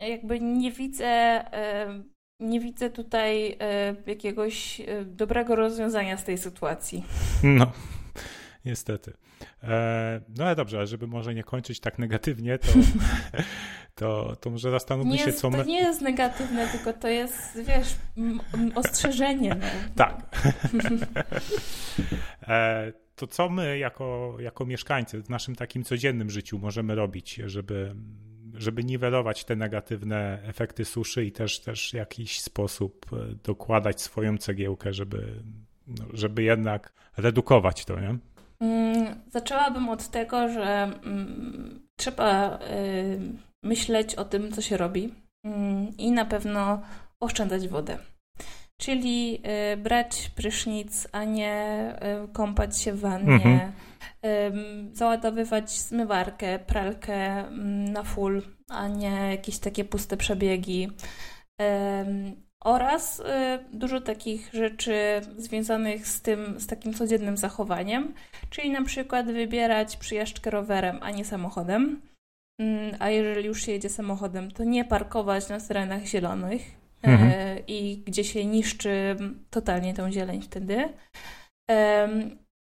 jakby 0.00 0.40
nie 0.40 0.72
widzę 0.72 1.44
nie 2.42 2.60
widzę 2.60 2.90
tutaj 2.90 3.56
e, 3.60 3.94
jakiegoś 4.06 4.80
e, 4.80 5.04
dobrego 5.04 5.56
rozwiązania 5.56 6.16
z 6.16 6.24
tej 6.24 6.38
sytuacji. 6.38 7.04
No, 7.42 7.72
niestety. 8.64 9.12
E, 9.62 10.20
no 10.36 10.44
ale 10.44 10.56
dobrze, 10.56 10.86
żeby 10.86 11.06
może 11.06 11.34
nie 11.34 11.44
kończyć 11.44 11.80
tak 11.80 11.98
negatywnie, 11.98 12.58
to, 12.58 12.68
to, 13.94 14.36
to 14.36 14.50
może 14.50 14.70
zastanówmy 14.70 15.18
się, 15.18 15.32
co 15.32 15.50
my... 15.50 15.58
To 15.58 15.64
nie 15.64 15.80
jest 15.80 16.00
negatywne, 16.00 16.68
tylko 16.68 16.92
to 16.92 17.08
jest, 17.08 17.58
wiesz, 17.62 17.96
ostrzeżenie. 18.74 19.54
No. 19.54 19.66
Tak. 19.96 20.46
to 23.16 23.26
co 23.26 23.48
my 23.48 23.78
jako, 23.78 24.36
jako 24.40 24.66
mieszkańcy 24.66 25.22
w 25.22 25.30
naszym 25.30 25.56
takim 25.56 25.84
codziennym 25.84 26.30
życiu 26.30 26.58
możemy 26.58 26.94
robić, 26.94 27.34
żeby 27.34 27.94
żeby 28.62 28.84
niwelować 28.84 29.44
te 29.44 29.56
negatywne 29.56 30.42
efekty 30.42 30.84
suszy 30.84 31.24
i 31.24 31.32
też, 31.32 31.60
też 31.60 31.90
w 31.90 31.94
jakiś 31.94 32.40
sposób 32.40 33.06
e, 33.12 33.16
dokładać 33.44 34.00
swoją 34.00 34.38
cegiełkę, 34.38 34.92
żeby, 34.92 35.42
no, 35.86 36.04
żeby 36.12 36.42
jednak 36.42 36.92
redukować 37.16 37.84
to, 37.84 38.00
nie? 38.00 38.18
Mm, 38.60 39.20
zaczęłabym 39.30 39.88
od 39.88 40.08
tego, 40.08 40.48
że 40.48 40.90
mm, 41.04 41.88
trzeba 41.96 42.58
y, 42.58 43.20
myśleć 43.62 44.14
o 44.14 44.24
tym, 44.24 44.52
co 44.52 44.62
się 44.62 44.76
robi 44.76 45.14
mm, 45.44 45.96
i 45.98 46.12
na 46.12 46.24
pewno 46.24 46.82
oszczędzać 47.20 47.68
wodę. 47.68 47.98
Czyli 48.82 49.42
y, 49.72 49.76
brać 49.76 50.30
prysznic, 50.36 51.08
a 51.12 51.24
nie 51.24 51.94
y, 52.24 52.32
kąpać 52.32 52.80
się 52.80 52.92
w 52.92 53.00
wannie, 53.00 53.34
mhm 53.34 53.72
załadowywać 54.92 55.70
zmywarkę, 55.70 56.58
pralkę 56.58 57.14
mm, 57.14 57.92
na 57.92 58.02
full, 58.02 58.42
a 58.68 58.88
nie 58.88 59.30
jakieś 59.30 59.58
takie 59.58 59.84
puste 59.84 60.16
przebiegi. 60.16 60.90
Oraz 62.64 63.20
y, 63.20 63.24
dużo 63.72 64.00
takich 64.00 64.50
rzeczy 64.52 65.20
związanych 65.36 66.06
z 66.06 66.22
tym, 66.22 66.60
z 66.60 66.66
takim 66.66 66.94
codziennym 66.94 67.36
zachowaniem, 67.36 68.14
czyli 68.50 68.70
na 68.70 68.82
przykład 68.82 69.26
wybierać 69.26 69.96
przyjażdżkę 69.96 70.50
rowerem, 70.50 70.98
a 71.02 71.10
nie 71.10 71.24
samochodem. 71.24 72.02
A 72.98 73.10
jeżeli 73.10 73.46
już 73.46 73.62
się 73.62 73.72
jedzie 73.72 73.88
samochodem, 73.88 74.50
to 74.50 74.64
nie 74.64 74.84
parkować 74.84 75.48
na 75.48 75.60
terenach 75.60 76.04
zielonych 76.04 76.81
mhm. 77.02 77.30
E, 77.34 77.58
i 77.58 77.98
gdzie 77.98 78.24
się 78.24 78.44
niszczy 78.44 79.16
totalnie 79.50 79.94
tą 79.94 80.12
zieleń 80.12 80.42
wtedy. 80.42 80.88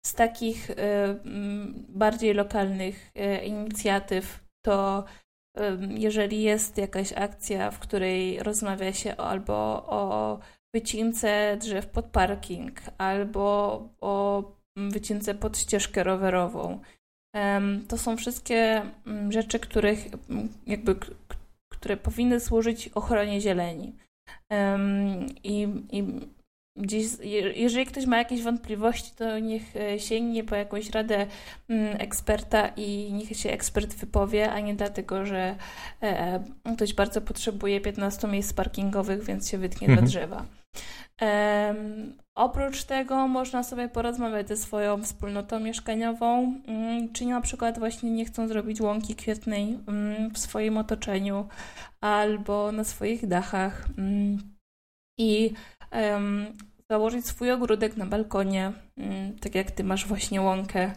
Z 0.05 0.13
takich 0.13 0.71
mm, 0.71 1.85
bardziej 1.89 2.33
lokalnych 2.33 3.11
inicjatyw 3.43 4.43
to 4.65 5.05
jeżeli 5.89 6.41
jest 6.41 6.77
jakaś 6.77 7.13
akcja, 7.13 7.71
w 7.71 7.79
której 7.79 8.43
rozmawia 8.43 8.93
się 8.93 9.15
albo 9.15 9.55
o 9.87 10.39
wycince 10.73 11.57
drzew 11.59 11.87
pod 11.87 12.05
parking, 12.05 12.81
albo 12.97 13.83
o 14.01 14.43
wycince 14.75 15.35
pod 15.35 15.57
ścieżkę 15.57 16.03
rowerową, 16.03 16.79
to 17.87 17.97
są 17.97 18.17
wszystkie 18.17 18.81
mm, 19.07 19.31
rzeczy, 19.31 19.59
których 19.59 20.07
jakby, 20.67 20.95
które 21.69 21.97
powinny 21.97 22.39
służyć 22.39 22.87
ochronie 22.87 23.41
zieleni. 23.41 23.95
I, 25.43 25.67
i 25.91 26.29
gdzieś, 26.79 27.05
jeżeli 27.55 27.85
ktoś 27.85 28.05
ma 28.05 28.17
jakieś 28.17 28.41
wątpliwości, 28.41 29.11
to 29.15 29.39
niech 29.39 29.75
e, 29.75 29.99
sięgnie 29.99 30.43
po 30.43 30.55
jakąś 30.55 30.89
radę 30.89 31.27
mm, 31.69 31.97
eksperta 31.99 32.67
i 32.67 33.13
niech 33.13 33.37
się 33.37 33.51
ekspert 33.51 33.95
wypowie, 33.95 34.51
a 34.51 34.59
nie 34.59 34.75
dlatego, 34.75 35.25
że 35.25 35.55
e, 36.03 36.19
e, 36.19 36.43
ktoś 36.75 36.93
bardzo 36.93 37.21
potrzebuje 37.21 37.81
15 37.81 38.27
miejsc 38.27 38.53
parkingowych, 38.53 39.23
więc 39.23 39.49
się 39.49 39.57
wytnie 39.57 39.87
mhm. 39.87 40.05
do 40.05 40.11
drzewa. 40.11 40.45
Um, 41.21 42.17
oprócz 42.35 42.83
tego 42.83 43.27
można 43.27 43.63
sobie 43.63 43.89
porozmawiać 43.89 44.47
ze 44.47 44.57
swoją 44.57 45.03
wspólnotą 45.03 45.59
mieszkaniową, 45.59 46.39
um, 46.67 47.13
czy 47.13 47.25
na 47.25 47.41
przykład 47.41 47.79
właśnie 47.79 48.11
nie 48.11 48.25
chcą 48.25 48.47
zrobić 48.47 48.81
łąki 48.81 49.15
kwietnej 49.15 49.77
um, 49.87 50.29
w 50.33 50.37
swoim 50.37 50.77
otoczeniu 50.77 51.47
albo 52.01 52.71
na 52.71 52.83
swoich 52.83 53.27
dachach. 53.27 53.87
I 55.17 55.53
założyć 56.91 57.25
swój 57.25 57.51
ogródek 57.51 57.97
na 57.97 58.05
balkonie, 58.05 58.71
mm, 58.97 59.39
tak 59.39 59.55
jak 59.55 59.71
ty 59.71 59.83
masz 59.83 60.07
właśnie 60.07 60.41
łąkę. 60.41 60.93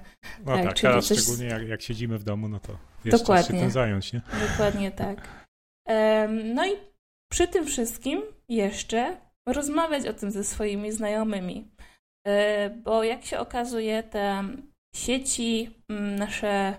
No 0.47 0.57
tak, 0.57 0.65
tak 0.65 0.81
teraz 0.81 1.07
coś... 1.07 1.19
szczególnie 1.19 1.47
jak, 1.47 1.69
jak, 1.69 1.83
siedzimy 1.83 2.19
w 2.19 2.25
domu, 2.25 2.49
no 2.49 2.61
to 2.61 2.79
jest 3.05 3.19
Dokładnie. 3.19 3.45
czas 3.45 3.55
się 3.55 3.61
tym 3.61 3.71
zająć, 3.71 4.13
nie? 4.13 4.21
Dokładnie 4.51 4.91
tak. 4.91 5.29
No 6.55 6.67
i 6.67 6.71
przy 7.33 7.49
tym 7.49 7.67
wszystkim 7.67 8.23
jeszcze 8.49 9.17
rozmawiać 9.49 10.07
o 10.07 10.13
tym 10.13 10.31
ze 10.31 10.45
swoimi 10.45 10.93
znajomymi, 10.93 11.69
e, 12.27 12.71
bo 12.71 13.05
jak 13.05 13.25
się 13.25 13.39
okazuje, 13.39 14.03
te 14.03 14.45
sieci, 14.97 15.71
mm, 15.89 16.17
nasze 16.17 16.77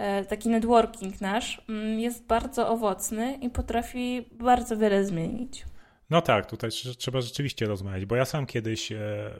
e, 0.00 0.24
taki 0.24 0.48
networking 0.48 1.20
nasz 1.20 1.62
mm, 1.68 2.00
jest 2.00 2.26
bardzo 2.26 2.68
owocny 2.68 3.34
i 3.34 3.50
potrafi 3.50 4.28
bardzo 4.32 4.76
wiele 4.76 5.04
zmienić. 5.04 5.64
No 6.10 6.20
tak, 6.22 6.46
tutaj 6.46 6.70
trzeba 6.98 7.20
rzeczywiście 7.20 7.66
rozmawiać, 7.66 8.06
bo 8.06 8.16
ja 8.16 8.24
sam 8.24 8.46
kiedyś 8.46 8.92
e, 8.92 9.30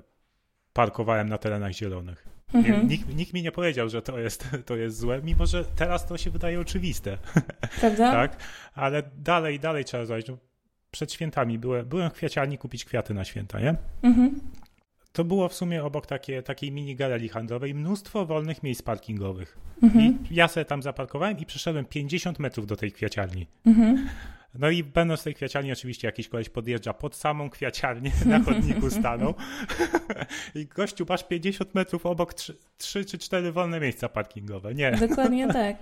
parkowałem 0.72 1.28
na 1.28 1.38
terenach 1.38 1.72
zielonych. 1.72 2.34
Mhm. 2.54 2.88
Nikt, 2.88 3.14
nikt, 3.16 3.32
mi 3.32 3.42
nie 3.42 3.52
powiedział, 3.52 3.88
że 3.88 4.02
to 4.02 4.18
jest, 4.18 4.48
to 4.66 4.76
jest 4.76 4.98
złe, 4.98 5.20
mimo 5.22 5.46
że 5.46 5.64
teraz 5.64 6.06
to 6.06 6.18
się 6.18 6.30
wydaje 6.30 6.60
oczywiste. 6.60 7.18
Prawda? 7.80 8.12
tak, 8.12 8.36
ale 8.74 9.02
dalej, 9.18 9.60
dalej 9.60 9.84
trzeba 9.84 10.06
zrobić. 10.06 10.28
No, 10.28 10.38
przed 10.90 11.12
świętami 11.12 11.58
byłem, 11.58 11.86
byłem 11.86 12.10
w 12.10 12.12
kwiaciarni 12.12 12.58
kupić 12.58 12.84
kwiaty 12.84 13.14
na 13.14 13.24
święta, 13.24 13.60
nie? 13.60 13.74
Mhm. 14.02 14.40
To 15.12 15.24
było 15.24 15.48
w 15.48 15.54
sumie 15.54 15.84
obok 15.84 16.06
takie, 16.06 16.42
takiej 16.42 16.72
mini 16.72 16.96
galerii 16.96 17.28
handlowej 17.28 17.74
mnóstwo 17.74 18.26
wolnych 18.26 18.62
miejsc 18.62 18.82
parkingowych. 18.82 19.58
Mhm. 19.82 20.18
I 20.30 20.34
ja 20.34 20.48
sobie 20.48 20.64
tam 20.64 20.82
zaparkowałem 20.82 21.38
i 21.38 21.46
przeszedłem 21.46 21.84
50 21.84 22.38
metrów 22.38 22.66
do 22.66 22.76
tej 22.76 22.92
kwiaciarni. 22.92 23.46
Mhm. 23.66 24.08
No 24.58 24.70
i 24.70 24.84
będąc 24.84 25.20
w 25.20 25.24
tej 25.24 25.34
kwiaciarni, 25.34 25.72
oczywiście 25.72 26.08
jakiś 26.08 26.28
koleś 26.28 26.48
podjeżdża 26.48 26.94
pod 26.94 27.16
samą 27.16 27.50
kwiaciarnię, 27.50 28.10
na 28.26 28.42
chodniku 28.42 28.90
stanął. 28.90 29.34
I 30.54 30.66
gościu, 30.66 31.06
masz 31.08 31.24
50 31.24 31.74
metrów 31.74 32.06
obok 32.06 32.34
3, 32.34 32.56
3 32.76 33.04
czy 33.04 33.18
4 33.18 33.52
wolne 33.52 33.80
miejsca 33.80 34.08
parkingowe. 34.08 34.74
Nie. 34.74 34.92
Dokładnie 34.92 35.48
tak. 35.62 35.76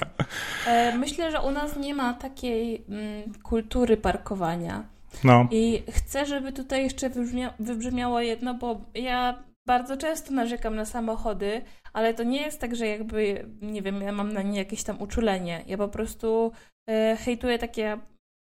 E, 0.66 0.98
myślę, 0.98 1.30
że 1.30 1.40
u 1.40 1.50
nas 1.50 1.76
nie 1.76 1.94
ma 1.94 2.14
takiej 2.14 2.84
mm, 2.88 3.32
kultury 3.42 3.96
parkowania. 3.96 4.84
No. 5.24 5.48
I 5.50 5.82
chcę, 5.90 6.26
żeby 6.26 6.52
tutaj 6.52 6.82
jeszcze 6.82 7.10
wybrzmia 7.10 7.54
wybrzmiało 7.58 8.20
jedno, 8.20 8.54
bo 8.54 8.80
ja 8.94 9.42
bardzo 9.66 9.96
często 9.96 10.32
narzekam 10.32 10.76
na 10.76 10.84
samochody, 10.84 11.62
ale 11.92 12.14
to 12.14 12.22
nie 12.22 12.42
jest 12.42 12.60
tak, 12.60 12.76
że 12.76 12.86
jakby, 12.86 13.46
nie 13.62 13.82
wiem, 13.82 14.02
ja 14.02 14.12
mam 14.12 14.32
na 14.32 14.42
nie 14.42 14.58
jakieś 14.58 14.82
tam 14.82 15.02
uczulenie. 15.02 15.64
Ja 15.66 15.76
po 15.76 15.88
prostu 15.88 16.52
e, 16.90 17.16
hejtuję 17.16 17.58
takie 17.58 17.98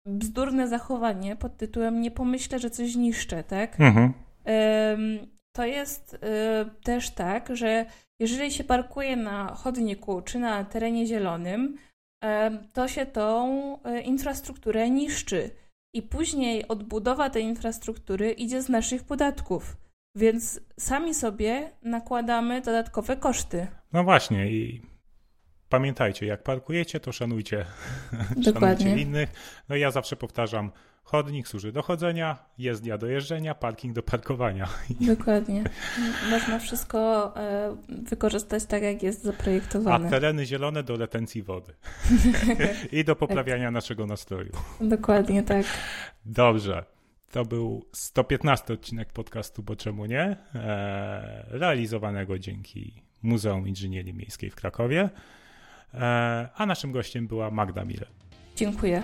bzdurne 0.06 0.68
zachowanie 0.68 1.36
pod 1.36 1.58
tytułem 1.58 2.02
nie 2.02 2.12
pomyślę, 2.12 2.60
że 2.60 2.70
coś 2.70 2.96
niszczę, 2.96 3.44
tak? 3.44 3.80
Mhm. 3.80 4.14
To 5.56 5.66
jest 5.66 6.18
e, 6.22 6.66
też 6.84 7.10
tak, 7.10 7.56
że 7.56 7.86
jeżeli 8.20 8.52
się 8.52 8.64
parkuje 8.64 9.16
na 9.16 9.56
chodniku 9.56 10.22
czy 10.22 10.40
na 10.40 10.64
terenie 10.64 11.08
zielonym, 11.08 11.78
to 12.74 12.88
się 12.88 13.06
tą 13.06 13.78
e, 13.84 14.02
infrastrukturę 14.02 14.90
niszczy. 14.90 15.50
I 15.96 16.02
później 16.02 16.68
odbudowa 16.68 17.30
tej 17.30 17.44
infrastruktury 17.44 18.32
idzie 18.32 18.62
z 18.62 18.70
naszych 18.70 19.04
podatków. 19.04 19.78
Więc 20.18 20.60
sami 20.80 21.14
sobie 21.14 21.72
nakładamy 21.82 22.62
dodatkowe 22.62 23.18
koszty. 23.18 23.68
No 23.94 24.04
właśnie 24.04 24.52
i 24.52 24.82
pamiętajcie, 25.74 26.26
jak 26.26 26.44
parkujecie, 26.44 27.00
to 27.00 27.12
szanujcie, 27.12 27.66
szanujcie 28.46 28.98
innych. 28.98 29.30
No 29.70 29.76
ja 29.76 29.92
zawsze 29.92 30.16
powtarzam, 30.16 30.72
chodnik 31.04 31.48
służy 31.48 31.72
do 31.72 31.82
chodzenia, 31.82 32.38
jezdnia 32.58 32.98
do 32.98 33.08
jeżdżenia, 33.08 33.56
parking 33.56 33.94
do 33.94 34.04
parkowania. 34.04 34.68
Dokładnie. 35.16 35.64
Można 36.32 36.60
wszystko 36.60 37.34
e, 37.38 37.78
wykorzystać 37.90 38.66
tak, 38.66 38.84
jak 38.84 39.04
jest 39.04 39.24
zaprojektowane. 39.24 40.08
A 40.08 40.10
tereny 40.10 40.46
zielone 40.46 40.84
do 40.84 40.98
retencji 40.98 41.44
wody 41.44 41.74
i 42.92 43.04
do 43.04 43.16
poprawiania 43.16 43.68
tak. 43.68 43.74
naszego 43.74 44.06
nastroju. 44.06 44.52
Dokładnie 44.82 45.44
tak. 45.44 45.66
Dobrze. 46.26 46.84
To 47.32 47.46
był 47.46 47.86
115 47.92 48.74
odcinek 48.74 49.14
podcastu, 49.14 49.64
bo 49.64 49.76
czemu 49.76 50.06
nie? 50.06 50.38
E, 50.56 51.46
realizowanego 51.48 52.40
dzięki 52.40 53.04
Muzeum 53.24 53.68
Inżynierii 53.68 54.14
Miejskiej 54.14 54.50
w 54.50 54.56
Krakowie. 54.56 55.10
E, 55.94 56.50
a 56.56 56.66
naszym 56.66 56.92
gościem 56.92 57.28
była 57.28 57.52
Magda 57.52 57.86
Mile. 57.86 58.06
Dziękuję. 58.56 59.04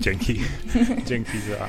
Dzięki. 0.00 0.40
Dzięki 1.08 1.38
za, 1.38 1.68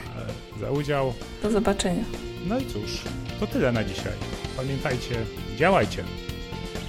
za 0.60 0.72
udział. 0.72 1.14
Do 1.44 1.52
zobaczenia. 1.52 2.04
No 2.48 2.60
i 2.60 2.66
cóż, 2.66 3.04
to 3.40 3.48
tyle 3.48 3.72
na 3.72 3.84
dzisiaj. 3.84 4.14
Pamiętajcie, 4.58 5.16
działajcie, 5.58 6.04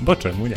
bo 0.00 0.16
czemu 0.16 0.46
nie? 0.46 0.56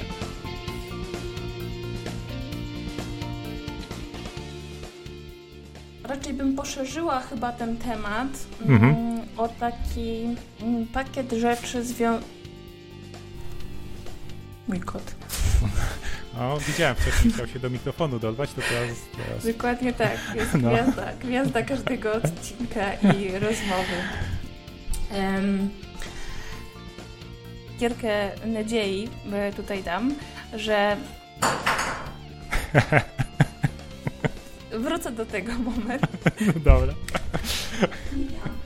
raczej 6.32 6.34
bym 6.34 6.55
poszerzyła 6.55 7.19
chyba 7.19 7.51
ten 7.51 7.78
temat 7.78 8.28
mhm. 8.61 8.95
Mm, 8.95 9.22
o 9.38 9.47
taki 9.47 10.36
mm, 10.61 10.88
pakiet 10.88 11.32
rzeczy 11.32 11.84
związanych. 11.84 12.30
Mój 14.67 14.80
kot. 14.80 15.15
O, 16.39 16.59
widziałem 16.59 16.95
wcześniej, 16.95 17.34
chciał 17.34 17.47
się 17.47 17.59
do 17.59 17.69
mikrofonu 17.69 18.19
dorwać, 18.19 18.53
to 18.53 18.61
teraz... 18.61 18.97
teraz... 19.27 19.45
Dokładnie 19.45 19.93
tak, 19.93 20.17
jest 20.36 20.53
no. 20.61 20.69
gwiazda, 20.69 21.13
gwiazda 21.13 21.63
każdego 21.63 22.13
odcinka 22.13 22.93
i 22.93 23.32
rozmowy. 23.32 23.95
Um, 25.13 25.69
kierkę 27.79 28.32
nadziei 28.45 29.09
tutaj 29.55 29.84
dam, 29.84 30.15
że 30.53 30.97
Wrócę 34.71 35.11
do 35.11 35.25
tego 35.25 35.53
momentu. 35.53 36.07
Dobra. 36.55 36.93
Ja 37.32 37.38
cię 37.47 38.38
proszę. 38.41 38.61